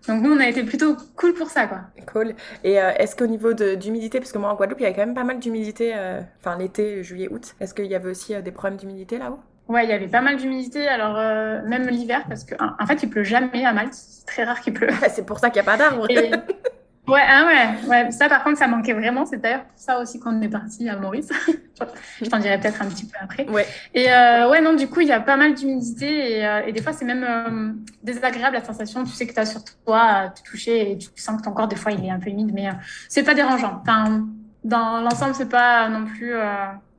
Donc 0.08 0.24
nous, 0.24 0.32
on 0.32 0.39
a 0.39 0.48
été 0.48 0.63
plutôt 0.63 0.95
cool 1.17 1.34
pour 1.34 1.50
ça, 1.50 1.67
quoi. 1.67 1.82
Cool. 2.12 2.36
Et 2.63 2.80
euh, 2.80 2.91
est-ce 2.98 3.17
qu'au 3.17 3.28
niveau 3.28 3.52
d'humidité, 3.54 4.19
parce 4.19 4.32
que 4.32 4.38
moi 4.38 4.50
en 4.50 4.56
Guadeloupe, 4.56 4.80
il 4.80 4.84
y 4.84 4.86
avait 4.86 4.95
quand 4.95 5.06
même 5.06 5.13
pas 5.13 5.26
mal 5.26 5.39
d'humidité, 5.39 5.93
enfin 6.39 6.58
l'été, 6.58 7.04
juillet, 7.04 7.28
août. 7.30 7.54
Est-ce 7.60 7.74
qu'il 7.74 7.86
y 7.88 7.95
avait 7.95 8.10
aussi 8.10 8.34
des 8.41 8.52
problèmes 8.52 8.80
d'humidité 8.80 9.17
là-haut? 9.17 9.39
Ouais, 9.67 9.84
il 9.84 9.89
y 9.89 9.93
avait 9.93 10.08
pas 10.08 10.22
mal 10.22 10.38
d'humidité. 10.38 10.88
Alors 10.88 11.15
même 11.67 11.89
l'hiver, 11.89 12.24
parce 12.30 12.45
que 12.45 12.56
en 12.58 12.86
fait, 12.88 13.04
il 13.04 13.10
pleut 13.10 13.26
jamais 13.26 13.65
à 13.65 13.74
Malte. 13.74 13.93
C'est 13.93 14.26
très 14.26 14.45
rare 14.45 14.62
qu'il 14.62 14.74
pleut. 14.74 14.88
c'est 15.10 15.26
pour 15.26 15.39
ça 15.39 15.50
qu'il 15.50 15.62
n'y 15.62 15.67
a 15.67 15.72
pas 15.72 15.78
d'arbres. 15.78 16.08
Ouais, 17.10 17.22
ah 17.28 17.45
ouais, 17.45 17.88
ouais, 17.89 18.12
ça 18.12 18.30
par 18.30 18.43
contre, 18.43 18.60
ça 18.60 18.67
manquait 18.67 18.93
vraiment. 18.93 19.26
C'est 19.26 19.38
d'ailleurs 19.38 19.65
pour 19.65 19.78
ça 19.78 20.00
aussi 20.00 20.19
qu'on 20.19 20.41
est 20.41 20.50
parti 20.50 20.88
à 20.88 20.95
Maurice. 20.95 21.30
je 22.22 22.30
t'en 22.30 22.39
dirai 22.39 22.60
peut-être 22.60 22.82
un 22.82 22.86
petit 22.86 23.06
peu 23.06 23.17
après. 23.19 23.48
Ouais. 23.50 23.65
Et 23.93 24.12
euh, 24.12 24.50
ouais, 24.50 24.62
non, 24.62 24.74
du 24.74 24.88
coup, 24.88 25.02
il 25.02 25.08
y 25.08 25.12
a 25.12 25.19
pas 25.19 25.38
mal 25.38 25.56
d'humidité 25.56 26.38
et, 26.38 26.45
euh, 26.45 26.62
et, 26.67 26.72
des 26.72 26.82
fois, 26.82 26.93
c'est 26.93 27.06
même 27.06 27.24
euh, 27.24 27.74
désagréable 28.04 28.56
la 28.56 28.63
sensation. 28.63 29.04
Tu 29.04 29.12
sais 29.12 29.26
que 29.26 29.34
tu 29.34 29.39
as 29.39 29.45
sur 29.45 29.62
toi 29.86 30.02
à 30.02 30.30
te 30.30 30.43
toucher 30.43 30.91
et 30.91 30.98
tu 30.98 31.10
sens 31.15 31.39
que 31.39 31.45
ton 31.45 31.52
corps, 31.52 31.67
des 31.67 31.76
fois, 31.76 31.91
il 31.91 32.06
est 32.06 32.12
un 32.12 32.19
peu 32.19 32.30
humide, 32.30 32.52
mais 32.54 32.69
c'est 33.08 33.24
pas 33.24 33.34
dérangeant. 33.34 33.82
Enfin, 33.82 34.28
dans 34.63 35.02
l'ensemble, 35.02 35.34
c'est 35.34 35.50
pas 35.50 35.89
non 35.89 36.06
plus 36.06 36.34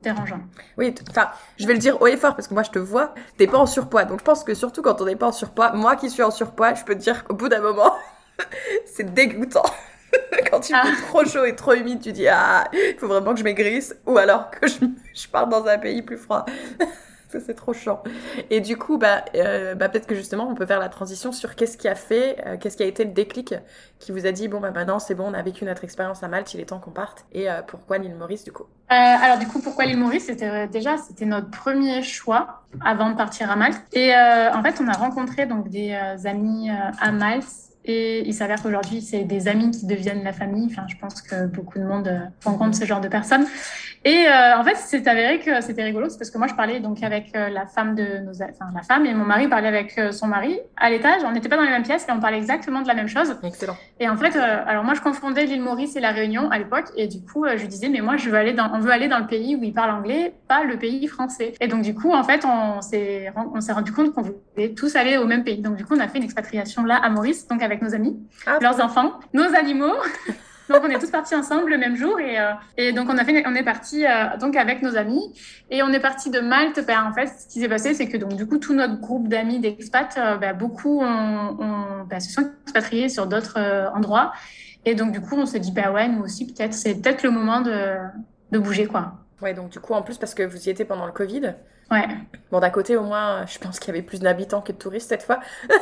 dérangeant. 0.01 0.41
Oui, 0.77 0.93
enfin, 1.09 1.29
je 1.57 1.67
vais 1.67 1.73
le 1.73 1.79
dire 1.79 2.01
haut 2.01 2.07
et 2.07 2.17
fort 2.17 2.35
parce 2.35 2.47
que 2.47 2.53
moi, 2.53 2.63
je 2.63 2.71
te 2.71 2.79
vois, 2.79 3.13
t'es 3.37 3.47
pas 3.47 3.59
en 3.59 3.65
surpoids. 3.65 4.05
Donc, 4.05 4.19
je 4.19 4.23
pense 4.25 4.43
que 4.43 4.53
surtout 4.55 4.81
quand 4.81 4.99
on 5.01 5.05
n'est 5.05 5.15
pas 5.15 5.27
en 5.27 5.31
surpoids, 5.31 5.73
moi 5.73 5.95
qui 5.95 6.09
suis 6.09 6.23
en 6.23 6.31
surpoids, 6.31 6.73
je 6.73 6.83
peux 6.83 6.95
te 6.95 6.99
dire 6.99 7.23
qu'au 7.23 7.35
bout 7.35 7.49
d'un 7.49 7.61
moment, 7.61 7.93
c'est 8.85 9.13
dégoûtant. 9.13 9.63
Quand 10.49 10.69
il 10.69 10.75
fait 10.75 10.81
ah. 10.83 11.07
trop 11.07 11.25
chaud 11.25 11.45
et 11.45 11.55
trop 11.55 11.73
humide, 11.73 12.01
tu 12.01 12.11
dis 12.11 12.27
ah, 12.27 12.69
il 12.73 12.95
faut 12.97 13.07
vraiment 13.07 13.33
que 13.33 13.39
je 13.39 13.43
maigrisse 13.43 13.95
ou 14.05 14.17
alors 14.17 14.51
que 14.51 14.67
je, 14.67 14.75
je 15.13 15.27
parte 15.27 15.49
dans 15.49 15.65
un 15.65 15.77
pays 15.77 16.01
plus 16.01 16.17
froid. 16.17 16.45
Ça, 17.31 17.39
c'est 17.39 17.53
trop 17.53 17.71
chiant. 17.71 18.03
Et 18.49 18.59
du 18.59 18.75
coup, 18.75 18.97
bah, 18.97 19.23
euh, 19.35 19.73
bah 19.73 19.87
peut-être 19.87 20.05
que 20.05 20.15
justement, 20.15 20.49
on 20.49 20.53
peut 20.53 20.65
faire 20.65 20.81
la 20.81 20.89
transition 20.89 21.31
sur 21.31 21.55
qu'est-ce 21.55 21.77
qui 21.77 21.87
a 21.87 21.95
fait, 21.95 22.35
euh, 22.45 22.57
qu'est-ce 22.57 22.75
qui 22.75 22.83
a 22.83 22.85
été 22.85 23.05
le 23.05 23.11
déclic 23.11 23.55
qui 23.99 24.11
vous 24.11 24.25
a 24.25 24.33
dit, 24.33 24.49
bon, 24.49 24.59
bah 24.59 24.71
maintenant, 24.71 24.99
c'est 24.99 25.15
bon, 25.15 25.29
on 25.29 25.33
a 25.33 25.41
vécu 25.41 25.63
notre 25.63 25.85
expérience 25.85 26.23
à 26.23 26.27
Malte, 26.27 26.53
il 26.53 26.59
est 26.59 26.65
temps 26.65 26.79
qu'on 26.79 26.91
parte. 26.91 27.23
Et 27.31 27.49
euh, 27.49 27.61
pourquoi 27.65 27.99
l'île 27.99 28.15
Maurice, 28.15 28.43
du 28.43 28.51
coup? 28.51 28.65
Alors, 28.89 29.37
du 29.37 29.47
coup, 29.47 29.61
pourquoi 29.61 29.85
l'île 29.85 29.97
Maurice? 29.97 30.25
C'était 30.25 30.67
déjà, 30.67 30.97
c'était 30.97 31.23
notre 31.23 31.49
premier 31.49 32.03
choix 32.03 32.63
avant 32.83 33.11
de 33.11 33.15
partir 33.15 33.49
à 33.49 33.55
Malte. 33.55 33.81
Et 33.93 34.13
en 34.13 34.61
fait, 34.61 34.81
on 34.81 34.87
a 34.89 34.97
rencontré 34.97 35.45
donc 35.45 35.69
des 35.69 35.97
amis 36.25 36.69
à 36.69 37.11
Malte 37.13 37.70
et 37.83 38.27
il 38.27 38.33
s'avère 38.33 38.61
qu'aujourd'hui, 38.61 39.01
c'est 39.01 39.23
des 39.23 39.47
amis 39.47 39.71
qui 39.71 39.87
deviennent 39.87 40.23
la 40.23 40.33
famille. 40.33 40.67
Enfin, 40.69 40.85
je 40.87 40.95
pense 40.97 41.21
que 41.21 41.47
beaucoup 41.47 41.79
de 41.79 41.83
monde 41.83 42.07
euh, 42.07 42.19
rencontre 42.45 42.75
ce 42.75 42.85
genre 42.85 43.01
de 43.01 43.07
personnes. 43.07 43.45
Et 44.03 44.25
euh, 44.27 44.57
en 44.57 44.63
fait, 44.63 44.75
c'est 44.77 45.07
avéré 45.07 45.39
que 45.39 45.61
c'était 45.61 45.83
rigolo, 45.83 46.09
c'est 46.09 46.17
parce 46.17 46.31
que 46.31 46.37
moi, 46.37 46.47
je 46.47 46.53
parlais 46.53 46.79
donc 46.79 47.03
avec 47.03 47.35
euh, 47.35 47.49
la 47.49 47.67
femme 47.67 47.95
de 47.95 48.19
nos, 48.19 48.33
enfin 48.33 48.71
la 48.73 48.81
femme 48.81 49.05
et 49.05 49.13
mon 49.13 49.25
mari 49.25 49.47
parlait 49.47 49.67
avec 49.67 49.99
son 50.11 50.27
mari 50.27 50.59
à 50.77 50.89
l'étage. 50.89 51.21
On 51.25 51.31
n'était 51.31 51.49
pas 51.49 51.57
dans 51.57 51.63
les 51.63 51.69
mêmes 51.69 51.83
pièces 51.83 52.05
et 52.07 52.11
on 52.11 52.19
parlait 52.19 52.37
exactement 52.37 52.81
de 52.81 52.87
la 52.87 52.93
même 52.93 53.07
chose. 53.07 53.35
Excellent. 53.43 53.77
Et 53.99 54.09
en 54.09 54.17
fait, 54.17 54.35
alors 54.35 54.83
moi, 54.83 54.93
je 54.93 55.01
confondais 55.01 55.45
l'île 55.45 55.61
Maurice 55.61 55.95
et 55.95 55.99
la 55.99 56.11
Réunion 56.11 56.49
à 56.49 56.57
l'époque, 56.57 56.87
et 56.97 57.07
du 57.07 57.21
coup, 57.21 57.45
je 57.55 57.65
disais, 57.65 57.89
mais 57.89 58.01
moi, 58.01 58.17
je 58.17 58.29
veux 58.29 58.37
aller 58.37 58.53
dans, 58.53 58.71
on 58.73 58.79
veut 58.79 58.91
aller 58.91 59.07
dans 59.07 59.19
le 59.19 59.27
pays 59.27 59.55
où 59.55 59.63
ils 59.63 59.73
parlent 59.73 59.91
anglais, 59.91 60.33
pas 60.47 60.63
le 60.63 60.77
pays 60.77 61.07
français. 61.07 61.53
Et 61.59 61.67
donc, 61.67 61.83
du 61.83 61.93
coup, 61.93 62.11
en 62.11 62.23
fait, 62.23 62.43
on 62.45 62.81
s'est, 62.81 63.31
on 63.35 63.61
s'est 63.61 63.73
rendu 63.73 63.91
compte 63.91 64.13
qu'on 64.13 64.23
voulait 64.23 64.73
tous 64.75 64.95
aller 64.95 65.17
au 65.17 65.25
même 65.25 65.43
pays. 65.43 65.61
Donc, 65.61 65.75
du 65.75 65.85
coup, 65.85 65.95
on 65.95 65.99
a 65.99 66.07
fait 66.07 66.17
une 66.17 66.23
expatriation 66.23 66.83
là 66.83 66.95
à 66.95 67.09
Maurice, 67.09 67.47
donc 67.47 67.61
avec 67.61 67.70
nos 67.79 67.93
amis, 67.93 68.19
ah, 68.47 68.57
leurs 68.59 68.81
enfants, 68.81 69.19
nos 69.33 69.55
animaux. 69.55 69.93
donc 70.71 70.83
on 70.83 70.89
est 70.89 70.99
tous 70.99 71.11
partis 71.11 71.35
ensemble 71.35 71.69
le 71.69 71.77
même 71.77 71.95
jour 71.95 72.19
et, 72.19 72.39
euh, 72.39 72.51
et 72.77 72.93
donc 72.93 73.09
on 73.09 73.17
a 73.17 73.25
fait, 73.25 73.43
on 73.45 73.55
est 73.55 73.63
parti 73.63 74.05
euh, 74.05 74.37
donc 74.39 74.55
avec 74.55 74.81
nos 74.81 74.95
amis 74.97 75.33
et 75.69 75.83
on 75.83 75.89
est 75.89 75.99
parti 75.99 76.29
de 76.29 76.39
Malte. 76.39 76.85
Ben, 76.85 77.03
en 77.03 77.13
fait, 77.13 77.27
ce 77.27 77.47
qui 77.47 77.59
s'est 77.59 77.69
passé, 77.69 77.93
c'est 77.93 78.07
que 78.07 78.17
donc 78.17 78.35
du 78.35 78.47
coup 78.47 78.57
tout 78.57 78.73
notre 78.73 78.99
groupe 78.99 79.27
d'amis 79.27 79.59
d'expats, 79.59 80.17
euh, 80.17 80.37
ben, 80.37 80.55
beaucoup 80.55 81.01
ont, 81.01 81.57
ont, 81.59 82.03
ben, 82.09 82.19
se 82.19 82.31
sont 82.31 82.49
expatriés 82.63 83.09
sur 83.09 83.27
d'autres 83.27 83.59
endroits 83.93 84.31
et 84.85 84.95
donc 84.95 85.11
du 85.11 85.21
coup 85.21 85.35
on 85.35 85.45
s'est 85.45 85.59
dit 85.59 85.71
bah 85.71 85.91
ouais 85.91 86.07
nous 86.07 86.23
aussi 86.23 86.47
peut-être 86.47 86.73
c'est 86.73 86.95
peut-être 86.95 87.21
le 87.21 87.29
moment 87.29 87.61
de, 87.61 87.97
de 88.51 88.57
bouger 88.57 88.87
quoi. 88.87 89.13
Ouais 89.41 89.53
donc 89.53 89.69
du 89.69 89.79
coup 89.79 89.93
en 89.93 90.01
plus 90.01 90.17
parce 90.17 90.33
que 90.33 90.43
vous 90.43 90.67
y 90.67 90.69
étiez 90.69 90.85
pendant 90.85 91.05
le 91.05 91.11
Covid. 91.11 91.55
Ouais. 91.91 92.07
Bon 92.51 92.59
d'un 92.59 92.69
côté 92.69 92.95
au 92.97 93.03
moins 93.03 93.45
je 93.45 93.59
pense 93.59 93.79
qu'il 93.79 93.93
y 93.93 93.97
avait 93.97 94.05
plus 94.05 94.21
d'habitants 94.21 94.61
que 94.61 94.71
de 94.71 94.77
touristes 94.77 95.09
cette 95.09 95.23
fois. 95.23 95.39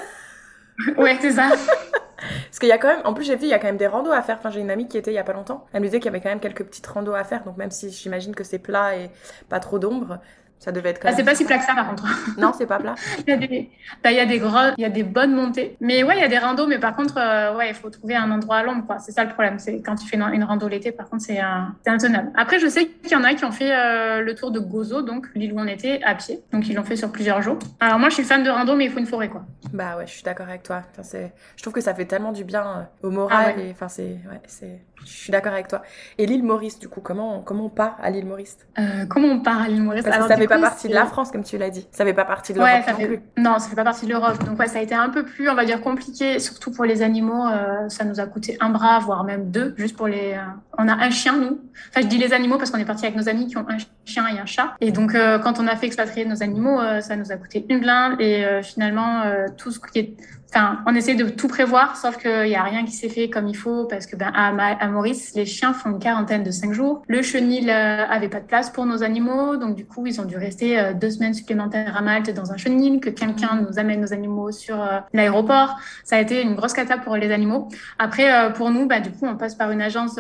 ouais 0.98 1.18
c'est 1.22 1.32
ça. 1.32 1.50
Parce 1.50 2.60
qu'il 2.60 2.70
y 2.70 2.72
a 2.72 2.78
quand 2.78 2.88
même, 2.90 3.02
en 3.06 3.14
plus 3.14 3.24
j'ai 3.24 3.36
vu, 3.36 3.44
il 3.44 3.50
y 3.50 3.54
a 3.54 3.60
quand 3.60 3.68
même 3.68 3.78
des 3.78 3.88
randos 3.88 4.12
à 4.12 4.22
faire. 4.22 4.38
Enfin, 4.40 4.50
j'ai 4.50 4.60
une 4.60 4.72
amie 4.72 4.88
qui 4.88 4.98
était 4.98 5.12
il 5.12 5.16
y 5.16 5.20
a 5.20 5.24
pas 5.24 5.34
longtemps. 5.34 5.66
Elle 5.74 5.82
me 5.82 5.86
disait 5.86 6.00
qu'il 6.00 6.08
y 6.08 6.10
avait 6.10 6.22
quand 6.22 6.30
même 6.30 6.40
quelques 6.40 6.64
petites 6.64 6.88
randos 6.88 7.14
à 7.14 7.24
faire. 7.24 7.44
Donc 7.44 7.58
même 7.58 7.72
si 7.72 7.90
j'imagine 7.92 8.36
que 8.36 8.44
c'est 8.44 8.60
plat 8.60 8.96
et 8.98 9.10
pas 9.48 9.60
trop 9.60 9.80
d'ombre, 9.80 10.20
ça 10.60 10.74
devait 10.74 10.90
être 10.90 11.00
quand 11.00 11.10
ah, 11.10 11.14
C'est 11.16 11.24
pas 11.24 11.36
si 11.36 11.46
plat 11.46 11.58
que 11.58 11.64
ça, 11.64 11.74
par 11.74 11.90
contre. 11.90 12.06
Non, 12.38 12.52
c'est 12.56 12.66
pas 12.66 12.80
plat. 12.80 12.96
il 13.26 13.30
y 13.30 13.34
a 13.34 13.38
des, 13.38 13.70
bah, 14.04 14.12
il 14.12 14.18
y 14.18 14.20
a 14.20 14.26
des 14.26 14.40
gros, 14.40 14.74
il 14.78 14.82
y 14.82 14.86
a 14.86 14.90
des 14.90 15.04
bonnes 15.04 15.34
montées. 15.34 15.78
Mais 15.80 16.04
ouais, 16.04 16.18
il 16.18 16.22
y 16.22 16.24
a 16.24 16.28
des 16.28 16.38
randos, 16.38 16.68
mais 16.68 16.80
par 16.80 16.96
contre, 16.96 17.16
euh, 17.18 17.56
ouais, 17.56 17.70
il 17.70 17.76
faut 17.76 17.90
trouver 17.90 18.16
un 18.16 18.30
endroit 18.30 18.58
à 18.58 18.64
l'ombre, 18.64 18.86
quoi. 18.86 19.00
C'est 19.00 19.14
ça 19.14 19.24
le 19.24 19.32
problème. 19.32 19.58
C'est 19.58 19.82
quand 19.82 19.96
tu 19.96 20.06
fais 20.06 20.18
une, 20.18 20.44
rando 20.44 20.68
l'été, 20.68 20.92
par 20.92 21.10
contre, 21.10 21.24
c'est 21.24 21.40
un, 21.40 21.76
intenable. 21.86 22.32
Après, 22.36 22.60
je 22.60 22.68
sais 22.68 22.88
qu'il 22.88 23.12
y 23.12 23.16
en 23.16 23.24
a 23.24 23.34
qui 23.34 23.46
ont 23.46 23.52
fait 23.52 23.72
euh, 23.72 24.22
le 24.22 24.36
tour 24.36 24.52
de 24.52 24.60
Gozo, 24.60 25.02
donc 25.02 25.28
l'île 25.34 25.54
où 25.54 25.60
on 25.60 25.68
était, 25.68 26.02
à 26.04 26.14
pied. 26.16 26.42
Donc, 26.52 26.68
ils 26.68 26.76
l'ont 26.76 26.84
fait 26.84 26.98
sur 26.98 27.12
plusieurs 27.12 27.42
jours. 27.42 27.58
Alors, 27.80 27.98
moi, 27.98 28.10
je 28.10 28.16
suis 28.16 28.24
fan 28.24 28.44
de 28.44 28.50
rando, 28.50 28.76
mais 28.76 28.86
il 28.86 28.92
faut 28.92 29.00
une 29.00 29.06
forêt, 29.06 29.30
quoi. 29.30 29.46
Bah 29.74 29.96
ouais, 29.98 30.08
je 30.08 30.12
suis 30.12 30.24
d'accord 30.24 30.50
avec 30.50 30.64
toi. 30.64 30.84
Enfin, 30.98 31.20
je 31.56 31.62
trouve 31.62 31.74
que 31.74 31.82
ça 31.82 31.94
fait 31.94 32.06
tellement 32.06 32.32
du 32.32 32.44
bien 32.44 32.64
euh, 33.04 33.08
au 33.08 33.12
moral 33.12 33.56
ah 33.58 33.62
et, 33.62 33.72
enfin, 33.72 33.88
c'est, 33.88 34.18
ouais, 34.30 34.42
c'est, 34.48 34.80
je 35.06 35.12
suis 35.12 35.32
d'accord 35.32 35.54
avec 35.54 35.68
toi. 35.68 35.82
Et 36.18 36.26
l'île 36.26 36.44
Maurice, 36.44 36.80
du 36.80 36.88
coup, 36.90 37.02
comment, 37.02 37.42
comment 37.42 37.66
on 37.66 37.70
part 37.70 37.98
à 38.02 38.10
l'île 38.10 38.26
Maurice? 38.26 38.58
Euh, 38.78 39.06
Comment 39.10 39.28
on 39.28 39.40
part 39.40 39.62
à 39.62 39.68
l'île 39.68 39.82
Maurice? 39.84 40.04
Parce 40.04 40.18
que 40.18 40.28
ça 40.28 40.38
fait 40.38 40.48
pas 40.48 40.60
partie 40.60 40.88
de 40.88 40.94
la 40.94 41.06
France, 41.06 41.32
comme 41.32 41.44
tu 41.44 41.58
l'as 41.58 41.70
dit. 41.70 41.88
Ça 41.92 42.06
fait 42.06 42.14
pas 42.14 42.26
partie 42.26 42.54
de 42.54 42.60
l'Europe 42.60 42.86
non 42.88 43.06
plus. 43.06 43.22
Non, 43.38 43.60
ça 43.60 43.70
fait 43.70 43.76
pas 43.76 43.84
partie 43.84 44.06
de 44.06 44.12
l'Europe. 44.12 44.44
Donc 44.46 44.60
ouais, 44.60 44.68
ça 44.68 44.80
a 44.80 44.82
été 44.82 44.96
un 44.96 45.10
peu 45.10 45.24
plus, 45.24 45.50
on 45.50 45.56
va 45.56 45.66
dire, 45.66 45.82
compliqué, 45.82 46.40
surtout 46.40 46.72
pour 46.72 46.86
les 46.86 47.02
animaux. 47.02 47.48
Euh, 47.48 47.90
ça 47.90 48.04
nous 48.06 48.20
a 48.20 48.26
coûté 48.26 48.58
un 48.60 48.70
bras, 48.70 49.00
voire 49.00 49.24
même 49.24 49.52
deux, 49.52 49.74
juste 49.78 49.96
pour 49.96 50.08
les. 50.08 50.34
Euh, 50.34 50.42
on 50.78 50.88
a 50.88 50.94
un 50.94 51.10
chien 51.10 51.38
nous. 51.38 51.60
Enfin, 51.90 52.02
je 52.02 52.08
dis 52.08 52.18
les 52.18 52.34
animaux 52.34 52.58
parce 52.58 52.72
qu'on 52.72 52.78
est 52.80 52.86
parti 52.86 53.06
avec 53.06 53.18
nos 53.18 53.30
amis 53.30 53.48
qui 53.48 53.58
ont 53.58 53.66
un 53.68 53.78
chien 54.06 54.28
et 54.28 54.40
un 54.40 54.46
chat. 54.46 54.76
Et 54.82 54.92
donc 54.92 55.16
euh, 55.16 55.40
quand 55.40 55.60
on 55.60 55.68
a 55.68 55.76
fait 55.76 55.88
expatrier 55.88 56.26
nos 56.26 56.44
animaux, 56.44 56.80
ça 57.02 57.16
nous 57.16 57.32
a 57.32 57.36
coûté 57.36 57.66
une 57.70 57.80
blinde 57.80 58.20
et 58.20 58.46
finalement 58.64 59.24
tout 59.58 59.72
ce 59.72 59.80
qui 59.80 60.00
est 60.00 60.14
Enfin, 60.52 60.80
on 60.88 60.96
essaie 60.96 61.14
de 61.14 61.30
tout 61.30 61.48
prévoir, 61.48 61.96
sauf 61.96 62.18
qu'il 62.18 62.46
n'y 62.46 62.56
a 62.56 62.64
rien 62.64 62.84
qui 62.84 62.92
s'est 62.92 63.10
fait 63.10 63.30
comme 63.30 63.48
il 63.48 63.56
faut 63.56 63.86
parce 63.86 64.08
que 64.08 64.16
ben, 64.16 64.32
à, 64.34 64.88
Maurice, 64.88 65.36
les 65.36 65.46
chiens 65.46 65.74
font 65.74 65.92
une 65.92 66.00
quarantaine 66.00 66.44
de 66.44 66.50
cinq 66.50 66.74
jours. 66.74 67.04
Le 67.08 67.22
chenil 67.22 67.70
euh, 67.70 68.06
avait 68.08 68.30
pas 68.30 68.40
de 68.40 68.46
place 68.46 68.72
pour 68.72 68.88
nos 68.88 69.04
animaux, 69.04 69.58
donc 69.58 69.76
du 69.76 69.86
coup, 69.86 70.08
ils 70.08 70.20
ont 70.20 70.26
dû 70.26 70.38
rester 70.38 70.80
euh, 70.80 70.94
deux 70.94 71.12
semaines 71.12 71.36
supplémentaires 71.36 71.96
à 71.96 72.02
Malte 72.02 72.34
dans 72.34 72.52
un 72.52 72.58
chenil, 72.58 73.00
que 73.00 73.12
quelqu'un 73.12 73.62
nous 73.62 73.78
amène 73.78 74.02
nos 74.02 74.12
animaux 74.12 74.52
sur 74.52 74.82
euh, 74.82 75.00
l'aéroport. 75.14 75.78
Ça 76.04 76.16
a 76.16 76.20
été 76.20 76.42
une 76.42 76.56
grosse 76.56 76.74
cata 76.74 76.98
pour 76.98 77.16
les 77.16 77.32
animaux. 77.32 77.68
Après, 78.00 78.54
pour 78.54 78.72
nous, 78.72 78.88
ben, 78.88 79.02
du 79.02 79.12
coup, 79.12 79.28
on 79.28 79.38
passe 79.38 79.54
par 79.54 79.70
une 79.72 79.82
agence 79.82 80.20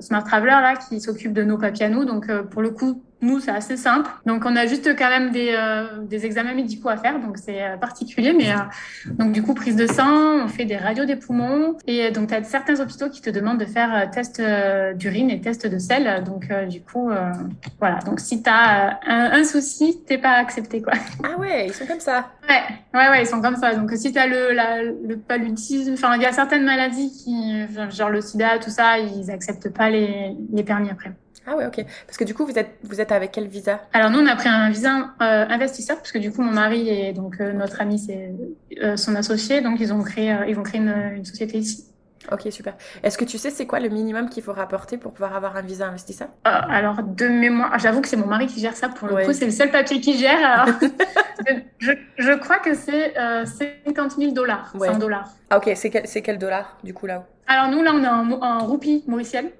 Smart 0.00 0.22
Traveler 0.22 0.50
là 0.50 0.74
qui 0.76 1.00
s'occupe 1.00 1.32
de 1.32 1.42
nos 1.42 1.58
papiers 1.58 1.86
à 1.86 1.88
nous. 1.88 2.04
Donc, 2.04 2.30
pour 2.50 2.62
le 2.62 2.70
coup, 2.70 3.02
nous, 3.22 3.40
c'est 3.40 3.50
assez 3.50 3.78
simple. 3.78 4.10
Donc, 4.26 4.44
on 4.44 4.54
a 4.56 4.66
juste 4.66 4.94
quand 4.96 5.08
même 5.08 5.30
des, 5.30 5.54
euh, 5.56 6.02
des 6.02 6.26
examens 6.26 6.52
médicaux 6.52 6.90
à 6.90 6.98
faire. 6.98 7.18
Donc, 7.18 7.38
c'est 7.38 7.62
euh, 7.62 7.76
particulier. 7.78 8.34
Mais 8.34 8.50
euh, 8.50 8.56
donc, 9.18 9.32
du 9.32 9.42
coup, 9.42 9.54
prise 9.54 9.74
de 9.74 9.86
sang, 9.86 10.44
on 10.44 10.48
fait 10.48 10.66
des 10.66 10.76
radios 10.76 11.06
des 11.06 11.16
poumons. 11.16 11.78
Et 11.86 12.10
donc, 12.10 12.28
tu 12.28 12.34
as 12.34 12.44
certains 12.44 12.78
hôpitaux 12.78 13.08
qui 13.08 13.22
te 13.22 13.30
demandent 13.30 13.58
de 13.58 13.64
faire 13.64 14.10
test 14.10 14.42
d'urine 14.96 15.30
et 15.30 15.40
test 15.40 15.66
de 15.66 15.78
sel. 15.78 16.24
Donc, 16.24 16.52
du 16.68 16.82
coup, 16.82 17.10
voilà. 17.78 17.98
Donc, 18.00 18.20
si 18.20 18.42
tu 18.42 18.50
as 18.50 19.00
un, 19.06 19.32
un, 19.32 19.44
souci, 19.44 20.02
t'es 20.06 20.18
pas 20.18 20.32
accepté, 20.32 20.82
quoi. 20.82 20.92
Ah 21.24 21.38
ouais, 21.38 21.68
ils 21.68 21.72
sont 21.72 21.86
comme 21.86 22.00
ça. 22.00 22.32
Ouais, 22.46 22.60
ouais, 22.92 23.08
ouais, 23.08 23.22
ils 23.22 23.26
sont 23.26 23.40
comme 23.40 23.56
ça. 23.56 23.74
Donc, 23.74 23.90
si 23.92 24.12
tu 24.12 24.18
as 24.18 24.26
le, 24.26 24.52
la, 24.52 24.82
le 24.82 25.16
paludisme, 25.16 25.94
enfin, 25.94 26.16
il 26.16 26.22
y 26.22 26.26
a 26.26 26.32
certaines 26.32 26.64
maladies 26.64 27.10
qui, 27.10 27.64
genre 27.90 28.10
le 28.10 28.20
sida, 28.20 28.58
tout 28.58 28.70
ça, 28.70 28.98
ils 28.98 29.30
acceptent 29.30 29.70
pas 29.70 29.88
les, 29.88 30.36
les 30.52 30.62
permis 30.62 30.90
après. 30.90 31.12
Ah 31.46 31.54
ouais, 31.54 31.66
ok. 31.66 31.84
Parce 32.06 32.18
que 32.18 32.24
du 32.24 32.34
coup, 32.34 32.44
vous 32.44 32.58
êtes, 32.58 32.76
vous 32.82 33.00
êtes 33.00 33.12
avec 33.12 33.30
quel 33.30 33.46
visa? 33.46 33.80
Alors 33.92 34.10
nous, 34.10 34.18
on 34.18 34.26
a 34.26 34.34
pris 34.34 34.48
un 34.48 34.68
visa 34.68 35.14
euh, 35.22 35.46
investisseur, 35.48 35.96
parce 35.96 36.10
que 36.10 36.18
du 36.18 36.32
coup, 36.32 36.42
mon 36.42 36.50
mari 36.50 36.88
et 36.88 37.12
donc 37.12 37.40
euh, 37.40 37.52
notre 37.52 37.80
ami, 37.80 37.98
c'est 38.00 38.32
euh, 38.82 38.96
son 38.96 39.14
associé, 39.14 39.60
donc 39.60 39.78
ils 39.78 39.92
ont 39.92 40.02
créé, 40.02 40.36
ils 40.48 40.56
vont 40.56 40.64
créer 40.64 40.80
une, 40.80 41.12
une, 41.16 41.24
société 41.24 41.58
ici. 41.58 41.84
Ok, 42.32 42.48
super. 42.50 42.74
Est-ce 43.04 43.16
que 43.16 43.24
tu 43.24 43.38
sais 43.38 43.50
c'est 43.50 43.66
quoi 43.66 43.78
le 43.78 43.88
minimum 43.88 44.28
qu'il 44.28 44.42
faut 44.42 44.52
rapporter 44.52 44.98
pour 44.98 45.12
pouvoir 45.12 45.36
avoir 45.36 45.56
un 45.56 45.62
visa 45.62 45.86
investisseur? 45.86 46.26
Alors, 46.42 47.00
de 47.04 47.28
mémoire, 47.28 47.78
j'avoue 47.78 48.00
que 48.00 48.08
c'est 48.08 48.16
mon 48.16 48.26
mari 48.26 48.48
qui 48.48 48.58
gère 48.58 48.74
ça 48.74 48.88
pour 48.88 49.06
le 49.06 49.24
coup, 49.24 49.32
c'est 49.32 49.44
le 49.44 49.52
seul 49.52 49.70
papier 49.70 50.00
qui 50.00 50.18
gère. 50.18 50.44
Alors, 50.44 50.74
je, 51.78 51.92
je, 52.18 52.32
crois 52.32 52.58
que 52.58 52.74
c'est 52.74 53.14
50 53.86 54.16
000 54.18 54.32
dollars, 54.32 54.72
100 54.76 54.98
dollars. 54.98 55.28
Ah 55.50 55.58
ok, 55.58 55.70
c'est 55.76 55.90
quel, 55.90 56.02
quel 56.02 56.38
dollar 56.38 56.76
du 56.82 56.92
coup 56.92 57.06
là 57.06 57.24
Alors 57.46 57.70
nous, 57.70 57.84
là, 57.84 57.92
on 57.94 58.02
est 58.02 58.08
en, 58.08 58.42
en 58.42 58.66
roupie 58.66 59.04
mauricienne. 59.06 59.50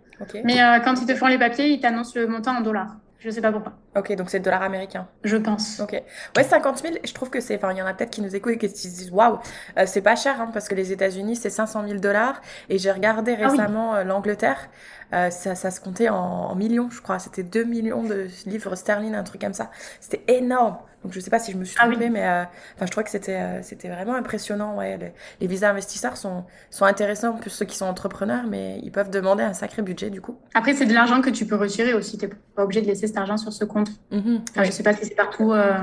Mais 0.45 0.63
euh, 0.63 0.81
quand 0.81 1.01
ils 1.01 1.07
te 1.07 1.15
font 1.15 1.27
les 1.27 1.39
papiers, 1.39 1.69
ils 1.69 1.81
t'annoncent 1.81 2.19
le 2.19 2.27
montant 2.27 2.57
en 2.57 2.61
dollars. 2.61 2.97
Je 3.19 3.31
sais 3.31 3.41
pas 3.41 3.51
pourquoi. 3.51 3.73
Ok, 3.97 4.15
donc 4.15 4.31
c'est 4.31 4.39
le 4.39 4.45
dollar 4.45 4.63
américain. 4.63 5.09
Je 5.25 5.37
pense. 5.37 5.81
Ok. 5.81 6.01
Ouais, 6.37 6.45
50 6.45 6.79
000, 6.79 6.95
je 7.03 7.13
trouve 7.13 7.31
que 7.31 7.41
c'est. 7.41 7.57
Enfin, 7.57 7.73
il 7.73 7.79
y 7.79 7.83
en 7.83 7.87
a 7.87 7.95
peut-être 7.95 8.11
qui 8.11 8.21
nous 8.21 8.37
écoutent 8.37 8.53
et 8.53 8.59
qui 8.59 8.69
se 8.69 8.89
disent 8.89 9.11
waouh, 9.11 9.39
euh, 9.79 9.85
c'est 9.87 10.03
pas 10.03 10.17
cher, 10.17 10.41
hein, 10.41 10.51
parce 10.53 10.69
que 10.69 10.75
les 10.75 10.93
États-Unis, 10.93 11.37
c'est 11.37 11.51
500 11.51 11.89
000 11.89 11.99
dollars. 11.99 12.41
Et 12.69 12.79
j'ai 12.79 12.93
regardé 12.93 13.37
ah 13.41 13.49
récemment 13.49 13.95
euh, 13.95 14.05
l'Angleterre, 14.05 14.69
ça, 15.11 15.31
ça, 15.31 15.71
se 15.71 15.81
comptait 15.81 16.09
en, 16.09 16.55
millions, 16.55 16.91
je 16.91 17.01
crois. 17.01 17.19
C'était 17.19 17.43
2 17.43 17.65
millions 17.65 18.03
de 18.03 18.29
livres 18.45 18.75
sterling, 18.77 19.15
un 19.15 19.25
truc 19.25 19.41
comme 19.41 19.55
ça. 19.55 19.71
C'était 20.01 20.23
énorme. 20.33 20.77
Donc 21.07 21.13
je 21.13 21.21
sais 21.21 21.31
pas 21.31 21.39
si 21.39 21.53
je 21.53 21.57
me 21.57 21.65
suis 21.65 21.77
ah 21.79 21.87
trompée, 21.87 22.11
mais 22.11 22.27
euh, 22.27 22.43
enfin 22.75 22.85
je 22.85 22.91
trouvais 22.91 23.05
que 23.05 23.11
c'était 23.11 23.37
euh, 23.37 23.63
c'était 23.63 23.89
vraiment 23.89 24.15
impressionnant. 24.15 24.77
Ouais, 24.77 25.15
les, 25.41 25.47
visas 25.47 25.71
investisseurs 25.71 26.17
sont 26.17 26.43
sont 26.69 26.85
intéressants 26.85 27.35
pour 27.35 27.53
ceux 27.53 27.65
qui 27.65 27.77
sont 27.77 27.85
entrepreneurs, 27.85 28.43
mais 28.49 28.81
ils 28.83 28.91
peuvent 28.91 29.09
demander 29.09 29.45
un 29.45 29.53
sacré 29.53 29.83
budget 29.83 30.11
du 30.11 30.21
coup. 30.21 30.37
Après 30.55 30.75
c'est 30.75 30.85
de 30.85 30.93
l'argent 30.93 31.21
que 31.21 31.31
tu 31.31 31.47
peux 31.47 31.55
retirer 31.55 31.95
aussi. 31.95 32.19
T'es 32.19 32.29
pas 32.57 32.65
obligé 32.65 32.83
de 32.83 32.89
laisser 32.89 33.07
cet 33.07 33.19
argent 33.19 33.37
sur 33.37 33.53
ce 33.53 33.65
compte. 33.65 33.91
Mm 34.11 34.39
Je 34.65 34.71
sais 34.73 34.83
pas 34.83 34.95
si 34.95 35.05
c'est 35.05 35.15
partout 35.15 35.53
euh, 35.53 35.75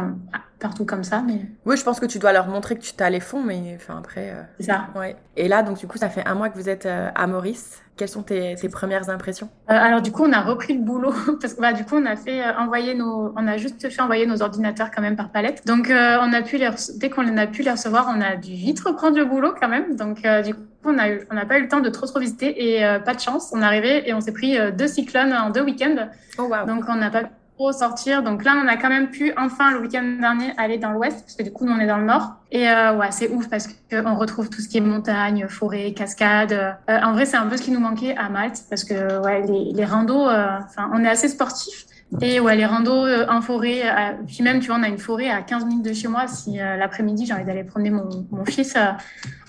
partout 0.60 0.86
comme 0.86 1.04
ça, 1.04 1.24
mais. 1.26 1.42
Oui, 1.66 1.78
je 1.78 1.84
pense 1.84 2.00
que 2.00 2.06
tu 2.06 2.20
dois 2.20 2.34
leur 2.34 2.48
montrer 2.48 2.76
que 2.76 2.82
tu 2.82 2.94
as 3.00 3.10
les 3.10 3.20
fonds, 3.20 3.44
mais 3.44 3.76
enfin 3.76 3.98
après. 4.00 4.34
C'est 4.60 4.68
ça. 4.68 4.88
Ouais. 4.96 5.16
Et 5.36 5.48
là 5.48 5.64
donc 5.64 5.80
du 5.80 5.88
coup 5.88 5.98
ça 5.98 6.10
fait 6.10 6.26
un 6.26 6.36
mois 6.36 6.50
que 6.50 6.56
vous 6.58 6.70
êtes 6.70 6.86
à 6.88 7.28
Maurice. 7.28 7.84
Quelles 7.96 8.10
sont 8.10 8.24
tes, 8.24 8.56
tes 8.56 8.70
premières 8.70 9.10
impressions? 9.12 9.50
Alors 9.68 10.02
du 10.02 10.12
coup, 10.12 10.24
on 10.24 10.32
a 10.34 10.42
repris 10.42 10.74
le 10.74 10.82
boulot 10.82 11.14
parce 11.42 11.54
que 11.54 11.62
bah, 11.62 11.74
du 11.74 11.86
coup, 11.86 11.96
on 11.96 12.06
a 12.08 12.16
fait 12.16 12.44
envoyer 12.58 12.96
nos, 12.96 13.32
on 13.38 13.48
a 13.48 13.58
juste 13.58 13.88
fait 13.88 14.02
envoyer 14.02 14.26
nos 14.26 14.42
ordinateurs 14.42 14.90
quand 14.90 15.02
même 15.02 15.16
par 15.16 15.30
palette. 15.30 15.66
Donc 15.68 15.92
euh, 15.92 16.18
on 16.22 16.34
a 16.34 16.42
pu 16.42 16.58
les 16.58 16.70
dès 16.96 17.12
qu'on 17.12 17.38
a 17.38 17.46
pu 17.46 17.62
les 17.62 17.70
recevoir, 17.70 18.12
on 18.16 18.20
a 18.20 18.36
dû 18.36 18.54
vite 18.54 18.80
reprendre 18.80 19.18
le 19.18 19.26
boulot 19.26 19.54
quand 19.60 19.68
même. 19.68 19.96
Donc 19.96 20.26
euh, 20.26 20.42
du 20.42 20.56
coup, 20.56 20.62
on 20.86 20.98
a 20.98 21.04
on 21.30 21.36
n'a 21.36 21.46
pas 21.46 21.60
eu 21.60 21.62
le 21.62 21.68
temps 21.68 21.82
de 21.82 21.90
trop 21.90 22.08
trop 22.08 22.20
visiter 22.20 22.74
et 22.74 22.84
euh, 22.84 22.98
pas 22.98 23.14
de 23.14 23.20
chance, 23.20 23.52
on 23.54 23.62
est 23.62 23.66
arrivé 23.66 24.10
et 24.10 24.14
on 24.16 24.22
s'est 24.22 24.34
pris 24.34 24.58
deux 24.72 24.88
cyclones 24.88 25.32
en 25.32 25.52
deux 25.52 25.62
week-ends. 25.62 26.10
Oh, 26.40 26.44
wow. 26.44 26.66
Donc 26.66 26.86
on 26.90 26.96
n'a 26.96 27.12
pas 27.12 27.24
trop 27.56 27.72
sortir. 27.72 28.24
Donc 28.24 28.44
là, 28.44 28.56
on 28.64 28.68
a 28.68 28.78
quand 28.78 28.90
même 28.90 29.10
pu 29.10 29.34
enfin 29.38 29.72
le 29.72 29.80
week-end 29.80 30.18
dernier 30.20 30.54
aller 30.58 30.78
dans 30.78 30.92
l'ouest 30.92 31.22
parce 31.22 31.36
que 31.36 31.44
du 31.44 31.52
coup, 31.52 31.66
on 31.68 31.80
est 31.80 31.88
dans 31.88 31.98
le 31.98 32.06
nord. 32.06 32.36
Et 32.52 32.66
ouais, 32.66 33.12
c'est 33.12 33.30
ouf 33.30 33.50
parce 33.50 33.68
qu'on 33.90 34.16
retrouve 34.16 34.50
tout 34.50 34.62
ce 34.62 34.70
qui 34.70 34.78
est 34.78 34.82
montagne, 34.82 35.48
forêt, 35.48 35.92
cascade. 35.94 36.78
en 36.88 37.14
vrai, 37.14 37.26
c'est 37.26 37.38
un 37.38 37.48
peu 37.48 37.58
ce 37.58 37.64
qui 37.64 37.72
nous 37.72 37.80
manquait 37.80 38.16
à 38.16 38.30
Malte 38.30 38.64
parce 38.70 38.84
que 38.84 39.20
ouais, 39.24 39.42
les, 39.48 39.74
les 39.74 39.86
randos, 39.86 40.28
enfin, 40.28 40.92
on 40.94 41.04
est 41.04 41.10
assez 41.10 41.30
sportifs. 41.30 41.88
Et 42.22 42.40
ouais, 42.40 42.56
les 42.56 42.66
randos 42.66 43.06
euh, 43.06 43.26
en 43.28 43.42
forêt, 43.42 43.82
euh, 43.84 44.14
puis 44.28 44.44
même, 44.44 44.60
tu 44.60 44.68
vois, 44.68 44.78
on 44.78 44.84
a 44.84 44.88
une 44.88 44.98
forêt 44.98 45.30
à 45.30 45.42
15 45.42 45.66
minutes 45.66 45.86
de 45.86 45.94
chez 45.94 46.08
moi. 46.08 46.28
Si 46.28 46.60
euh, 46.60 46.76
l'après-midi, 46.78 47.26
j'ai 47.26 47.34
envie 47.34 47.46
d'aller 47.46 47.64
promener 47.64 47.90
mon, 47.90 48.28
mon 48.32 48.46
fils, 48.46 48.78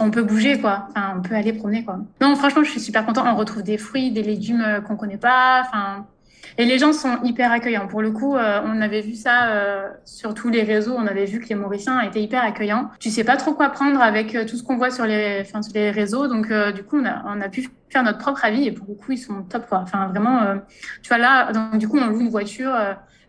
on 0.01 0.11
peut 0.11 0.23
bouger, 0.23 0.61
quoi. 0.61 0.89
Enfin, 0.91 1.15
on 1.19 1.23
peut 1.23 1.35
aller 1.35 1.53
promener, 1.53 1.85
quoi. 1.85 1.99
Non, 2.21 2.35
franchement, 2.37 2.65
je 2.65 2.71
suis 2.71 2.81
super 2.81 3.05
contente. 3.05 3.27
On 3.29 3.37
retrouve 3.37 3.63
des 3.63 3.79
fruits, 3.79 4.13
des 4.13 4.23
légumes 4.23 4.83
qu'on 4.87 4.97
connaît 4.97 5.19
pas. 5.19 5.63
Enfin, 5.67 6.07
et 6.57 6.65
les 6.65 6.79
gens 6.79 6.93
sont 6.93 7.19
hyper 7.25 7.51
accueillants. 7.51 7.87
Pour 7.89 8.03
le 8.03 8.11
coup, 8.11 8.37
euh, 8.37 8.61
on 8.65 8.81
avait 8.81 9.01
vu 9.01 9.15
ça 9.15 9.49
euh, 9.49 9.89
sur 10.05 10.35
tous 10.35 10.49
les 10.49 10.63
réseaux. 10.63 10.95
On 10.97 11.07
avait 11.07 11.25
vu 11.25 11.41
que 11.41 11.49
les 11.49 11.55
Mauriciens 11.55 12.01
étaient 12.01 12.23
hyper 12.23 12.45
accueillants. 12.45 12.91
Tu 13.01 13.11
sais 13.11 13.25
pas 13.25 13.37
trop 13.37 13.55
quoi 13.55 13.71
prendre 13.71 14.01
avec 14.01 14.35
euh, 14.35 14.45
tout 14.45 14.57
ce 14.57 14.63
qu'on 14.63 14.77
voit 14.77 14.91
sur 14.91 15.05
les, 15.05 15.39
enfin, 15.41 15.63
sur 15.63 15.75
les 15.75 15.91
réseaux. 15.91 16.29
Donc, 16.29 16.53
du 16.75 16.85
coup, 16.85 16.99
on 16.99 17.05
a, 17.05 17.25
on 17.27 17.41
a 17.41 17.49
pu 17.49 17.69
faire 17.91 18.05
notre 18.05 18.19
propre 18.19 18.45
avis. 18.45 18.67
Et 18.67 18.73
pour 18.73 18.87
le 18.89 18.95
coup, 18.95 19.13
ils 19.13 19.19
sont 19.19 19.43
top, 19.43 19.67
quoi. 19.69 19.79
Enfin, 19.79 20.07
vraiment, 20.09 20.41
tu 21.03 21.09
vois, 21.09 21.19
là, 21.19 21.53
donc, 21.53 21.79
du 21.79 21.89
coup, 21.89 21.99
on 21.99 22.07
loue 22.07 22.21
une 22.21 22.31
voiture 22.31 22.75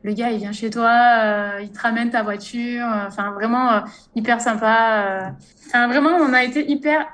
le 0.06 0.14
gars 0.14 0.30
il 0.30 0.38
vient 0.38 0.52
chez 0.52 0.70
toi, 0.70 0.92
euh, 0.92 1.62
il 1.64 1.72
te 1.72 1.80
ramène 1.80 2.12
ta 2.12 2.22
voiture, 2.22 2.86
euh, 2.86 3.08
enfin 3.08 3.32
vraiment 3.32 3.72
euh, 3.72 3.80
hyper 4.14 4.40
sympa. 4.40 5.34
Enfin, 5.68 5.88
vraiment, 5.88 6.12
on 6.12 6.32
a 6.32 6.44
été 6.44 6.70
hyper 6.70 7.08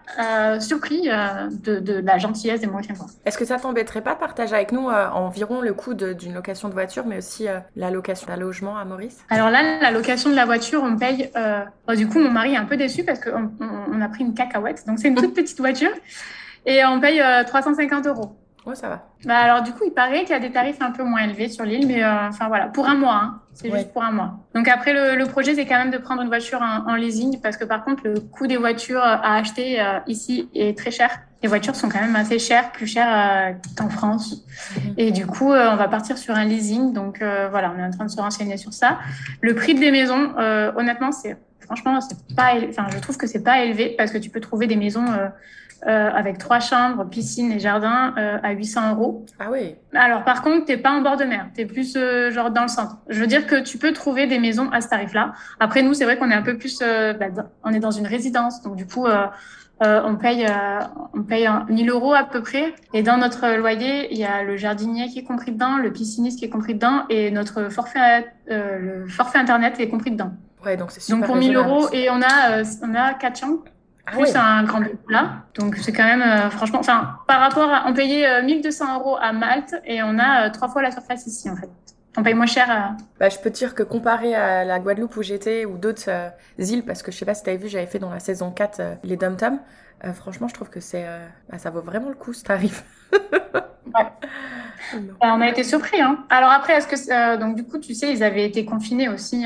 surpris 0.59 1.03
de, 1.03 1.79
de, 1.79 1.93
la 1.93 2.17
gentillesse 2.17 2.59
des 2.59 2.67
Mauriciens. 2.67 2.95
Est-ce 3.25 3.37
que 3.37 3.45
ça 3.45 3.57
t'embêterait 3.57 4.01
pas 4.01 4.13
de 4.15 4.19
partager 4.19 4.53
avec 4.53 4.73
nous 4.73 4.89
environ 4.89 5.61
le 5.61 5.73
coût 5.73 5.93
d'une 5.93 6.33
location 6.33 6.67
de 6.67 6.73
voiture, 6.73 7.05
mais 7.05 7.19
aussi 7.19 7.47
la 7.77 7.91
location 7.91 8.27
d'un 8.27 8.35
logement 8.35 8.77
à 8.77 8.83
Maurice? 8.83 9.19
Alors 9.29 9.49
là, 9.49 9.79
la 9.81 9.91
location 9.91 10.29
de 10.29 10.35
la 10.35 10.45
voiture, 10.45 10.83
on 10.83 10.97
paye. 10.97 11.31
Oh, 11.87 11.95
du 11.95 12.09
coup, 12.09 12.19
mon 12.19 12.29
mari 12.29 12.53
est 12.53 12.57
un 12.57 12.65
peu 12.65 12.75
déçu 12.75 13.05
parce 13.05 13.21
qu'on 13.21 13.51
on, 13.61 14.01
a 14.01 14.09
pris 14.09 14.25
une 14.25 14.33
cacahuète, 14.33 14.85
donc 14.85 14.99
c'est 14.99 15.07
une 15.07 15.15
toute 15.15 15.33
petite 15.33 15.59
voiture, 15.59 15.91
et 16.65 16.83
on 16.83 16.99
paye 16.99 17.23
350 17.47 18.07
euros. 18.07 18.35
Ouais, 18.65 18.75
ça 18.75 18.89
va. 18.89 19.07
Bah 19.25 19.37
alors 19.37 19.63
du 19.63 19.71
coup, 19.71 19.83
il 19.85 19.91
paraît 19.91 20.21
qu'il 20.21 20.29
y 20.29 20.33
a 20.33 20.39
des 20.39 20.51
tarifs 20.51 20.81
un 20.81 20.91
peu 20.91 21.03
moins 21.03 21.23
élevés 21.23 21.49
sur 21.49 21.65
l'île, 21.65 21.87
mais 21.87 22.03
euh, 22.03 22.27
enfin 22.27 22.47
voilà, 22.47 22.67
pour 22.67 22.87
un 22.87 22.95
mois, 22.95 23.15
hein. 23.15 23.41
c'est 23.53 23.71
juste 23.71 23.91
pour 23.91 24.03
un 24.03 24.11
mois. 24.11 24.39
Donc 24.53 24.67
après, 24.67 24.93
le, 24.93 25.15
le 25.15 25.25
projet, 25.25 25.55
c'est 25.55 25.65
quand 25.65 25.77
même 25.77 25.89
de 25.89 25.97
prendre 25.97 26.21
une 26.21 26.27
voiture 26.27 26.61
en, 26.61 26.95
leasing, 26.95 27.41
parce 27.41 27.57
que 27.57 27.65
par 27.65 27.83
contre, 27.83 28.03
le 28.05 28.19
coût 28.19 28.45
des 28.45 28.57
voitures 28.57 29.01
à 29.03 29.35
acheter 29.35 29.81
euh, 29.81 29.99
ici 30.05 30.47
est 30.53 30.77
très 30.77 30.91
cher. 30.91 31.09
Les 31.41 31.49
voitures 31.49 31.75
sont 31.75 31.89
quand 31.89 32.01
même 32.01 32.15
assez 32.15 32.37
chères, 32.37 32.71
plus 32.71 32.85
chères 32.85 33.09
euh, 33.11 33.53
qu'en 33.75 33.89
France. 33.89 34.45
Mhm. 34.75 34.93
Et 34.97 35.11
du 35.11 35.25
coup, 35.25 35.51
on 35.51 35.75
va 35.75 35.87
partir 35.87 36.19
sur 36.19 36.35
un 36.35 36.45
leasing. 36.45 36.93
Donc 36.93 37.17
voilà, 37.19 37.73
on 37.75 37.79
est 37.79 37.83
en 37.83 37.89
train 37.89 38.05
de 38.05 38.11
se 38.11 38.21
renseigner 38.21 38.57
sur 38.57 38.73
ça. 38.73 38.99
Le 39.41 39.55
prix 39.55 39.73
des 39.73 39.89
maisons, 39.89 40.35
honnêtement, 40.75 41.11
c'est 41.11 41.35
franchement, 41.71 42.01
c'est 42.01 42.35
pas, 42.35 42.53
enfin, 42.69 42.87
je 42.93 42.99
trouve 42.99 43.17
que 43.17 43.27
c'est 43.27 43.43
pas 43.43 43.63
élevé 43.63 43.95
parce 43.97 44.11
que 44.11 44.17
tu 44.17 44.29
peux 44.29 44.41
trouver 44.41 44.67
des 44.67 44.75
maisons 44.75 45.05
euh, 45.07 45.27
avec 45.87 46.37
trois 46.37 46.59
chambres, 46.59 47.05
piscine 47.05 47.51
et 47.51 47.59
jardin 47.59 48.13
euh, 48.17 48.37
à 48.43 48.51
800 48.51 48.91
euros. 48.93 49.25
Ah 49.39 49.49
oui. 49.51 49.75
Alors 49.93 50.23
par 50.23 50.41
contre, 50.43 50.65
t'es 50.65 50.77
pas 50.77 50.91
en 50.91 51.01
bord 51.01 51.17
de 51.17 51.23
mer, 51.23 51.47
t'es 51.55 51.65
plus 51.65 51.95
euh, 51.95 52.31
genre 52.31 52.51
dans 52.51 52.63
le 52.63 52.67
centre. 52.67 52.97
Je 53.09 53.19
veux 53.19 53.27
dire 53.27 53.47
que 53.47 53.61
tu 53.61 53.77
peux 53.77 53.91
trouver 53.91 54.27
des 54.27 54.39
maisons 54.39 54.69
à 54.71 54.81
ce 54.81 54.89
tarif-là. 54.89 55.33
Après 55.59 55.81
nous, 55.81 55.93
c'est 55.93 56.05
vrai 56.05 56.17
qu'on 56.17 56.29
est 56.29 56.35
un 56.35 56.43
peu 56.43 56.57
plus, 56.57 56.79
bah, 56.79 57.25
on 57.63 57.73
est 57.73 57.79
dans 57.79 57.91
une 57.91 58.07
résidence, 58.07 58.61
donc 58.61 58.75
du 58.75 58.85
coup. 58.85 59.07
on 59.83 60.15
paye, 60.15 60.45
on 61.15 61.23
paye 61.23 61.49
1000 61.69 61.89
euros 61.89 62.13
à 62.13 62.23
peu 62.23 62.43
près. 62.43 62.75
Et 62.93 63.01
dans 63.01 63.17
notre 63.17 63.57
loyer, 63.57 64.13
il 64.13 64.19
y 64.19 64.25
a 64.25 64.43
le 64.43 64.55
jardinier 64.57 65.07
qui 65.07 65.17
est 65.17 65.23
compris 65.23 65.51
dedans, 65.51 65.77
le 65.77 65.91
pisciniste 65.91 66.37
qui 66.37 66.45
est 66.45 66.49
compris 66.49 66.75
dedans, 66.75 67.05
et 67.09 67.31
notre 67.31 67.69
forfait, 67.69 68.31
le 68.47 69.07
forfait 69.07 69.39
internet 69.39 69.79
est 69.79 69.89
compris 69.89 70.11
dedans. 70.11 70.33
Ouais, 70.63 70.77
donc 70.77 70.91
c'est 70.91 70.99
super. 70.99 71.17
Donc 71.17 71.25
pour 71.25 71.35
1000 71.35 71.55
euros, 71.55 71.87
et 71.91 72.11
on 72.11 72.21
a, 72.21 72.61
on 72.83 72.93
a 72.93 73.15
quatre 73.15 73.39
chambres. 73.39 73.63
Ah 74.11 74.17
plus 74.17 74.35
un 74.35 74.63
grand 74.63 74.81
plat. 75.07 75.43
Donc 75.55 75.77
c'est 75.77 75.93
quand 75.93 76.03
même, 76.03 76.21
euh, 76.21 76.49
franchement, 76.49 76.79
enfin, 76.79 77.15
par 77.27 77.39
rapport 77.39 77.69
à, 77.69 77.85
on 77.87 77.93
payait 77.93 78.41
1200 78.43 78.85
euh, 78.85 78.99
euros 78.99 79.17
à 79.19 79.31
Malte 79.31 79.75
et 79.85 80.03
on 80.03 80.19
a 80.19 80.47
euh, 80.47 80.49
trois 80.49 80.67
fois 80.67 80.81
la 80.81 80.91
surface 80.91 81.25
ici 81.27 81.49
en 81.49 81.55
fait. 81.55 81.69
on 82.17 82.23
paye 82.23 82.33
moins 82.33 82.45
cher. 82.45 82.95
Bah, 83.19 83.29
je 83.29 83.37
peux 83.37 83.49
te 83.49 83.55
dire 83.55 83.73
que 83.73 83.83
comparé 83.83 84.35
à 84.35 84.65
la 84.65 84.79
Guadeloupe 84.79 85.15
où 85.15 85.23
j'étais 85.23 85.65
ou 85.65 85.77
d'autres 85.77 86.09
îles, 86.57 86.83
parce 86.83 87.03
que 87.03 87.11
je 87.11 87.17
sais 87.17 87.25
pas 87.25 87.33
si 87.33 87.43
tu 87.43 87.49
avais 87.49 87.57
vu, 87.57 87.69
j'avais 87.69 87.87
fait 87.87 87.99
dans 87.99 88.11
la 88.11 88.19
saison 88.19 88.51
4 88.51 88.81
les 89.03 89.15
Dom 89.15 89.37
Tom, 89.37 89.59
franchement, 90.13 90.47
je 90.47 90.53
trouve 90.53 90.69
que 90.69 90.79
c'est, 90.79 91.05
bah, 91.49 91.57
ça 91.57 91.69
vaut 91.69 91.81
vraiment 91.81 92.09
le 92.09 92.15
coup 92.15 92.33
ce 92.33 92.43
tarif. 92.43 92.83
ouais. 93.13 94.07
Bah, 95.21 95.33
on 95.35 95.41
a 95.41 95.47
été 95.47 95.63
surpris. 95.63 96.01
Hein. 96.01 96.25
Alors 96.29 96.51
après, 96.51 96.73
est-ce 96.73 96.87
que 96.87 97.37
donc 97.37 97.55
du 97.55 97.63
coup, 97.63 97.77
tu 97.77 97.93
sais, 97.93 98.11
ils 98.11 98.23
avaient 98.23 98.45
été 98.45 98.65
confinés 98.65 99.07
aussi. 99.07 99.45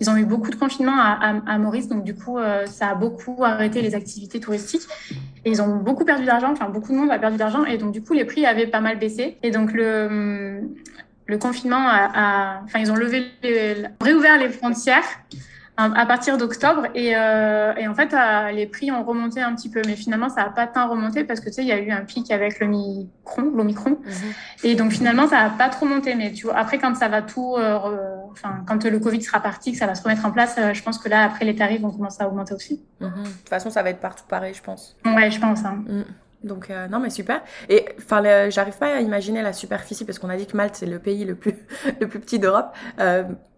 Ils 0.00 0.10
ont 0.10 0.16
eu 0.16 0.24
beaucoup 0.24 0.50
de 0.50 0.56
confinement 0.56 0.96
à, 0.96 1.58
Maurice, 1.58 1.88
donc 1.88 2.04
du 2.04 2.14
coup, 2.14 2.38
ça 2.66 2.88
a 2.88 2.94
beaucoup 2.94 3.44
arrêté 3.44 3.82
les 3.82 3.94
activités 3.94 4.40
touristiques. 4.40 4.88
Et 5.44 5.50
ils 5.50 5.62
ont 5.62 5.76
beaucoup 5.76 6.04
perdu 6.04 6.24
d'argent. 6.24 6.50
Enfin, 6.50 6.68
beaucoup 6.68 6.92
de 6.92 6.96
monde 6.96 7.10
a 7.10 7.18
perdu 7.18 7.36
d'argent, 7.36 7.64
et 7.64 7.78
donc 7.78 7.92
du 7.92 8.02
coup, 8.02 8.12
les 8.12 8.24
prix 8.24 8.46
avaient 8.46 8.66
pas 8.66 8.80
mal 8.80 8.98
baissé. 8.98 9.36
Et 9.42 9.50
donc 9.50 9.72
le 9.72 10.60
le 11.26 11.38
confinement 11.38 11.88
a, 11.88 12.60
enfin, 12.64 12.80
ils 12.80 12.92
ont 12.92 12.96
levé, 12.96 13.24
réouvert 14.00 14.38
les 14.38 14.48
frontières 14.48 15.04
à 15.76 16.06
partir 16.06 16.38
d'octobre 16.38 16.86
et, 16.94 17.16
euh, 17.16 17.74
et, 17.74 17.88
en 17.88 17.94
fait 17.94 18.14
euh, 18.14 18.52
les 18.52 18.66
prix 18.66 18.92
ont 18.92 19.02
remonté 19.02 19.40
un 19.40 19.52
petit 19.56 19.68
peu 19.68 19.82
mais 19.84 19.96
finalement 19.96 20.28
ça 20.28 20.44
n'a 20.44 20.50
pas 20.50 20.68
tant 20.68 20.88
remonté 20.88 21.24
parce 21.24 21.40
que 21.40 21.46
tu 21.46 21.54
sais 21.54 21.62
il 21.62 21.68
y 21.68 21.72
a 21.72 21.80
eu 21.80 21.90
un 21.90 22.04
pic 22.04 22.30
avec 22.30 22.60
le 22.60 22.68
micron 22.68 23.50
l'omicron 23.52 23.90
mhm. 23.90 24.32
et 24.62 24.76
donc 24.76 24.92
finalement 24.92 25.26
ça 25.26 25.42
n'a 25.42 25.50
pas 25.50 25.68
trop 25.68 25.86
monté 25.86 26.14
mais 26.14 26.32
tu 26.32 26.46
vois 26.46 26.56
après 26.56 26.78
quand 26.78 26.94
ça 26.94 27.08
va 27.08 27.22
tout 27.22 27.56
euh, 27.58 27.78
enfin 28.30 28.62
quand 28.68 28.84
le 28.84 28.98
covid 29.00 29.20
sera 29.20 29.40
parti 29.40 29.72
que 29.72 29.78
ça 29.78 29.86
va 29.86 29.96
se 29.96 30.02
remettre 30.04 30.24
en 30.24 30.30
place 30.30 30.60
je 30.72 30.82
pense 30.82 30.98
que 30.98 31.08
là 31.08 31.24
après 31.24 31.44
les 31.44 31.56
tarifs 31.56 31.80
vont 31.80 31.90
commencer 31.90 32.22
à 32.22 32.28
augmenter 32.28 32.54
aussi 32.54 32.80
mhm. 33.00 33.10
de 33.10 33.28
toute 33.28 33.48
façon 33.48 33.68
ça 33.70 33.82
va 33.82 33.90
être 33.90 34.00
partout 34.00 34.24
pareil 34.28 34.54
je 34.54 34.62
pense 34.62 34.96
ouais 35.04 35.32
je 35.32 35.40
pense 35.40 35.64
hein. 35.64 35.82
Mm. 35.88 36.02
Donc 36.44 36.70
non 36.90 37.00
mais 37.00 37.10
super. 37.10 37.42
Et 37.68 37.86
enfin 37.98 38.22
j'arrive 38.50 38.78
pas 38.78 38.94
à 38.94 39.00
imaginer 39.00 39.42
la 39.42 39.52
superficie 39.52 40.04
parce 40.04 40.18
qu'on 40.18 40.28
a 40.28 40.36
dit 40.36 40.46
que 40.46 40.56
Malte 40.56 40.76
c'est 40.76 40.86
le 40.86 40.98
pays 40.98 41.24
le 41.24 41.34
plus 41.34 41.54
le 42.00 42.06
plus 42.06 42.20
petit 42.20 42.38
d'Europe. 42.38 42.74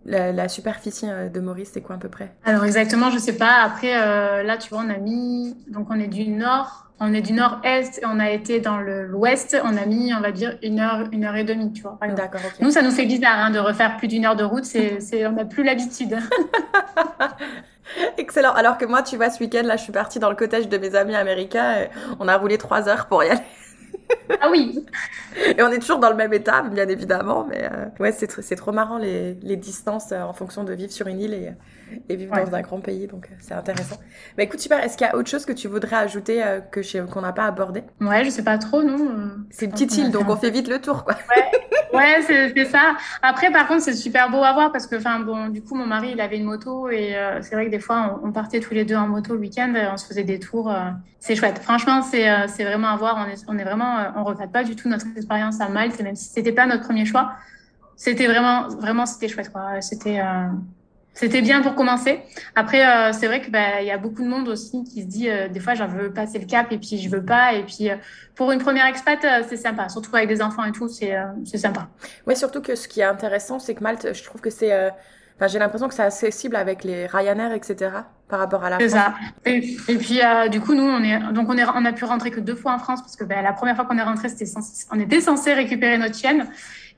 La, 0.06 0.48
superficie 0.48 1.06
euh, 1.08 1.28
de 1.28 1.40
Maurice, 1.40 1.70
c'est 1.74 1.80
quoi 1.80 1.96
à 1.96 1.98
peu 1.98 2.08
près? 2.08 2.32
Alors 2.44 2.64
exactement, 2.64 3.10
je 3.10 3.18
sais 3.18 3.36
pas. 3.36 3.62
Après, 3.64 4.00
euh, 4.00 4.44
là, 4.44 4.56
tu 4.56 4.70
vois, 4.70 4.84
on 4.86 4.90
a 4.90 4.98
mis, 4.98 5.56
donc 5.68 5.88
on 5.90 5.98
est 5.98 6.06
du 6.06 6.28
nord, 6.28 6.86
on 7.00 7.12
est 7.12 7.22
du 7.22 7.32
nord-est, 7.32 8.00
on 8.06 8.20
a 8.20 8.30
été 8.30 8.60
dans 8.60 8.78
l'ouest, 8.78 9.60
on 9.64 9.76
a 9.76 9.84
mis, 9.84 10.14
on 10.14 10.20
va 10.20 10.30
dire, 10.30 10.58
une 10.62 10.78
heure, 10.78 11.08
une 11.10 11.24
heure 11.24 11.34
et 11.34 11.42
demie, 11.42 11.72
tu 11.72 11.82
vois. 11.82 11.98
D'accord. 12.14 12.40
Nous, 12.60 12.70
ça 12.70 12.82
nous 12.82 12.92
fait 12.92 13.04
bizarre 13.04 13.38
hein, 13.38 13.50
de 13.50 13.58
refaire 13.58 13.96
plus 13.96 14.06
d'une 14.06 14.24
heure 14.24 14.36
de 14.36 14.44
route. 14.44 14.64
C'est, 14.64 15.00
c'est, 15.00 15.26
on 15.26 15.32
n'a 15.32 15.44
plus 15.44 15.64
l'habitude. 15.64 16.16
Excellent. 18.18 18.52
Alors 18.52 18.78
que 18.78 18.84
moi, 18.84 19.02
tu 19.02 19.16
vois, 19.16 19.30
ce 19.30 19.40
week-end, 19.40 19.62
là, 19.64 19.76
je 19.76 19.82
suis 19.82 19.92
partie 19.92 20.18
dans 20.18 20.30
le 20.30 20.36
cottage 20.36 20.68
de 20.68 20.78
mes 20.78 20.94
amis 20.94 21.14
américains. 21.14 21.80
Et 21.80 21.90
on 22.20 22.28
a 22.28 22.36
roulé 22.36 22.58
trois 22.58 22.88
heures 22.88 23.06
pour 23.06 23.24
y 23.24 23.28
aller. 23.28 23.40
Ah 24.40 24.50
oui. 24.50 24.86
Et 25.56 25.62
on 25.62 25.68
est 25.68 25.80
toujours 25.80 25.98
dans 25.98 26.10
le 26.10 26.16
même 26.16 26.32
état, 26.32 26.62
bien 26.62 26.88
évidemment, 26.88 27.44
mais 27.48 27.64
euh, 27.64 27.86
ouais, 27.98 28.12
c'est, 28.12 28.56
trop 28.56 28.70
marrant 28.70 28.98
les, 28.98 29.34
les 29.42 29.56
distances 29.56 30.12
euh, 30.12 30.20
en 30.20 30.32
fonction 30.32 30.62
de 30.62 30.72
vivre 30.72 30.92
sur 30.92 31.08
une 31.08 31.20
île 31.20 31.34
et, 31.34 31.52
et 32.08 32.16
vivre 32.16 32.34
dans 32.36 32.54
un 32.54 32.60
grand 32.60 32.80
pays, 32.80 33.06
donc 33.06 33.28
euh, 33.30 33.34
c'est 33.40 33.54
intéressant. 33.54 33.96
Mais 34.36 34.44
écoute, 34.44 34.60
super, 34.60 34.82
est-ce 34.82 34.96
qu'il 34.96 35.06
y 35.06 35.10
a 35.10 35.16
autre 35.16 35.28
chose 35.28 35.44
que 35.44 35.52
tu 35.52 35.68
voudrais 35.68 35.96
ajouter 35.96 36.42
que 36.70 37.06
qu'on 37.06 37.20
n'a 37.20 37.32
pas 37.32 37.44
abordé? 37.44 37.82
Ouais, 38.00 38.24
je 38.24 38.30
sais 38.30 38.44
pas 38.44 38.58
trop, 38.58 38.82
non. 38.82 39.30
C'est 39.50 39.66
une 39.66 39.72
petite 39.72 39.96
île, 39.96 40.10
donc 40.10 40.28
on 40.28 40.36
fait 40.36 40.50
vite 40.50 40.68
le 40.68 40.80
tour, 40.80 41.04
quoi. 41.04 41.14
Ouais, 41.94 41.98
ouais 41.98 42.22
c'est, 42.22 42.64
ça. 42.66 42.96
Après, 43.22 43.50
par 43.50 43.66
contre, 43.68 43.82
c'est 43.82 43.94
super 43.94 44.30
beau 44.30 44.42
à 44.42 44.52
voir 44.52 44.72
parce 44.72 44.86
que, 44.86 44.96
enfin, 44.96 45.20
bon, 45.20 45.48
du 45.48 45.62
coup, 45.62 45.74
mon 45.74 45.86
mari, 45.86 46.10
il 46.12 46.20
avait 46.20 46.36
une 46.36 46.44
moto 46.44 46.88
et 46.90 47.14
c'est 47.42 47.54
vrai 47.54 47.66
que 47.66 47.70
des 47.70 47.80
fois, 47.80 48.20
on, 48.22 48.32
partait 48.32 48.60
tous 48.60 48.74
les 48.74 48.84
deux 48.84 48.96
en 48.96 49.08
moto 49.08 49.34
le 49.34 49.40
week-end, 49.40 49.72
on 49.92 49.96
se 49.96 50.06
faisait 50.06 50.24
des 50.24 50.38
tours. 50.38 50.72
c'est 51.20 51.36
chouette. 51.36 51.58
Franchement, 51.58 52.02
c'est, 52.02 52.26
c'est 52.48 52.64
vraiment 52.64 52.88
à 52.88 52.96
voir. 52.96 53.24
On 53.26 53.30
est, 53.30 53.44
on 53.48 53.58
est 53.58 53.64
vraiment, 53.64 54.12
on 54.16 54.24
regrette 54.24 54.52
pas 54.52 54.64
du 54.64 54.76
tout 54.76 54.88
notre 54.88 55.06
expérience 55.16 55.60
à 55.60 55.68
Malte, 55.68 56.00
même 56.00 56.16
si 56.16 56.30
c'était 56.30 56.52
pas 56.52 56.66
notre 56.66 56.84
premier 56.84 57.04
choix. 57.04 57.32
C'était 57.96 58.26
vraiment, 58.26 58.68
vraiment, 58.68 59.06
c'était 59.06 59.28
chouette, 59.28 59.50
quoi. 59.50 59.80
C'était, 59.80 60.20
euh, 60.20 60.48
c'était 61.16 61.40
bien 61.40 61.62
pour 61.62 61.74
commencer. 61.74 62.20
Après, 62.54 62.86
euh, 62.86 63.12
c'est 63.12 63.26
vrai 63.26 63.40
que 63.40 63.50
bah, 63.50 63.82
y 63.82 63.90
a 63.90 63.96
beaucoup 63.96 64.22
de 64.22 64.28
monde 64.28 64.48
aussi 64.48 64.84
qui 64.84 65.02
se 65.02 65.06
dit 65.06 65.28
euh, 65.28 65.48
des 65.48 65.60
fois 65.60 65.74
j'en 65.74 65.88
veux 65.88 66.12
passer 66.12 66.38
le 66.38 66.44
cap 66.44 66.70
et 66.70 66.78
puis 66.78 66.98
je 66.98 67.08
veux 67.08 67.24
pas. 67.24 67.54
Et 67.54 67.64
puis 67.64 67.88
pour 68.34 68.52
une 68.52 68.60
première 68.60 68.86
expat, 68.86 69.18
c'est 69.48 69.56
sympa, 69.56 69.88
surtout 69.88 70.14
avec 70.14 70.28
des 70.28 70.42
enfants 70.42 70.64
et 70.64 70.72
tout, 70.72 70.88
c'est 70.88 71.16
sympa. 71.54 71.88
Ouais, 72.26 72.34
surtout 72.34 72.60
que 72.60 72.76
ce 72.76 72.86
qui 72.86 73.00
est 73.00 73.04
intéressant, 73.04 73.58
c'est 73.58 73.74
que 73.74 73.82
Malte, 73.82 74.12
je 74.12 74.22
trouve 74.22 74.40
que 74.40 74.50
c'est 74.50 74.72
Enfin, 75.38 75.48
j'ai 75.48 75.58
l'impression 75.58 75.86
que 75.86 75.92
c'est 75.92 76.02
accessible 76.02 76.56
avec 76.56 76.82
les 76.82 77.06
Ryanair, 77.06 77.52
etc. 77.52 77.90
par 78.26 78.38
rapport 78.38 78.64
à 78.64 78.70
la 78.70 78.78
France. 78.78 78.90
C'est 78.90 78.96
ça. 78.96 79.14
Et, 79.44 79.96
puis, 79.98 80.20
du 80.50 80.60
coup, 80.62 80.74
nous, 80.74 80.84
on 80.84 81.02
est, 81.02 81.32
donc 81.34 81.50
on, 81.50 81.58
est, 81.58 81.64
on 81.64 81.84
a 81.84 81.92
pu 81.92 82.06
rentrer 82.06 82.30
que 82.30 82.40
deux 82.40 82.54
fois 82.54 82.72
en 82.72 82.78
France 82.78 83.02
parce 83.02 83.16
que 83.16 83.24
bah, 83.24 83.42
la 83.42 83.52
première 83.52 83.76
fois 83.76 83.84
qu'on 83.84 83.98
est 83.98 84.02
rentré, 84.02 84.30
c'était 84.30 84.50
on 84.90 84.98
était 84.98 85.20
censé 85.20 85.52
récupérer 85.52 85.98
notre 85.98 86.16
chienne. 86.16 86.48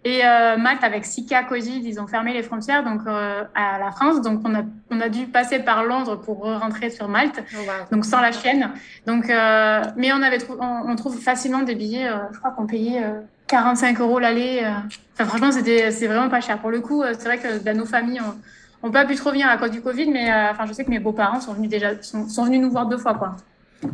Et 0.05 0.25
euh, 0.25 0.57
Malte, 0.57 0.85
avec 0.85 1.05
Sika, 1.05 1.43
Covid, 1.43 1.81
ils 1.85 2.01
ont 2.01 2.07
fermé 2.07 2.33
les 2.33 2.43
frontières 2.43 2.85
donc 2.85 3.01
euh, 3.07 3.43
à 3.55 3.79
la 3.79 3.91
France. 3.91 4.23
Donc, 4.23 4.41
on 4.45 4.55
a, 4.55 4.63
on 4.91 5.01
a 5.01 5.09
dû 5.09 5.27
passer 5.27 5.59
par 5.59 5.85
Londres 5.85 6.17
pour 6.17 6.45
rentrer 6.45 6.91
sur 6.91 7.09
Malte, 7.09 7.43
oh, 7.55 7.71
donc 7.91 8.05
sans 8.05 8.21
la 8.21 8.31
chienne. 8.31 8.71
Donc, 9.07 9.29
euh, 9.29 9.83
mais 9.97 10.13
on, 10.13 10.23
avait 10.23 10.39
on, 10.49 10.91
on, 10.91 10.97
trouve 10.97 11.19
facilement 11.19 11.63
des 11.63 11.75
billets, 11.75 12.09
euh, 12.09 12.19
je 12.33 12.39
crois 12.39 12.53
qu'on 12.53 12.67
payait 12.67 13.03
45 13.49 14.01
euros 14.01 14.21
l'aller. 14.21 14.63
Enfin, 15.15 15.25
franchement, 15.29 15.51
c'était 15.51 15.91
c'est 15.91 16.07
vraiment 16.07 16.29
pas 16.29 16.41
cher. 16.41 16.59
Pour 16.59 16.71
le 16.71 16.81
coup, 16.81 17.03
c'est 17.05 17.25
vrai 17.25 17.39
que 17.39 17.59
dans 17.59 17.77
nos 17.77 17.87
familles, 17.87 18.23
on 18.85 18.87
n'a 18.87 18.93
pas 18.93 19.05
pu 19.05 19.17
trop 19.17 19.31
venir 19.31 19.49
à 19.49 19.57
cause 19.57 19.73
du 19.73 19.83
Covid, 19.83 20.11
mais 20.11 20.33
enfin, 20.51 20.65
je 20.67 20.73
sais 20.75 20.85
que 20.85 20.91
mes 20.91 21.01
beaux-parents 21.01 21.41
sont 21.41 21.55
venus 21.55 21.71
déjà, 21.71 22.01
sont, 22.03 22.29
sont 22.29 22.45
venus 22.45 22.61
nous 22.61 22.71
voir 22.71 22.87
deux 22.87 22.99
fois, 22.99 23.15
quoi. 23.15 23.35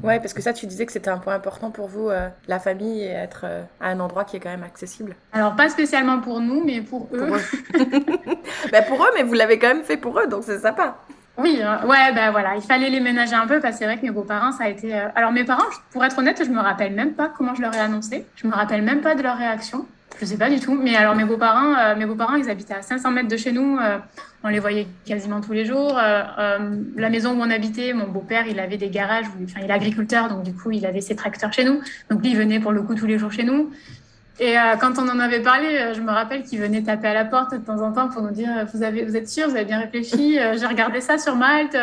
Ouais, 0.03 0.19
parce 0.19 0.33
que 0.33 0.41
ça, 0.41 0.53
tu 0.53 0.67
disais 0.67 0.87
que 0.87 0.93
c'était 0.93 1.11
un 1.11 1.19
point 1.19 1.35
important 1.35 1.71
pour 1.71 1.89
vous, 1.89 2.09
euh, 2.09 2.29
la 2.49 2.59
famille, 2.59 3.03
et 3.03 3.11
être 3.11 3.43
euh, 3.45 3.63
à 3.81 3.89
un 3.89 4.01
endroit 4.01 4.25
qui 4.25 4.37
est 4.37 4.41
quand 4.41 4.51
même 4.51 4.63
accessible. 4.63 5.15
Alors, 5.33 5.55
pas 5.57 5.69
spécialement 5.69 6.21
pour 6.21 6.41
nous, 6.41 6.65
mais 6.65 6.81
pour 6.81 7.09
eux. 7.13 7.19
Pour 7.27 7.37
eux, 7.37 7.41
bah, 8.73 8.83
pour 8.83 9.03
eux 9.03 9.11
mais 9.15 9.23
vous 9.23 9.35
l'avez 9.35 9.59
quand 9.59 9.69
même 9.69 9.85
fait 9.85 9.97
pour 9.97 10.19
eux, 10.19 10.27
donc 10.27 10.45
c'est 10.45 10.59
sympa. 10.59 10.97
Oui, 11.37 11.59
euh, 11.61 11.87
ouais, 11.87 12.13
ben 12.15 12.31
voilà, 12.31 12.55
il 12.55 12.63
fallait 12.63 12.91
les 12.91 13.01
ménager 13.01 13.35
un 13.35 13.47
peu 13.47 13.61
parce 13.61 13.75
que 13.75 13.79
c'est 13.81 13.85
vrai 13.87 13.97
que 13.99 14.03
mes 14.03 14.11
beaux-parents, 14.11 14.53
ça 14.53 14.65
a 14.65 14.69
été. 14.69 14.95
Alors, 14.95 15.33
mes 15.33 15.45
parents, 15.45 15.65
pour 15.91 16.05
être 16.05 16.19
honnête, 16.19 16.43
je 16.45 16.51
me 16.51 16.61
rappelle 16.61 16.93
même 16.93 17.13
pas 17.13 17.29
comment 17.29 17.55
je 17.55 17.61
leur 17.61 17.75
ai 17.75 17.81
annoncé. 17.81 18.25
Je 18.37 18.47
me 18.47 18.55
rappelle 18.55 18.83
même 18.83 19.01
pas 19.01 19.15
de 19.15 19.23
leur 19.23 19.37
réaction. 19.37 19.87
Je 20.21 20.27
sais 20.27 20.37
pas 20.37 20.49
du 20.49 20.61
tout. 20.61 20.75
Mais 20.75 20.95
alors, 20.97 21.17
mes 21.17 21.25
beaux-parents, 21.25 21.75
euh, 21.77 21.97
mes 21.97 22.07
beaux-parents, 22.07 22.37
ils 22.37 22.49
habitaient 22.49 22.75
à 22.75 22.83
500 22.83 23.11
mètres 23.11 23.29
de 23.29 23.37
chez 23.37 23.53
nous. 23.53 23.79
Euh, 23.79 23.99
on 24.45 24.49
les 24.49 24.61
voyait 24.61 24.87
quasiment 25.05 25.41
tous 25.41 25.53
les 25.53 25.65
jours. 25.65 25.99
Euh, 25.99 26.59
la 26.97 27.11
maison 27.11 27.33
où 27.33 27.41
on 27.41 27.51
habitait, 27.51 27.93
mon 27.93 28.07
beau-père, 28.07 28.47
il 28.47 28.61
avait 28.61 28.77
des 28.77 28.91
garages. 28.91 29.27
enfin, 29.45 29.61
il 29.63 29.71
est 29.71 29.73
agriculteur, 29.73 30.29
donc 30.29 30.45
du 30.45 30.55
coup, 30.55 30.71
il 30.71 30.87
avait 30.87 31.01
ses 31.01 31.17
tracteurs 31.17 31.53
chez 31.53 31.65
nous. 31.65 31.81
Donc 32.11 32.23
lui, 32.23 32.31
il 32.31 32.37
venait 32.37 32.61
pour 32.61 32.73
le 32.73 32.83
coup 32.83 32.95
tous 32.95 33.07
les 33.07 33.19
jours 33.19 33.33
chez 33.33 33.45
nous. 33.45 33.71
Et 34.41 34.57
quand 34.81 34.99
on 34.99 35.09
en 35.09 35.21
avait 35.21 35.43
parlé, 35.43 35.95
je 35.95 36.01
me 36.01 36.11
rappelle 36.11 36.43
qu'il 36.43 36.59
venait 36.59 36.83
taper 36.83 37.07
à 37.07 37.15
la 37.15 37.25
porte 37.25 37.53
de 37.53 37.59
temps 37.59 37.81
en 37.81 37.93
temps 37.93 38.09
pour 38.09 38.21
nous 38.21 38.33
dire 38.33 38.51
Vous, 38.73 38.81
vous 38.81 39.17
êtes 39.17 39.29
sûr 39.29 39.49
Vous 39.49 39.55
avez 39.55 39.65
bien 39.65 39.79
réfléchi 39.79 40.41
J'ai 40.57 40.67
regardé 40.67 41.01
ça 41.01 41.19
sur 41.19 41.37
Malte 41.37 41.77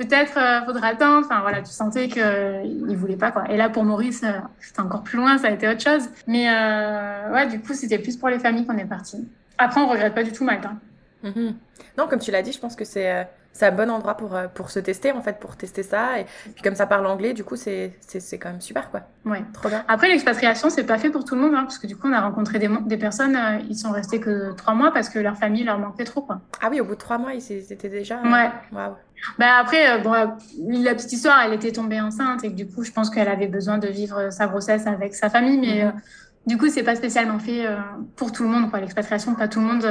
peut-être 0.00 0.38
euh, 0.38 0.64
faudra 0.64 0.88
attendre. 0.88 1.26
Enfin 1.26 1.40
voilà, 1.42 1.60
tu 1.60 1.70
sentais 1.70 2.08
qu'il 2.08 2.22
ne 2.22 2.96
voulait 2.96 3.16
pas 3.16 3.30
quoi. 3.30 3.50
Et 3.50 3.56
là 3.56 3.68
pour 3.68 3.84
Maurice, 3.84 4.22
euh, 4.24 4.32
c'était 4.60 4.80
encore 4.80 5.02
plus 5.02 5.18
loin, 5.18 5.36
ça 5.36 5.48
a 5.48 5.50
été 5.50 5.68
autre 5.68 5.82
chose. 5.82 6.08
Mais 6.26 6.48
euh, 6.48 7.32
ouais, 7.32 7.46
du 7.46 7.60
coup 7.60 7.74
c'était 7.74 7.98
plus 7.98 8.16
pour 8.16 8.28
les 8.28 8.38
familles 8.38 8.66
qu'on 8.66 8.78
est 8.78 8.86
parti. 8.86 9.28
Après 9.58 9.80
on 9.80 9.88
regrette 9.88 10.14
pas 10.14 10.22
du 10.22 10.32
tout 10.32 10.44
Malte. 10.44 10.64
Hein. 10.64 10.78
Mm-hmm. 11.24 11.54
Non, 11.98 12.08
comme 12.08 12.18
tu 12.18 12.30
l'as 12.30 12.42
dit, 12.42 12.52
je 12.52 12.58
pense 12.58 12.76
que 12.76 12.84
c'est 12.84 13.12
euh, 13.12 13.24
c'est 13.52 13.66
un 13.66 13.72
bon 13.72 13.90
endroit 13.90 14.16
pour, 14.16 14.38
pour 14.54 14.70
se 14.70 14.78
tester, 14.78 15.12
en 15.12 15.22
fait, 15.22 15.38
pour 15.38 15.56
tester 15.56 15.82
ça. 15.82 16.20
Et 16.20 16.24
puis 16.54 16.62
comme 16.62 16.74
ça 16.74 16.86
parle 16.86 17.06
anglais, 17.06 17.32
du 17.32 17.44
coup, 17.44 17.56
c'est 17.56 17.92
quand 18.40 18.50
même 18.50 18.60
super, 18.60 18.90
quoi. 18.90 19.02
Ouais. 19.24 19.42
Trop 19.52 19.68
bien. 19.68 19.84
Après, 19.88 20.08
l'expatriation, 20.08 20.70
c'est 20.70 20.84
pas 20.84 20.98
fait 20.98 21.10
pour 21.10 21.24
tout 21.24 21.34
le 21.34 21.40
monde, 21.40 21.54
hein, 21.54 21.62
parce 21.64 21.78
que 21.78 21.86
du 21.86 21.96
coup, 21.96 22.08
on 22.08 22.12
a 22.12 22.20
rencontré 22.20 22.58
des, 22.58 22.68
des 22.86 22.96
personnes, 22.96 23.38
ils 23.68 23.76
sont 23.76 23.90
restés 23.90 24.20
que 24.20 24.52
trois 24.52 24.74
mois 24.74 24.92
parce 24.92 25.08
que 25.08 25.18
leur 25.18 25.36
famille 25.36 25.64
leur 25.64 25.78
manquait 25.78 26.04
trop, 26.04 26.22
quoi. 26.22 26.40
Ah 26.60 26.68
oui, 26.70 26.80
au 26.80 26.84
bout 26.84 26.94
de 26.94 27.00
trois 27.00 27.18
mois, 27.18 27.34
ils 27.34 27.72
étaient 27.72 27.88
déjà... 27.88 28.20
Ouais. 28.22 28.50
Waouh. 28.72 28.94
Bah 29.38 29.56
après, 29.60 29.90
euh, 29.90 29.98
bon, 29.98 30.12
la 30.12 30.94
petite 30.94 31.12
histoire, 31.12 31.42
elle 31.44 31.52
était 31.52 31.72
tombée 31.72 32.00
enceinte 32.00 32.44
et 32.44 32.50
du 32.50 32.66
coup, 32.66 32.84
je 32.84 32.90
pense 32.90 33.10
qu'elle 33.10 33.28
avait 33.28 33.48
besoin 33.48 33.78
de 33.78 33.88
vivre 33.88 34.30
sa 34.30 34.46
grossesse 34.46 34.86
avec 34.86 35.14
sa 35.14 35.28
famille, 35.28 35.58
mais 35.58 35.84
mhm. 35.84 35.88
euh, 35.88 36.00
du 36.46 36.56
coup, 36.56 36.68
c'est 36.68 36.82
pas 36.82 36.96
spécialement 36.96 37.38
fait 37.38 37.66
euh, 37.66 37.76
pour 38.16 38.32
tout 38.32 38.42
le 38.42 38.48
monde, 38.48 38.70
quoi. 38.70 38.80
L'expatriation, 38.80 39.34
pas 39.34 39.48
tout 39.48 39.60
le 39.60 39.66
monde. 39.66 39.86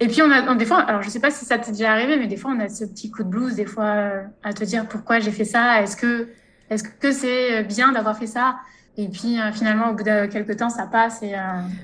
Et 0.00 0.08
puis, 0.08 0.22
on 0.22 0.30
a 0.30 0.54
des 0.54 0.66
fois, 0.66 0.80
alors 0.80 1.02
je 1.02 1.08
sais 1.08 1.20
pas 1.20 1.30
si 1.30 1.44
ça 1.44 1.58
t'est 1.58 1.72
déjà 1.72 1.92
arrivé, 1.92 2.16
mais 2.16 2.26
des 2.26 2.36
fois, 2.36 2.52
on 2.56 2.60
a 2.60 2.68
ce 2.68 2.84
petit 2.84 3.10
coup 3.10 3.22
de 3.22 3.28
blues, 3.28 3.54
des 3.54 3.66
fois, 3.66 4.10
à 4.42 4.52
te 4.52 4.64
dire 4.64 4.86
pourquoi 4.86 5.18
j'ai 5.20 5.32
fait 5.32 5.44
ça. 5.44 5.82
Est-ce 5.82 5.96
que, 5.96 6.28
est-ce 6.70 6.84
que 6.84 7.12
c'est 7.12 7.62
bien 7.64 7.92
d'avoir 7.92 8.16
fait 8.18 8.26
ça? 8.26 8.56
Et 8.98 9.08
puis, 9.08 9.38
finalement, 9.52 9.90
au 9.90 9.94
bout 9.94 10.04
de 10.04 10.26
quelques 10.26 10.56
temps, 10.56 10.70
ça 10.70 10.86
passe. 10.86 11.22
Et, 11.22 11.34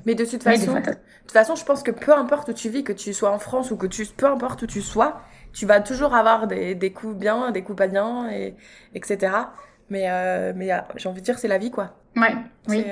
mais 0.07 0.15
de 0.15 0.25
toute 0.25 0.43
façon, 0.43 0.75
de 0.75 0.81
toute 0.81 1.33
façon, 1.33 1.55
je 1.57 1.65
pense 1.65 1.83
que 1.83 1.91
peu 1.91 2.13
importe 2.13 2.49
où 2.49 2.53
tu 2.53 2.69
vis, 2.69 2.85
que 2.85 2.93
tu 2.93 3.13
sois 3.13 3.31
en 3.31 3.39
France 3.39 3.71
ou 3.71 3.77
que 3.77 3.87
tu, 3.87 4.05
peu 4.07 4.27
importe 4.27 4.63
où 4.63 4.67
tu 4.67 4.83
sois 4.83 5.23
tu 5.53 5.67
vas 5.67 5.81
toujours 5.81 6.15
avoir 6.15 6.47
des, 6.47 6.93
coups 6.93 7.17
bien, 7.17 7.51
des 7.51 7.63
coups 7.63 7.79
pas 7.79 7.87
bien, 7.87 8.31
et, 8.31 8.55
etc. 8.95 9.35
Mais, 9.91 10.07
euh, 10.09 10.53
mais 10.57 10.73
euh, 10.73 10.79
j'ai 10.97 11.09
envie 11.09 11.21
de 11.21 11.25
dire, 11.25 11.39
c'est 11.39 11.49
la 11.49 11.59
vie, 11.59 11.71
quoi. 11.71 11.95
Ouais, 12.17 12.35
oui. 12.69 12.85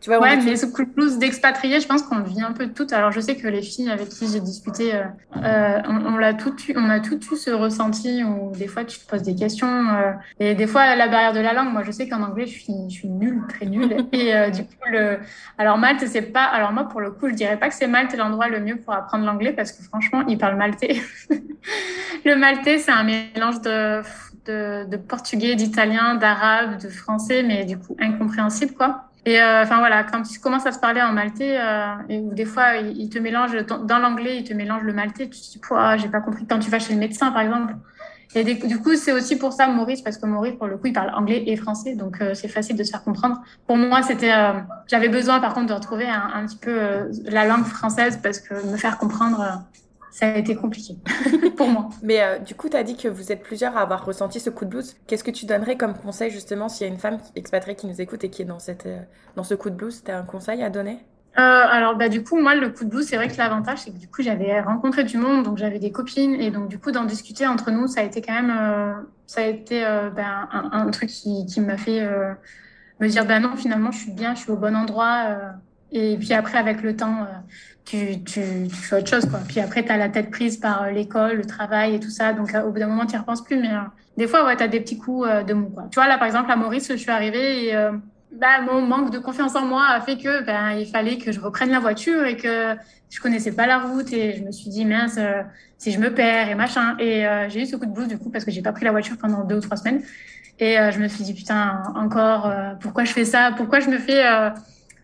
Tu 0.00 0.10
vois, 0.10 0.20
ouais, 0.20 0.36
mais 0.36 0.56
ce 0.56 0.66
coup 0.66 0.84
de 0.84 0.90
blues 0.90 1.18
d'expatrié, 1.18 1.80
je 1.80 1.86
pense 1.88 2.02
qu'on 2.02 2.20
vit 2.20 2.42
un 2.42 2.52
peu 2.52 2.68
toutes. 2.68 2.92
Alors, 2.92 3.12
je 3.12 3.20
sais 3.20 3.34
que 3.34 3.48
les 3.48 3.62
filles 3.62 3.90
avec 3.90 4.10
qui 4.10 4.28
j'ai 4.30 4.40
discuté, 4.40 4.94
euh, 4.94 5.04
euh 5.36 5.82
on, 5.88 6.16
l'a 6.16 6.34
tout 6.34 6.54
eu, 6.68 6.74
on 6.76 6.90
a 6.90 7.00
tout 7.00 7.18
eu 7.18 7.36
ce 7.36 7.50
ressenti 7.50 8.22
où 8.22 8.52
des 8.54 8.68
fois 8.68 8.84
tu 8.84 8.98
te 8.98 9.06
poses 9.08 9.22
des 9.22 9.34
questions 9.34 9.66
euh, 9.66 10.12
et 10.38 10.54
des 10.54 10.66
fois 10.66 10.94
la 10.94 11.08
barrière 11.08 11.32
de 11.32 11.40
la 11.40 11.54
langue. 11.54 11.72
Moi, 11.72 11.82
je 11.82 11.90
sais 11.90 12.08
qu'en 12.08 12.22
anglais, 12.22 12.46
je 12.46 12.52
suis, 12.52 12.74
je 12.88 12.94
suis 12.94 13.08
nulle, 13.08 13.42
très 13.48 13.66
nulle. 13.66 14.06
et 14.12 14.34
euh, 14.34 14.50
du 14.50 14.64
coup, 14.64 14.74
le, 14.90 15.18
alors 15.56 15.78
Malte, 15.78 16.06
c'est 16.06 16.22
pas, 16.22 16.44
alors 16.44 16.72
moi 16.72 16.84
pour 16.84 17.00
le 17.00 17.10
coup, 17.10 17.28
je 17.28 17.34
dirais 17.34 17.58
pas 17.58 17.68
que 17.68 17.74
c'est 17.74 17.88
Malte 17.88 18.14
l'endroit 18.16 18.48
le 18.48 18.60
mieux 18.60 18.76
pour 18.76 18.92
apprendre 18.92 19.24
l'anglais 19.24 19.54
parce 19.54 19.72
que 19.72 19.82
franchement, 19.82 20.24
ils 20.28 20.36
parlent 20.36 20.56
maltais. 20.56 21.00
le 22.24 22.36
maltais, 22.36 22.78
c'est 22.78 22.92
un 22.92 23.02
mélange 23.02 23.60
de 23.62 24.02
de, 24.46 24.84
de 24.88 24.96
portugais, 24.96 25.56
d'italien, 25.56 26.14
d'arabe, 26.14 26.80
de 26.80 26.88
français, 26.88 27.42
mais 27.42 27.64
du 27.64 27.76
coup 27.76 27.96
incompréhensible 27.98 28.74
quoi. 28.74 29.05
Et 29.26 29.40
euh, 29.40 29.64
enfin 29.64 29.78
voilà, 29.78 30.04
quand 30.04 30.22
tu 30.22 30.38
commences 30.38 30.66
à 30.66 30.72
se 30.72 30.78
parler 30.78 31.02
en 31.02 31.12
maltais, 31.12 31.58
euh, 31.58 31.94
et 32.08 32.20
où 32.20 32.32
des 32.32 32.44
fois 32.44 32.76
il, 32.76 33.10
te 33.10 33.18
mélange 33.18 33.56
dans 33.66 33.98
l'anglais, 33.98 34.38
il 34.38 34.44
te 34.44 34.54
mélange 34.54 34.84
le 34.84 34.92
maltais, 34.92 35.28
tu 35.28 35.40
te 35.40 35.50
dis 35.52 35.60
ah, 35.72 35.96
j'ai 35.96 36.08
pas 36.08 36.20
compris 36.20 36.46
quand 36.46 36.60
tu 36.60 36.70
vas 36.70 36.78
chez 36.78 36.94
le 36.94 37.00
médecin 37.00 37.32
par 37.32 37.42
exemple. 37.42 37.74
Et 38.36 38.44
du 38.44 38.78
coup, 38.78 38.94
c'est 38.96 39.12
aussi 39.12 39.36
pour 39.36 39.52
ça 39.52 39.66
Maurice, 39.66 40.02
parce 40.02 40.18
que 40.18 40.26
Maurice, 40.26 40.56
pour 40.56 40.66
le 40.66 40.76
coup, 40.76 40.88
il 40.88 40.92
parle 40.92 41.10
anglais 41.14 41.42
et 41.46 41.56
français, 41.56 41.94
donc 41.96 42.20
euh, 42.20 42.34
c'est 42.34 42.48
facile 42.48 42.76
de 42.76 42.84
se 42.84 42.90
faire 42.90 43.02
comprendre. 43.02 43.40
Pour 43.66 43.76
moi, 43.76 44.02
c'était, 44.02 44.32
j'avais 44.86 45.08
besoin 45.08 45.40
par 45.40 45.54
contre 45.54 45.66
de 45.66 45.72
retrouver 45.72 46.06
un, 46.06 46.30
un 46.34 46.46
petit 46.46 46.58
peu 46.58 46.78
la 47.24 47.46
langue 47.46 47.64
française 47.64 48.20
parce 48.22 48.40
que 48.40 48.54
me 48.70 48.76
faire 48.76 48.98
comprendre, 48.98 49.62
ça 50.16 50.32
a 50.32 50.38
été 50.38 50.56
compliqué 50.56 50.96
pour 51.58 51.68
moi. 51.68 51.90
Mais 52.02 52.22
euh, 52.22 52.38
du 52.38 52.54
coup, 52.54 52.70
tu 52.70 52.76
as 52.78 52.82
dit 52.82 52.96
que 52.96 53.06
vous 53.06 53.32
êtes 53.32 53.42
plusieurs 53.42 53.76
à 53.76 53.82
avoir 53.82 54.02
ressenti 54.02 54.40
ce 54.40 54.48
coup 54.48 54.64
de 54.64 54.70
blues. 54.70 54.96
Qu'est-ce 55.06 55.22
que 55.22 55.30
tu 55.30 55.44
donnerais 55.44 55.76
comme 55.76 55.92
conseil 55.92 56.30
justement 56.30 56.70
s'il 56.70 56.86
y 56.86 56.90
a 56.90 56.92
une 56.92 56.98
femme 56.98 57.18
expatriée 57.34 57.76
qui 57.76 57.86
nous 57.86 58.00
écoute 58.00 58.24
et 58.24 58.30
qui 58.30 58.40
est 58.40 58.46
dans, 58.46 58.58
cette, 58.58 58.86
euh, 58.86 58.98
dans 59.36 59.44
ce 59.44 59.54
coup 59.54 59.68
de 59.68 59.74
blues? 59.74 60.02
Tu 60.02 60.10
as 60.10 60.18
un 60.18 60.22
conseil 60.22 60.62
à 60.62 60.70
donner? 60.70 61.00
Euh, 61.38 61.42
alors 61.42 61.96
bah 61.96 62.08
du 62.08 62.24
coup 62.24 62.40
moi 62.40 62.54
le 62.54 62.70
coup 62.70 62.84
de 62.84 62.88
blues 62.88 63.06
c'est 63.06 63.16
vrai 63.16 63.28
que 63.28 63.36
l'avantage 63.36 63.80
c'est 63.80 63.90
que 63.90 63.98
du 63.98 64.08
coup 64.08 64.22
j'avais 64.22 64.58
rencontré 64.58 65.04
du 65.04 65.18
monde 65.18 65.44
donc 65.44 65.58
j'avais 65.58 65.78
des 65.78 65.92
copines 65.92 66.34
et 66.40 66.50
donc 66.50 66.68
du 66.68 66.78
coup 66.78 66.92
d'en 66.92 67.04
discuter 67.04 67.46
entre 67.46 67.70
nous 67.70 67.88
ça 67.88 68.00
a 68.00 68.04
été 68.04 68.22
quand 68.22 68.32
même 68.32 69.04
ça 69.26 69.42
a 69.42 69.44
été 69.44 69.82
ben, 70.16 70.48
un, 70.50 70.90
truc 70.90 71.10
qui, 71.10 71.44
qui 71.44 71.60
m'a 71.60 71.76
fait 71.76 72.08
me 73.00 73.08
dire 73.08 73.26
ben 73.26 73.40
non 73.40 73.54
finalement 73.54 73.90
je 73.90 73.98
suis 73.98 74.12
bien 74.12 74.34
je 74.34 74.40
suis 74.40 74.50
au 74.50 74.56
bon 74.56 74.74
endroit 74.74 75.36
et 75.92 76.16
puis 76.16 76.32
après 76.32 76.56
avec 76.56 76.80
le 76.80 76.96
temps 76.96 77.26
tu, 77.86 78.22
tu, 78.24 78.42
tu, 78.68 78.74
fais 78.74 78.96
autre 78.96 79.08
chose, 79.08 79.24
quoi. 79.26 79.38
Puis 79.46 79.60
après, 79.60 79.84
tu 79.84 79.92
as 79.92 79.96
la 79.96 80.08
tête 80.08 80.30
prise 80.30 80.56
par 80.56 80.82
euh, 80.82 80.90
l'école, 80.90 81.36
le 81.36 81.44
travail 81.44 81.94
et 81.94 82.00
tout 82.00 82.10
ça. 82.10 82.32
Donc, 82.32 82.52
euh, 82.52 82.64
au 82.64 82.72
bout 82.72 82.80
d'un 82.80 82.88
moment, 82.88 83.06
tu 83.06 83.12
n'y 83.12 83.18
repenses 83.18 83.44
plus. 83.44 83.56
Mais 83.60 83.70
euh, 83.70 83.80
des 84.16 84.26
fois, 84.26 84.44
ouais, 84.44 84.56
tu 84.56 84.62
as 84.64 84.68
des 84.68 84.80
petits 84.80 84.98
coups 84.98 85.28
de 85.46 85.54
mou, 85.54 85.68
quoi. 85.68 85.84
Tu 85.90 85.94
vois, 85.94 86.08
là, 86.08 86.18
par 86.18 86.26
exemple, 86.26 86.50
à 86.50 86.56
Maurice, 86.56 86.88
je 86.90 86.96
suis 86.96 87.10
arrivée 87.10 87.68
et 87.68 87.74
bah, 88.32 88.60
mon 88.66 88.82
manque 88.82 89.10
de 89.10 89.18
confiance 89.18 89.54
en 89.54 89.64
moi 89.64 89.86
a 89.88 90.00
fait 90.00 90.18
que 90.18 90.42
ben, 90.44 90.72
il 90.72 90.86
fallait 90.86 91.16
que 91.16 91.32
je 91.32 91.40
reprenne 91.40 91.70
la 91.70 91.78
voiture 91.78 92.24
et 92.24 92.36
que 92.36 92.74
je 93.08 93.20
connaissais 93.20 93.52
pas 93.52 93.66
la 93.66 93.78
route. 93.78 94.12
Et 94.12 94.34
je 94.36 94.42
me 94.42 94.50
suis 94.50 94.68
dit, 94.68 94.84
mince, 94.84 95.18
si 95.78 95.92
je 95.92 96.00
me 96.00 96.12
perds 96.12 96.48
et 96.48 96.54
machin. 96.54 96.96
Et 96.98 97.24
j'ai 97.48 97.62
eu 97.62 97.66
ce 97.66 97.76
coup 97.76 97.86
de 97.86 97.92
blues, 97.92 98.08
du 98.08 98.18
coup, 98.18 98.30
parce 98.30 98.44
que 98.44 98.50
j'ai 98.50 98.62
pas 98.62 98.72
pris 98.72 98.84
la 98.84 98.90
voiture 98.90 99.16
pendant 99.16 99.44
deux 99.44 99.56
ou 99.56 99.60
trois 99.60 99.76
semaines. 99.76 100.02
Et 100.58 100.76
je 100.90 100.98
me 100.98 101.06
suis 101.06 101.22
dit, 101.22 101.34
putain, 101.34 101.82
encore, 101.94 102.50
pourquoi 102.80 103.04
je 103.04 103.12
fais 103.12 103.26
ça? 103.26 103.52
Pourquoi 103.56 103.80
je 103.80 103.90
me 103.90 103.98
fais 103.98 104.24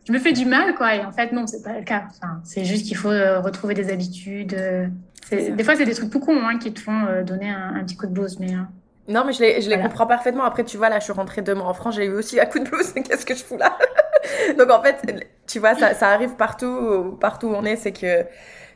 je 0.07 0.13
me 0.13 0.19
fais 0.19 0.33
du 0.33 0.45
mal, 0.45 0.75
quoi. 0.75 0.95
Et 0.95 1.05
en 1.05 1.13
fait, 1.13 1.33
non, 1.33 1.47
c'est 1.47 1.63
pas 1.63 1.79
le 1.79 1.85
cas. 1.85 2.05
Enfin, 2.09 2.41
c'est 2.45 2.65
juste 2.65 2.87
qu'il 2.87 2.97
faut 2.97 3.11
euh, 3.11 3.41
retrouver 3.41 3.75
des 3.75 3.91
habitudes. 3.91 4.55
Euh, 4.55 4.89
des 5.31 5.65
fois, 5.65 5.77
c'est 5.77 5.85
des 5.85 5.95
trucs 5.95 6.11
tout 6.11 6.21
cons 6.21 6.45
hein, 6.45 6.59
qui 6.59 6.73
te 6.73 6.81
font 6.81 7.07
euh, 7.07 7.23
donner 7.23 7.51
un, 7.51 7.83
petit 7.85 7.97
coup 7.97 8.07
de 8.07 8.13
blues, 8.13 8.39
mais. 8.41 8.53
Non, 9.09 9.25
mais 9.25 9.33
je 9.33 9.41
les, 9.41 9.61
je 9.61 9.69
les 9.69 9.81
comprends 9.81 10.07
parfaitement. 10.07 10.45
Après, 10.45 10.65
tu 10.65 10.77
vois, 10.77 10.89
là, 10.89 10.99
je 10.99 11.05
suis 11.05 11.13
rentrée 11.13 11.43
deux 11.43 11.55
mois 11.55 11.67
en 11.67 11.75
France, 11.75 11.97
j'ai 11.97 12.07
eu 12.07 12.13
aussi 12.13 12.41
un 12.41 12.47
coup 12.47 12.59
de 12.59 12.69
blues. 12.69 12.93
Qu'est-ce 13.05 13.27
que 13.27 13.35
je 13.35 13.43
fous 13.43 13.57
là? 13.57 13.77
Donc, 14.59 14.71
en 14.71 14.83
fait, 14.83 15.29
tu 15.47 15.59
vois, 15.59 15.75
ça, 15.75 15.95
ça 15.95 16.11
arrive 16.11 16.35
partout, 16.37 17.17
partout 17.21 17.49
où 17.49 17.55
on 17.55 17.65
est. 17.65 17.77
C'est 17.77 17.93
que 17.93 18.25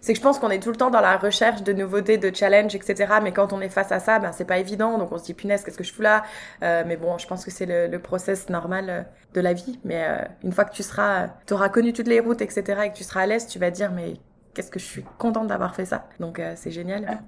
c'est 0.06 0.12
que 0.12 0.20
je 0.20 0.22
pense 0.22 0.38
qu'on 0.38 0.50
est 0.50 0.60
tout 0.60 0.70
le 0.70 0.76
temps 0.76 0.90
dans 0.90 1.00
la 1.00 1.16
recherche 1.16 1.64
de 1.64 1.72
nouveautés, 1.72 2.16
de 2.16 2.32
challenges, 2.32 2.76
etc. 2.76 3.14
Mais 3.24 3.32
quand 3.32 3.52
on 3.52 3.60
est 3.60 3.68
face 3.68 3.90
à 3.90 3.98
ça, 3.98 4.20
ben 4.20 4.30
c'est 4.30 4.44
pas 4.44 4.58
évident. 4.58 4.98
Donc 4.98 5.10
on 5.10 5.18
se 5.18 5.24
dit 5.24 5.34
punaise, 5.34 5.64
qu'est-ce 5.64 5.76
que 5.76 5.82
je 5.82 5.92
fous 5.92 6.02
là? 6.02 6.22
Euh, 6.62 6.84
Mais 6.86 6.96
bon, 6.96 7.18
je 7.18 7.26
pense 7.26 7.44
que 7.44 7.50
c'est 7.50 7.66
le, 7.66 7.98
process 7.98 8.48
normal 8.48 8.86
euh, 8.88 9.02
de 9.34 9.40
la 9.40 9.52
vie. 9.52 9.80
Mais 9.82 10.04
euh, 10.04 10.18
une 10.44 10.52
fois 10.52 10.64
que 10.64 10.72
tu 10.72 10.84
seras, 10.84 11.30
tu 11.44 11.54
auras 11.54 11.70
connu 11.70 11.92
toutes 11.92 12.06
les 12.06 12.20
routes, 12.20 12.40
etc. 12.40 12.82
Et 12.84 12.90
que 12.90 12.96
tu 12.96 13.02
seras 13.02 13.22
à 13.22 13.26
l'aise, 13.26 13.48
tu 13.48 13.58
vas 13.58 13.72
dire 13.72 13.90
mais 13.90 14.14
qu'est-ce 14.54 14.70
que 14.70 14.78
je 14.78 14.84
suis 14.84 15.04
contente 15.18 15.48
d'avoir 15.48 15.74
fait 15.74 15.86
ça? 15.86 16.08
Donc 16.20 16.40
c'est 16.54 16.70
génial. 16.70 17.18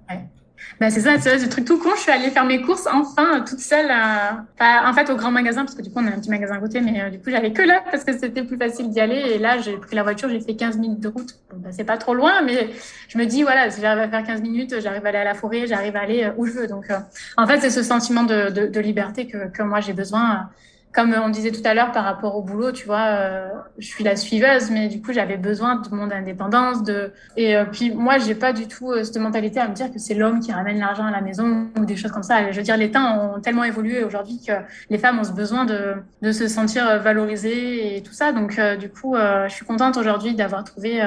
Bah, 0.80 0.90
c'est 0.90 1.00
ça, 1.00 1.18
c'est 1.18 1.38
ce 1.38 1.46
truc 1.46 1.64
tout 1.64 1.78
con. 1.78 1.90
Je 1.96 2.02
suis 2.02 2.10
allée 2.10 2.30
faire 2.30 2.44
mes 2.44 2.62
courses 2.62 2.86
enfin 2.86 3.40
toute 3.40 3.60
seule, 3.60 3.90
en 3.90 4.92
fait 4.92 5.10
au 5.10 5.16
grand 5.16 5.30
magasin 5.30 5.64
parce 5.64 5.74
que 5.74 5.82
du 5.82 5.90
coup 5.90 6.00
on 6.00 6.06
a 6.06 6.10
un 6.10 6.18
petit 6.18 6.30
magasin 6.30 6.54
à 6.54 6.58
côté, 6.58 6.80
mais 6.80 7.00
euh, 7.00 7.10
du 7.10 7.18
coup 7.18 7.30
j'allais 7.30 7.52
que 7.52 7.62
là 7.62 7.82
parce 7.90 8.04
que 8.04 8.16
c'était 8.16 8.42
plus 8.42 8.56
facile 8.56 8.90
d'y 8.90 9.00
aller. 9.00 9.16
Et 9.16 9.38
là 9.38 9.58
j'ai 9.58 9.76
pris 9.76 9.96
la 9.96 10.02
voiture, 10.02 10.28
j'ai 10.28 10.40
fait 10.40 10.56
15 10.56 10.78
minutes 10.78 11.00
de 11.00 11.08
route. 11.08 11.34
Bon, 11.50 11.58
bah, 11.58 11.70
c'est 11.72 11.84
pas 11.84 11.96
trop 11.96 12.14
loin, 12.14 12.42
mais 12.42 12.70
je 13.08 13.18
me 13.18 13.24
dis 13.26 13.42
voilà, 13.42 13.70
si 13.70 13.80
j'arrive 13.80 14.02
à 14.02 14.08
faire 14.08 14.24
15 14.24 14.42
minutes, 14.42 14.80
j'arrive 14.80 15.04
à 15.04 15.08
aller 15.08 15.18
à 15.18 15.24
la 15.24 15.34
forêt, 15.34 15.66
j'arrive 15.66 15.96
à 15.96 16.00
aller 16.00 16.24
euh, 16.24 16.32
où 16.36 16.46
je 16.46 16.52
veux. 16.52 16.66
Donc 16.66 16.90
euh, 16.90 16.98
en 17.36 17.46
fait 17.46 17.60
c'est 17.60 17.70
ce 17.70 17.82
sentiment 17.82 18.22
de, 18.22 18.50
de, 18.50 18.66
de 18.66 18.80
liberté 18.80 19.26
que, 19.26 19.48
que 19.48 19.62
moi 19.62 19.80
j'ai 19.80 19.92
besoin 19.92 20.48
comme 20.92 21.14
on 21.14 21.28
disait 21.28 21.52
tout 21.52 21.60
à 21.64 21.74
l'heure 21.74 21.92
par 21.92 22.04
rapport 22.04 22.36
au 22.36 22.42
boulot, 22.42 22.72
tu 22.72 22.86
vois, 22.86 23.06
euh, 23.08 23.48
je 23.78 23.86
suis 23.86 24.04
la 24.04 24.16
suiveuse, 24.16 24.70
mais 24.70 24.88
du 24.88 25.02
coup, 25.02 25.12
j'avais 25.12 25.36
besoin 25.36 25.76
de 25.76 25.94
mon 25.94 26.10
indépendance. 26.10 26.82
De... 26.82 27.12
Et 27.36 27.56
euh, 27.56 27.66
puis, 27.66 27.90
moi, 27.90 28.18
j'ai 28.18 28.34
pas 28.34 28.52
du 28.52 28.66
tout 28.66 28.90
euh, 28.90 29.04
cette 29.04 29.18
mentalité 29.18 29.60
à 29.60 29.68
me 29.68 29.74
dire 29.74 29.92
que 29.92 29.98
c'est 29.98 30.14
l'homme 30.14 30.40
qui 30.40 30.50
ramène 30.50 30.78
l'argent 30.78 31.04
à 31.04 31.10
la 31.10 31.20
maison 31.20 31.68
ou 31.78 31.84
des 31.84 31.96
choses 31.96 32.10
comme 32.10 32.22
ça. 32.22 32.50
Je 32.50 32.56
veux 32.56 32.62
dire, 32.62 32.76
les 32.76 32.90
temps 32.90 33.36
ont 33.36 33.40
tellement 33.40 33.64
évolué 33.64 34.02
aujourd'hui 34.02 34.40
que 34.44 34.52
les 34.88 34.98
femmes 34.98 35.18
ont 35.18 35.24
ce 35.24 35.32
besoin 35.32 35.66
de, 35.66 35.96
de 36.22 36.32
se 36.32 36.48
sentir 36.48 37.00
valorisées 37.00 37.96
et 37.96 38.02
tout 38.02 38.14
ça. 38.14 38.32
Donc, 38.32 38.58
du 38.78 38.88
coup, 38.88 39.14
je 39.16 39.52
suis 39.52 39.66
contente 39.66 39.96
aujourd'hui 39.96 40.34
d'avoir 40.34 40.64
trouvé 40.64 41.02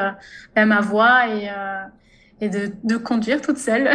ben, 0.55 0.65
ma 0.65 0.82
voie 0.82 1.27
et 1.27 1.49
et 2.41 2.49
de, 2.49 2.71
de, 2.83 2.97
conduire 2.97 3.39
toute 3.39 3.59
seule. 3.59 3.89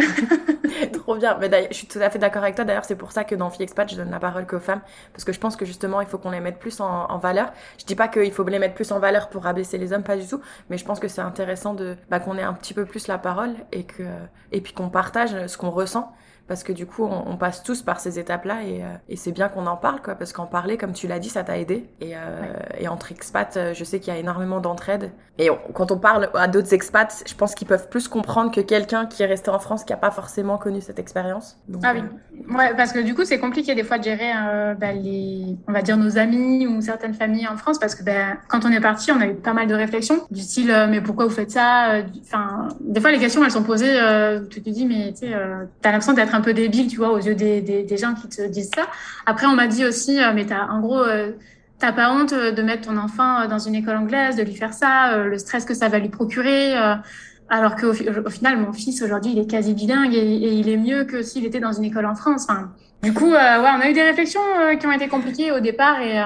Trop 0.93 1.15
bien. 1.17 1.37
Mais 1.39 1.67
je 1.69 1.75
suis 1.75 1.87
tout 1.87 1.99
à 1.99 2.09
fait 2.09 2.17
d'accord 2.17 2.43
avec 2.43 2.55
toi. 2.55 2.63
D'ailleurs, 2.63 2.85
c'est 2.85 2.95
pour 2.95 3.11
ça 3.11 3.25
que 3.25 3.35
dans 3.35 3.49
Fille 3.49 3.63
Expat, 3.63 3.91
je 3.91 3.97
donne 3.97 4.09
la 4.09 4.19
parole 4.19 4.47
qu'aux 4.47 4.59
femmes. 4.59 4.81
Parce 5.11 5.25
que 5.25 5.33
je 5.33 5.39
pense 5.39 5.57
que 5.57 5.65
justement, 5.65 5.99
il 5.99 6.07
faut 6.07 6.17
qu'on 6.17 6.31
les 6.31 6.39
mette 6.39 6.57
plus 6.57 6.79
en, 6.79 7.05
en, 7.09 7.17
valeur. 7.17 7.51
Je 7.77 7.85
dis 7.85 7.95
pas 7.95 8.07
qu'il 8.07 8.31
faut 8.31 8.45
les 8.45 8.59
mettre 8.59 8.73
plus 8.73 8.91
en 8.91 8.99
valeur 8.99 9.29
pour 9.29 9.45
abaisser 9.45 9.77
les 9.77 9.91
hommes, 9.91 10.03
pas 10.03 10.17
du 10.17 10.25
tout. 10.25 10.41
Mais 10.69 10.77
je 10.77 10.85
pense 10.85 10.99
que 10.99 11.09
c'est 11.09 11.21
intéressant 11.21 11.73
de, 11.73 11.97
bah, 12.09 12.19
qu'on 12.19 12.37
ait 12.37 12.43
un 12.43 12.53
petit 12.53 12.73
peu 12.73 12.85
plus 12.85 13.07
la 13.07 13.17
parole 13.17 13.53
et 13.73 13.83
que, 13.83 14.03
et 14.53 14.61
puis 14.61 14.73
qu'on 14.73 14.89
partage 14.89 15.47
ce 15.47 15.57
qu'on 15.57 15.69
ressent 15.69 16.13
parce 16.47 16.63
que 16.63 16.71
du 16.71 16.85
coup, 16.85 17.03
on, 17.03 17.35
passe 17.37 17.61
tous 17.61 17.81
par 17.81 17.99
ces 17.99 18.19
étapes-là 18.19 18.63
et, 18.63 18.83
euh, 18.83 18.87
et 19.09 19.15
c'est 19.15 19.31
bien 19.31 19.49
qu'on 19.49 19.67
en 19.67 19.75
parle, 19.75 20.01
quoi, 20.01 20.15
parce 20.15 20.31
qu'en 20.33 20.45
parler, 20.45 20.77
comme 20.77 20.93
tu 20.93 21.07
l'as 21.07 21.19
dit, 21.19 21.29
ça 21.29 21.43
t'a 21.43 21.57
aidé. 21.57 21.89
Et, 21.99 22.15
euh, 22.15 22.53
et, 22.79 22.87
entre 22.87 23.11
expats, 23.11 23.57
euh, 23.57 23.73
je 23.73 23.83
sais 23.83 23.99
qu'il 23.99 24.13
y 24.13 24.15
a 24.15 24.19
énormément 24.19 24.59
d'entraide. 24.59 25.11
Et 25.37 25.49
quand 25.73 25.91
on 25.91 25.99
parle 25.99 26.29
à 26.33 26.47
d'autres 26.47 26.73
expats, 26.73 27.23
je 27.27 27.35
pense 27.35 27.53
qu'ils 27.53 27.67
peuvent 27.67 27.89
plus 27.89 28.07
comprendre 28.07 28.51
que 28.51 28.61
quelqu'un 28.61 29.05
qui 29.05 29.21
est 29.23 29.27
resté 29.27 29.51
en 29.51 29.59
France 29.59 29.83
qui 29.83 29.93
n'a 29.93 29.97
pas 29.97 30.09
forcément 30.09 30.57
connu 30.57 30.81
cette 30.81 30.99
expérience. 30.99 31.59
Ah 31.83 31.91
oui, 31.93 32.01
ouais, 32.49 32.73
parce 32.75 32.91
que 32.91 32.99
du 32.99 33.13
coup, 33.15 33.25
c'est 33.25 33.39
compliqué 33.39 33.75
des 33.75 33.83
fois 33.83 33.97
de 33.97 34.03
gérer, 34.03 34.31
bah, 34.79 34.93
les, 34.93 35.57
on 35.67 35.71
va 35.71 35.81
dire, 35.81 35.97
nos 35.97 36.17
amis 36.17 36.67
ou 36.67 36.81
certaines 36.81 37.13
familles 37.13 37.47
en 37.47 37.57
France, 37.57 37.79
parce 37.79 37.95
que 37.95 38.03
ben 38.03 38.37
quand 38.47 38.65
on 38.65 38.71
est 38.71 38.79
parti, 38.79 39.11
on 39.11 39.19
a 39.19 39.27
eu 39.27 39.35
pas 39.35 39.53
mal 39.53 39.67
de 39.67 39.75
réflexions 39.75 40.25
du 40.31 40.41
style, 40.41 40.73
mais 40.89 41.01
pourquoi 41.01 41.25
vous 41.25 41.33
faites 41.33 41.51
ça 41.51 42.01
Enfin, 42.21 42.69
des 42.81 43.01
fois, 43.01 43.11
les 43.11 43.19
questions, 43.19 43.43
elles 43.43 43.51
sont 43.51 43.63
posées, 43.63 43.97
tu 44.49 44.61
te 44.61 44.69
dis, 44.69 44.85
mais 44.85 45.13
tu 45.13 45.27
sais, 45.27 45.33
t'as 45.81 45.91
l'impression 45.91 46.13
d'être 46.13 46.35
un 46.35 46.41
peu 46.41 46.53
débile, 46.53 46.87
tu 46.87 46.97
vois, 46.97 47.11
aux 47.11 47.19
yeux 47.19 47.35
des, 47.35 47.61
des, 47.61 47.97
gens 47.97 48.13
qui 48.13 48.27
te 48.27 48.41
disent 48.47 48.71
ça. 48.73 48.87
Après, 49.25 49.47
on 49.47 49.55
m'a 49.55 49.67
dit 49.67 49.85
aussi, 49.85 50.21
euh, 50.21 50.31
mais 50.33 50.45
t'as, 50.45 50.67
en 50.67 50.79
gros, 50.79 50.99
euh, 50.99 51.31
t'as 51.79 51.91
pas 51.91 52.11
honte 52.11 52.33
de 52.33 52.61
mettre 52.61 52.87
ton 52.87 52.97
enfant 52.97 53.47
dans 53.47 53.59
une 53.59 53.75
école 53.75 53.97
anglaise, 53.97 54.35
de 54.35 54.43
lui 54.43 54.55
faire 54.55 54.73
ça, 54.73 55.13
euh, 55.13 55.25
le 55.25 55.37
stress 55.37 55.65
que 55.65 55.73
ça 55.73 55.89
va 55.89 55.99
lui 55.99 56.09
procurer. 56.09 56.75
Alors 57.49 57.75
qu'au 57.75 57.91
au 57.91 58.29
final, 58.29 58.59
mon 58.59 58.73
fils, 58.73 59.01
aujourd'hui, 59.01 59.31
il 59.31 59.39
est 59.39 59.49
quasi 59.49 59.73
bilingue 59.73 60.13
et, 60.13 60.35
il 60.35 60.69
est 60.69 60.77
mieux 60.77 61.05
que 61.05 61.21
s'il 61.21 61.45
était 61.45 61.59
dans 61.59 61.73
une 61.73 61.85
école 61.85 62.05
en 62.05 62.15
France. 62.15 62.47
Du 63.03 63.13
coup, 63.13 63.31
ouais, 63.31 63.37
on 63.37 63.79
a 63.79 63.89
eu 63.89 63.93
des 63.93 64.03
réflexions 64.03 64.41
qui 64.79 64.87
ont 64.87 64.91
été 64.91 65.07
compliquées 65.07 65.51
au 65.51 65.59
départ 65.59 66.01
et 66.01 66.19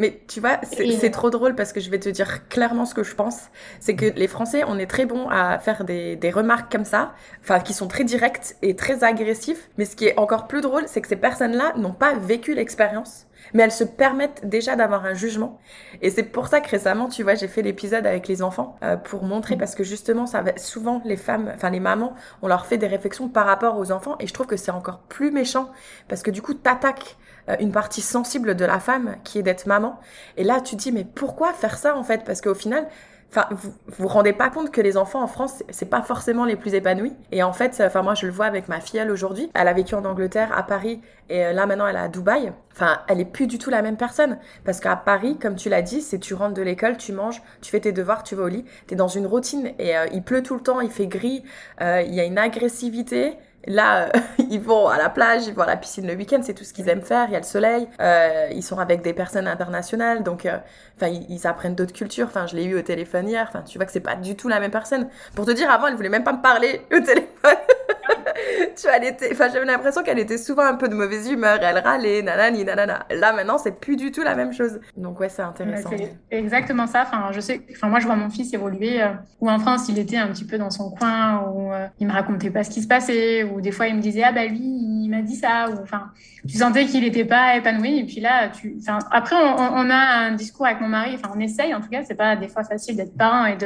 mais 0.00 0.22
tu 0.26 0.40
vois, 0.40 0.58
c'est 0.62 1.10
trop 1.10 1.28
drôle 1.28 1.54
parce 1.54 1.74
que 1.74 1.80
je 1.80 1.90
vais 1.90 2.00
te 2.00 2.08
dire 2.08 2.48
clairement 2.48 2.86
ce 2.86 2.94
que 2.94 3.02
je 3.02 3.14
pense. 3.14 3.36
C'est 3.80 3.94
que 3.94 4.06
les 4.06 4.28
Français, 4.28 4.64
on 4.66 4.78
est 4.78 4.86
très 4.86 5.04
bons 5.04 5.28
à 5.28 5.58
faire 5.58 5.84
des, 5.84 6.16
des 6.16 6.30
remarques 6.30 6.72
comme 6.72 6.86
ça, 6.86 7.12
enfin, 7.42 7.60
qui 7.60 7.74
sont 7.74 7.86
très 7.86 8.04
directes 8.04 8.56
et 8.62 8.74
très 8.74 9.04
agressifs. 9.04 9.68
Mais 9.76 9.84
ce 9.84 9.96
qui 9.96 10.06
est 10.06 10.18
encore 10.18 10.46
plus 10.46 10.62
drôle, 10.62 10.84
c'est 10.86 11.02
que 11.02 11.08
ces 11.08 11.16
personnes-là 11.16 11.74
n'ont 11.76 11.92
pas 11.92 12.14
vécu 12.14 12.54
l'expérience 12.54 13.26
mais 13.54 13.62
elles 13.62 13.72
se 13.72 13.84
permettent 13.84 14.46
déjà 14.48 14.76
d'avoir 14.76 15.04
un 15.04 15.14
jugement. 15.14 15.58
Et 16.02 16.10
c'est 16.10 16.22
pour 16.22 16.48
ça 16.48 16.60
que 16.60 16.68
récemment, 16.68 17.08
tu 17.08 17.22
vois, 17.22 17.34
j'ai 17.34 17.48
fait 17.48 17.62
l'épisode 17.62 18.06
avec 18.06 18.28
les 18.28 18.42
enfants 18.42 18.76
euh, 18.82 18.96
pour 18.96 19.24
montrer, 19.24 19.56
parce 19.56 19.74
que 19.74 19.84
justement, 19.84 20.26
ça 20.26 20.42
va, 20.42 20.56
souvent 20.56 21.02
les 21.04 21.16
femmes, 21.16 21.50
enfin 21.54 21.70
les 21.70 21.80
mamans, 21.80 22.14
on 22.42 22.48
leur 22.48 22.66
fait 22.66 22.78
des 22.78 22.86
réflexions 22.86 23.28
par 23.28 23.46
rapport 23.46 23.78
aux 23.78 23.92
enfants, 23.92 24.16
et 24.20 24.26
je 24.26 24.32
trouve 24.32 24.46
que 24.46 24.56
c'est 24.56 24.70
encore 24.70 25.00
plus 25.00 25.30
méchant, 25.30 25.70
parce 26.08 26.22
que 26.22 26.30
du 26.30 26.42
coup, 26.42 26.54
t'attaques 26.54 27.16
une 27.58 27.72
partie 27.72 28.00
sensible 28.00 28.54
de 28.54 28.64
la 28.64 28.78
femme 28.78 29.16
qui 29.24 29.38
est 29.38 29.42
d'être 29.42 29.66
maman. 29.66 29.98
Et 30.36 30.44
là, 30.44 30.60
tu 30.60 30.76
te 30.76 30.82
dis, 30.82 30.92
mais 30.92 31.04
pourquoi 31.04 31.52
faire 31.52 31.76
ça 31.76 31.96
en 31.96 32.02
fait? 32.02 32.24
Parce 32.24 32.40
qu'au 32.40 32.54
final, 32.54 32.86
Enfin, 33.32 33.46
vous 33.52 33.72
vous 33.86 34.08
rendez 34.08 34.32
pas 34.32 34.50
compte 34.50 34.72
que 34.72 34.80
les 34.80 34.96
enfants 34.96 35.22
en 35.22 35.28
France, 35.28 35.62
c'est 35.68 35.88
pas 35.88 36.02
forcément 36.02 36.44
les 36.44 36.56
plus 36.56 36.74
épanouis. 36.74 37.12
Et 37.30 37.44
en 37.44 37.52
fait, 37.52 37.80
enfin 37.80 38.02
moi 38.02 38.14
je 38.14 38.26
le 38.26 38.32
vois 38.32 38.46
avec 38.46 38.66
ma 38.66 38.80
fille 38.80 39.00
aujourd'hui. 39.08 39.48
Elle 39.54 39.68
a 39.68 39.72
vécu 39.72 39.94
en 39.94 40.04
Angleterre, 40.04 40.50
à 40.56 40.64
Paris, 40.64 41.00
et 41.28 41.46
euh, 41.46 41.52
là 41.52 41.64
maintenant 41.66 41.86
elle 41.86 41.94
est 41.94 42.00
à 42.00 42.08
Dubaï. 42.08 42.52
Enfin, 42.72 42.98
elle 43.06 43.20
est 43.20 43.24
plus 43.24 43.46
du 43.46 43.58
tout 43.58 43.70
la 43.70 43.82
même 43.82 43.96
personne. 43.96 44.38
Parce 44.64 44.80
qu'à 44.80 44.96
Paris, 44.96 45.38
comme 45.40 45.54
tu 45.54 45.68
l'as 45.68 45.82
dit, 45.82 46.00
c'est 46.00 46.18
tu 46.18 46.34
rentres 46.34 46.54
de 46.54 46.62
l'école, 46.62 46.96
tu 46.96 47.12
manges, 47.12 47.40
tu 47.60 47.70
fais 47.70 47.78
tes 47.78 47.92
devoirs, 47.92 48.24
tu 48.24 48.34
vas 48.34 48.44
au 48.44 48.48
lit. 48.48 48.64
T'es 48.88 48.96
dans 48.96 49.08
une 49.08 49.28
routine 49.28 49.70
et 49.78 49.96
euh, 49.96 50.06
il 50.12 50.24
pleut 50.24 50.42
tout 50.42 50.54
le 50.54 50.60
temps, 50.60 50.80
il 50.80 50.90
fait 50.90 51.06
gris, 51.06 51.44
euh, 51.80 52.02
il 52.04 52.12
y 52.12 52.18
a 52.18 52.24
une 52.24 52.38
agressivité. 52.38 53.38
Là, 53.70 54.06
euh, 54.06 54.20
ils 54.50 54.60
vont 54.60 54.88
à 54.88 54.98
la 54.98 55.08
plage, 55.08 55.46
ils 55.46 55.54
vont 55.54 55.62
à 55.62 55.66
la 55.66 55.76
piscine 55.76 56.06
le 56.06 56.14
week-end, 56.14 56.40
c'est 56.42 56.54
tout 56.54 56.64
ce 56.64 56.72
qu'ils 56.72 56.88
aiment 56.88 57.02
faire. 57.02 57.26
Il 57.28 57.32
y 57.32 57.36
a 57.36 57.38
le 57.38 57.44
soleil. 57.44 57.88
Euh, 58.00 58.48
ils 58.52 58.64
sont 58.64 58.78
avec 58.78 59.02
des 59.02 59.12
personnes 59.12 59.46
internationales, 59.46 60.24
donc, 60.24 60.44
euh, 60.44 60.58
enfin, 60.96 61.08
ils, 61.08 61.46
apprennent 61.46 61.76
d'autres 61.76 61.92
cultures. 61.92 62.26
Enfin, 62.26 62.46
je 62.46 62.56
l'ai 62.56 62.64
eu 62.64 62.76
au 62.76 62.82
téléphone 62.82 63.28
hier. 63.28 63.46
Enfin, 63.48 63.62
tu 63.62 63.78
vois 63.78 63.86
que 63.86 63.92
c'est 63.92 64.00
pas 64.00 64.16
du 64.16 64.34
tout 64.34 64.48
la 64.48 64.58
même 64.58 64.72
personne. 64.72 65.08
Pour 65.36 65.46
te 65.46 65.52
dire, 65.52 65.70
avant, 65.70 65.86
elle 65.86 65.94
voulait 65.94 66.08
même 66.08 66.24
pas 66.24 66.32
me 66.32 66.42
parler 66.42 66.84
au 66.92 66.98
téléphone. 67.00 67.28
tu 68.76 68.86
vois, 68.86 68.96
enfin, 69.32 69.48
j'avais 69.52 69.66
l'impression 69.66 70.02
qu'elle 70.02 70.18
était 70.18 70.38
souvent 70.38 70.64
un 70.64 70.74
peu 70.74 70.88
de 70.88 70.94
mauvaise 70.94 71.30
humeur. 71.30 71.58
Elle 71.62 71.78
râlait, 71.78 72.22
nanani, 72.22 72.64
nanana. 72.64 73.06
Là, 73.10 73.32
maintenant, 73.32 73.58
c'est 73.58 73.80
plus 73.80 73.96
du 73.96 74.12
tout 74.12 74.22
la 74.22 74.34
même 74.34 74.52
chose. 74.52 74.80
Donc, 74.96 75.20
ouais, 75.20 75.28
c'est 75.28 75.42
intéressant. 75.42 75.90
C'est 75.90 76.16
exactement 76.30 76.86
ça. 76.86 77.02
Enfin, 77.02 77.30
je 77.32 77.40
sais, 77.40 77.62
enfin, 77.72 77.88
moi, 77.88 78.00
je 78.00 78.06
vois 78.06 78.16
mon 78.16 78.30
fils 78.30 78.52
évoluer. 78.54 79.00
où 79.40 79.50
en 79.50 79.58
France, 79.58 79.88
il 79.88 79.98
était 79.98 80.16
un 80.16 80.28
petit 80.28 80.44
peu 80.44 80.58
dans 80.58 80.70
son 80.70 80.90
coin, 80.90 81.44
où 81.48 81.70
il 81.98 82.06
me 82.06 82.12
racontait 82.12 82.50
pas 82.50 82.64
ce 82.64 82.70
qui 82.70 82.82
se 82.82 82.88
passait 82.88 83.44
ou 83.44 83.60
des 83.60 83.72
fois 83.72 83.86
il 83.88 83.96
me 83.96 84.00
disait 84.00 84.22
ah 84.22 84.32
bah 84.32 84.46
lui 84.46 84.58
il 84.60 85.08
m'a 85.08 85.22
dit 85.22 85.36
ça 85.36 85.68
ou 85.70 85.82
enfin 85.82 86.10
tu 86.48 86.56
sentais 86.56 86.86
qu'il 86.86 87.02
n'était 87.02 87.24
pas 87.24 87.56
épanoui 87.56 87.98
et 87.98 88.04
puis 88.04 88.20
là 88.20 88.50
enfin 88.78 88.98
après 89.10 89.36
on, 89.36 89.90
a 89.90 89.96
un 89.96 90.32
discours 90.32 90.66
avec 90.66 90.80
mon 90.80 90.88
mari 90.88 91.12
enfin 91.14 91.32
on 91.34 91.40
essaye 91.40 91.74
en 91.74 91.80
tout 91.80 91.88
cas 91.88 92.02
c'est 92.04 92.14
pas 92.14 92.36
des 92.36 92.48
fois 92.48 92.64
facile 92.64 92.96
d'être 92.96 93.16
parent 93.16 93.46
et 93.46 93.56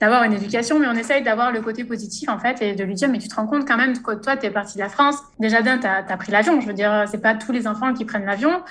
d'avoir 0.00 0.24
une 0.24 0.32
éducation 0.32 0.78
mais 0.78 0.86
on 0.86 0.94
essaye 0.94 1.22
d'avoir 1.22 1.52
le 1.52 1.60
côté 1.60 1.84
positif 1.84 2.28
en 2.28 2.38
fait 2.38 2.60
et 2.62 2.74
de 2.74 2.84
lui 2.84 2.94
dire 2.94 3.08
mais 3.08 3.18
tu 3.18 3.28
te 3.28 3.34
rends 3.34 3.46
compte 3.46 3.66
quand 3.66 3.76
même 3.76 3.93
toi 4.02 4.36
tu 4.36 4.46
es 4.46 4.50
parti 4.50 4.74
de 4.74 4.82
la 4.82 4.88
France 4.88 5.16
déjà 5.38 5.62
d'un 5.62 5.78
tu 5.78 5.86
as, 5.86 6.16
pris 6.16 6.32
l'avion 6.32 6.60
je 6.60 6.66
veux 6.66 6.72
dire 6.72 7.04
c'est 7.10 7.22
pas 7.22 7.34
tous 7.34 7.52
les 7.52 7.66
enfants 7.66 7.94
qui 7.94 8.04
prennent 8.04 8.26
l'avion 8.26 8.62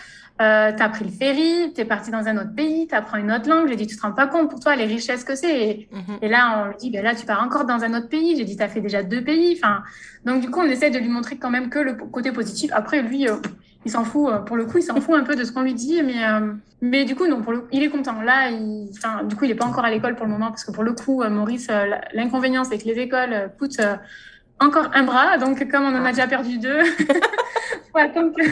euh, 0.42 0.72
tu 0.76 0.82
as 0.82 0.90
pris 0.90 1.06
le 1.06 1.12
ferry, 1.12 1.74
tu 1.76 1.82
es 1.82 1.86
parti 1.86 2.10
dans 2.10 2.28
un 2.28 2.38
autre 2.38 2.56
pays, 2.56 2.88
tu 2.88 2.96
apprends 2.96 3.18
une 3.18 3.32
autre 3.32 3.48
langue. 3.48 3.68
J'ai 3.68 3.76
dit, 3.76 3.86
tu 3.86 3.96
te 3.96 4.02
rends 4.02 4.14
pas 4.14 4.26
compte 4.26 4.50
pour 4.50 4.60
toi 4.60 4.76
les 4.76 4.86
richesses 4.86 5.24
que 5.24 5.36
c'est. 5.36 5.62
Et, 5.62 5.90
mhm. 5.92 6.30
là, 6.30 6.64
on 6.64 6.70
lui 6.70 6.78
dit, 6.78 6.90
ben 6.90 7.04
là, 7.04 7.14
tu 7.14 7.26
pars 7.26 7.44
encore 7.44 7.66
dans 7.66 7.84
un 7.84 7.94
autre 7.94 8.10
pays. 8.10 8.36
J'ai 8.36 8.44
dit, 8.44 8.58
tu 8.58 8.64
as 8.64 8.68
fait 8.68 8.82
déjà 8.82 9.04
deux 9.04 9.24
pays. 9.24 9.60
Enfin, 9.62 9.84
donc, 10.26 10.42
du 10.42 10.50
coup, 10.50 10.60
on 10.60 10.66
essaie 10.66 10.90
de 10.90 10.98
lui 10.98 11.10
montrer 11.10 11.38
quand 11.38 11.52
même 11.52 11.70
que 11.70 11.80
le 11.80 11.94
côté 11.94 12.32
positif. 12.32 12.72
Après, 12.74 13.04
lui, 13.04 13.30
euh, 13.30 13.36
il 13.86 13.92
s'en 13.92 14.04
fout. 14.04 14.32
Euh, 14.32 14.40
pour 14.40 14.58
le 14.58 14.66
coup, 14.66 14.80
il 14.80 14.84
s'en 14.84 15.00
fout 15.00 15.16
un 15.16 15.24
peu 15.24 15.36
de 15.36 15.44
ce 15.44 15.52
qu'on 15.52 15.62
lui 15.62 15.76
dit. 15.76 16.02
Mais, 16.02 16.26
euh, 16.26 16.54
mais 16.82 17.06
du 17.06 17.16
coup, 17.16 17.28
non, 17.28 17.44
pour 17.44 17.52
le, 17.52 17.68
il 17.72 17.84
est 17.84 17.90
content. 17.90 18.20
Là, 18.24 18.50
il, 18.50 18.90
enfin, 18.98 19.24
du 19.24 19.36
coup, 19.36 19.46
il 19.46 19.52
est 19.52 19.56
pas 19.56 19.66
encore 19.66 19.86
à 19.86 19.92
l'école 19.92 20.16
pour 20.16 20.26
le 20.26 20.32
moment 20.32 20.48
parce 20.48 20.66
que 20.66 20.72
pour 20.72 20.84
le 20.84 20.94
coup, 20.94 21.24
Maurice, 21.30 21.70
l'inconvénient, 22.14 22.64
c'est 22.64 22.80
que 22.80 22.86
les 22.86 23.00
écoles 23.00 23.52
coûtent 23.60 23.82
encore 24.60 24.90
un 24.94 25.04
bras. 25.04 25.38
Donc, 25.38 25.70
comme 25.70 25.84
on 25.84 25.96
en 25.96 26.06
a 26.06 26.10
déjà 26.12 26.28
perdu 26.28 26.58
deux, 26.58 26.84
faut 27.92 28.00
attendre 28.00 28.34
que 28.36 28.44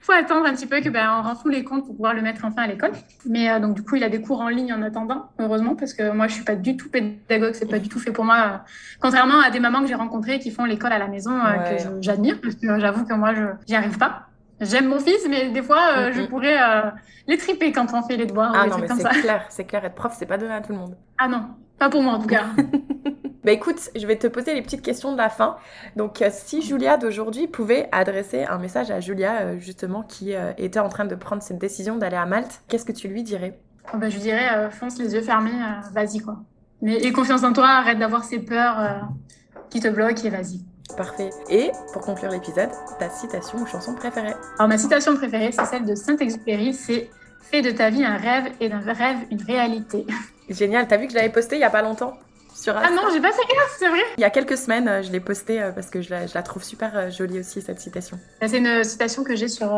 faut 0.00 0.12
attendre 0.12 0.46
un 0.46 0.54
petit 0.54 0.66
peu 0.66 0.80
que 0.80 0.88
ben 0.88 1.22
on 1.24 1.48
les 1.48 1.62
comptes 1.62 1.84
pour 1.84 1.94
pouvoir 1.94 2.14
le 2.14 2.22
mettre 2.22 2.44
enfin 2.44 2.62
à 2.62 2.66
l'école. 2.66 2.92
Mais 3.26 3.50
euh, 3.50 3.60
donc 3.60 3.74
du 3.74 3.82
coup, 3.82 3.96
il 3.96 4.04
a 4.04 4.08
des 4.08 4.20
cours 4.20 4.40
en 4.40 4.48
ligne 4.48 4.72
en 4.72 4.82
attendant, 4.82 5.30
heureusement, 5.38 5.74
parce 5.76 5.92
que 5.92 6.10
moi 6.10 6.26
je 6.26 6.34
suis 6.34 6.44
pas 6.44 6.56
du 6.56 6.76
tout 6.76 6.88
pédagogue, 6.88 7.54
c'est 7.54 7.68
pas 7.68 7.78
du 7.78 7.88
tout 7.88 7.98
fait 7.98 8.12
pour 8.12 8.24
moi. 8.24 8.64
contrairement 9.00 9.40
à 9.40 9.50
des 9.50 9.60
mamans 9.60 9.82
que 9.82 9.88
j'ai 9.88 9.94
rencontrées 9.94 10.38
qui 10.38 10.50
font 10.50 10.64
l'école 10.64 10.92
à 10.92 10.98
la 10.98 11.08
maison, 11.08 11.32
euh, 11.32 11.76
que 11.76 11.82
j'admire, 12.00 12.40
parce 12.42 12.54
que 12.54 12.78
j'avoue 12.78 13.04
que 13.04 13.14
moi 13.14 13.34
je 13.34 13.42
j'y 13.66 13.76
arrive 13.76 13.98
pas. 13.98 14.26
J'aime 14.60 14.88
mon 14.88 14.98
fils, 14.98 15.26
mais 15.28 15.50
des 15.50 15.62
fois 15.62 15.80
euh, 15.96 16.12
je 16.12 16.22
pourrais 16.22 16.58
les 17.26 17.36
triper 17.36 17.72
quand 17.72 17.92
on 17.92 18.02
fait 18.02 18.16
les 18.16 18.26
devoirs. 18.26 18.52
Ah 18.54 18.66
non, 18.66 18.78
mais 18.78 18.88
c'est 18.88 19.20
clair, 19.20 19.44
c'est 19.50 19.64
clair, 19.64 19.84
être 19.84 19.94
prof, 19.94 20.14
c'est 20.18 20.26
pas 20.26 20.38
donné 20.38 20.54
à 20.54 20.60
tout 20.60 20.72
le 20.72 20.78
monde. 20.78 20.96
Ah 21.18 21.28
non, 21.28 21.48
pas 21.78 21.90
pour 21.90 22.02
moi 22.02 22.14
en 22.14 22.18
tout 22.20 22.28
cas. 22.28 22.44
Bah 23.42 23.52
écoute, 23.52 23.90
je 23.96 24.06
vais 24.06 24.16
te 24.16 24.26
poser 24.26 24.54
les 24.54 24.60
petites 24.60 24.82
questions 24.82 25.12
de 25.12 25.16
la 25.16 25.30
fin. 25.30 25.56
Donc, 25.96 26.20
euh, 26.20 26.28
si 26.30 26.60
Julia 26.60 26.98
d'aujourd'hui 26.98 27.46
pouvait 27.46 27.88
adresser 27.90 28.44
un 28.44 28.58
message 28.58 28.90
à 28.90 29.00
Julia, 29.00 29.40
euh, 29.40 29.58
justement, 29.58 30.02
qui 30.02 30.34
euh, 30.34 30.52
était 30.58 30.78
en 30.78 30.90
train 30.90 31.06
de 31.06 31.14
prendre 31.14 31.42
cette 31.42 31.58
décision 31.58 31.96
d'aller 31.96 32.16
à 32.16 32.26
Malte, 32.26 32.60
qu'est-ce 32.68 32.84
que 32.84 32.92
tu 32.92 33.08
lui 33.08 33.22
dirais? 33.22 33.58
Oh 33.94 33.96
bah, 33.96 34.10
Je 34.10 34.16
lui 34.16 34.22
dirais, 34.22 34.70
fonce 34.70 34.98
les 34.98 35.14
yeux 35.14 35.22
fermés, 35.22 35.52
vas-y 35.92 36.20
quoi. 36.20 36.36
Mais 36.82 37.02
aie 37.02 37.12
confiance 37.12 37.42
en 37.42 37.52
toi, 37.52 37.66
arrête 37.66 37.98
d'avoir 37.98 38.24
ces 38.24 38.40
peurs 38.40 39.08
qui 39.70 39.80
te 39.80 39.88
bloquent 39.88 40.22
et 40.22 40.30
vas-y. 40.30 40.60
Parfait. 40.96 41.30
Et 41.48 41.70
pour 41.92 42.02
conclure 42.02 42.30
l'épisode, 42.30 42.70
ta 42.98 43.08
citation 43.08 43.58
ou 43.58 43.66
chanson 43.66 43.94
préférée? 43.94 44.34
Alors, 44.58 44.68
ma 44.68 44.76
citation 44.76 45.16
préférée, 45.16 45.50
c'est 45.50 45.64
celle 45.64 45.86
de 45.86 45.94
Saint-Exupéry 45.94 46.74
c'est 46.74 47.10
Fais 47.40 47.62
de 47.62 47.70
ta 47.70 47.90
vie 47.90 48.04
un 48.04 48.16
rêve 48.16 48.52
et 48.60 48.68
d'un 48.68 48.80
rêve 48.80 49.18
une 49.30 49.42
réalité. 49.42 50.06
Génial, 50.48 50.86
t'as 50.86 50.98
vu 50.98 51.06
que 51.06 51.12
je 51.12 51.16
l'avais 51.16 51.30
posté 51.30 51.56
il 51.56 51.60
y 51.60 51.64
a 51.64 51.70
pas 51.70 51.82
longtemps? 51.82 52.12
Ah 52.68 52.90
non, 52.90 53.02
j'ai 53.12 53.20
pas 53.20 53.30
gaffe, 53.30 53.76
c'est 53.78 53.88
vrai. 53.88 54.00
Il 54.16 54.20
y 54.20 54.24
a 54.24 54.30
quelques 54.30 54.56
semaines, 54.56 54.88
euh, 54.88 55.02
je 55.02 55.10
l'ai 55.10 55.20
postée 55.20 55.62
euh, 55.62 55.72
parce 55.72 55.88
que 55.88 56.02
je 56.02 56.10
la, 56.10 56.42
trouve 56.42 56.62
super 56.62 56.96
euh, 56.96 57.10
jolie 57.10 57.40
aussi, 57.40 57.62
cette 57.62 57.80
citation. 57.80 58.18
Bah, 58.40 58.48
c'est 58.48 58.58
une 58.58 58.84
citation 58.84 59.24
que 59.24 59.36
j'ai 59.36 59.48
sur 59.48 59.70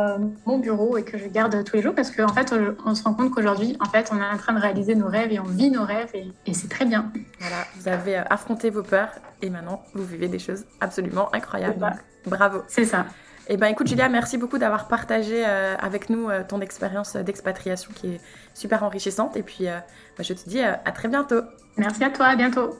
mon 0.47 0.59
bureau 0.59 0.97
et 0.97 1.05
que 1.05 1.19
je 1.19 1.27
garde 1.27 1.65
tous 1.65 1.77
les 1.77 1.83
jours 1.83 1.95
parce 1.95 2.11
qu'en 2.11 2.33
fait, 2.33 2.55
on 2.85 2.95
se 2.95 3.03
rend 3.03 3.15
compte 3.15 3.31
qu'aujourd'hui, 3.33 3.77
en 3.81 3.89
fait, 3.89 4.11
on 4.13 4.19
est 4.19 4.25
en 4.25 4.37
train 4.37 4.53
de 4.53 4.61
réaliser 4.61 4.95
nos 4.95 5.09
rêves 5.09 5.33
et 5.33 5.41
on 5.41 5.45
vit 5.45 5.71
nos 5.71 5.85
rêves 5.85 6.11
et, 6.15 6.55
c'est 6.55 6.69
très 6.69 6.85
bien. 6.85 7.11
Voilà, 7.41 7.65
vous 7.77 7.89
avez 7.89 8.17
affronté 8.17 8.71
vos 8.71 8.83
peurs 8.83 9.11
et 9.41 9.51
maintenant, 9.51 9.83
vous 9.95 10.05
vivez 10.05 10.29
des 10.29 10.39
choses 10.39 10.65
absolument 10.81 11.35
incroyables. 11.35 11.97
bravo. 12.27 12.63
C'est 12.69 12.85
ça. 12.85 13.07
Eh 13.49 13.57
ben, 13.57 13.67
écoute, 13.67 13.89
Julia, 13.89 14.09
merci 14.09 14.39
beaucoup 14.39 14.59
d'avoir 14.59 14.87
partagé 14.89 15.45
euh, 15.45 15.75
avec 15.79 16.11
nous 16.11 16.29
euh, 16.29 16.43
ton 16.47 16.61
expérience 16.61 17.17
d'expatriation 17.17 17.91
qui 17.95 18.15
est 18.15 18.21
super 18.55 18.85
enrichissante. 18.85 19.37
Et 19.37 19.43
puis, 19.43 19.69
euh, 19.69 19.79
bah, 20.17 20.23
je 20.23 20.33
te 20.33 20.49
dis 20.49 20.61
à 20.61 20.93
très 20.93 21.09
bientôt. 21.09 21.43
Merci 21.77 22.05
à 22.05 22.11
toi, 22.11 22.27
à 22.27 22.37
bientôt. 22.37 22.71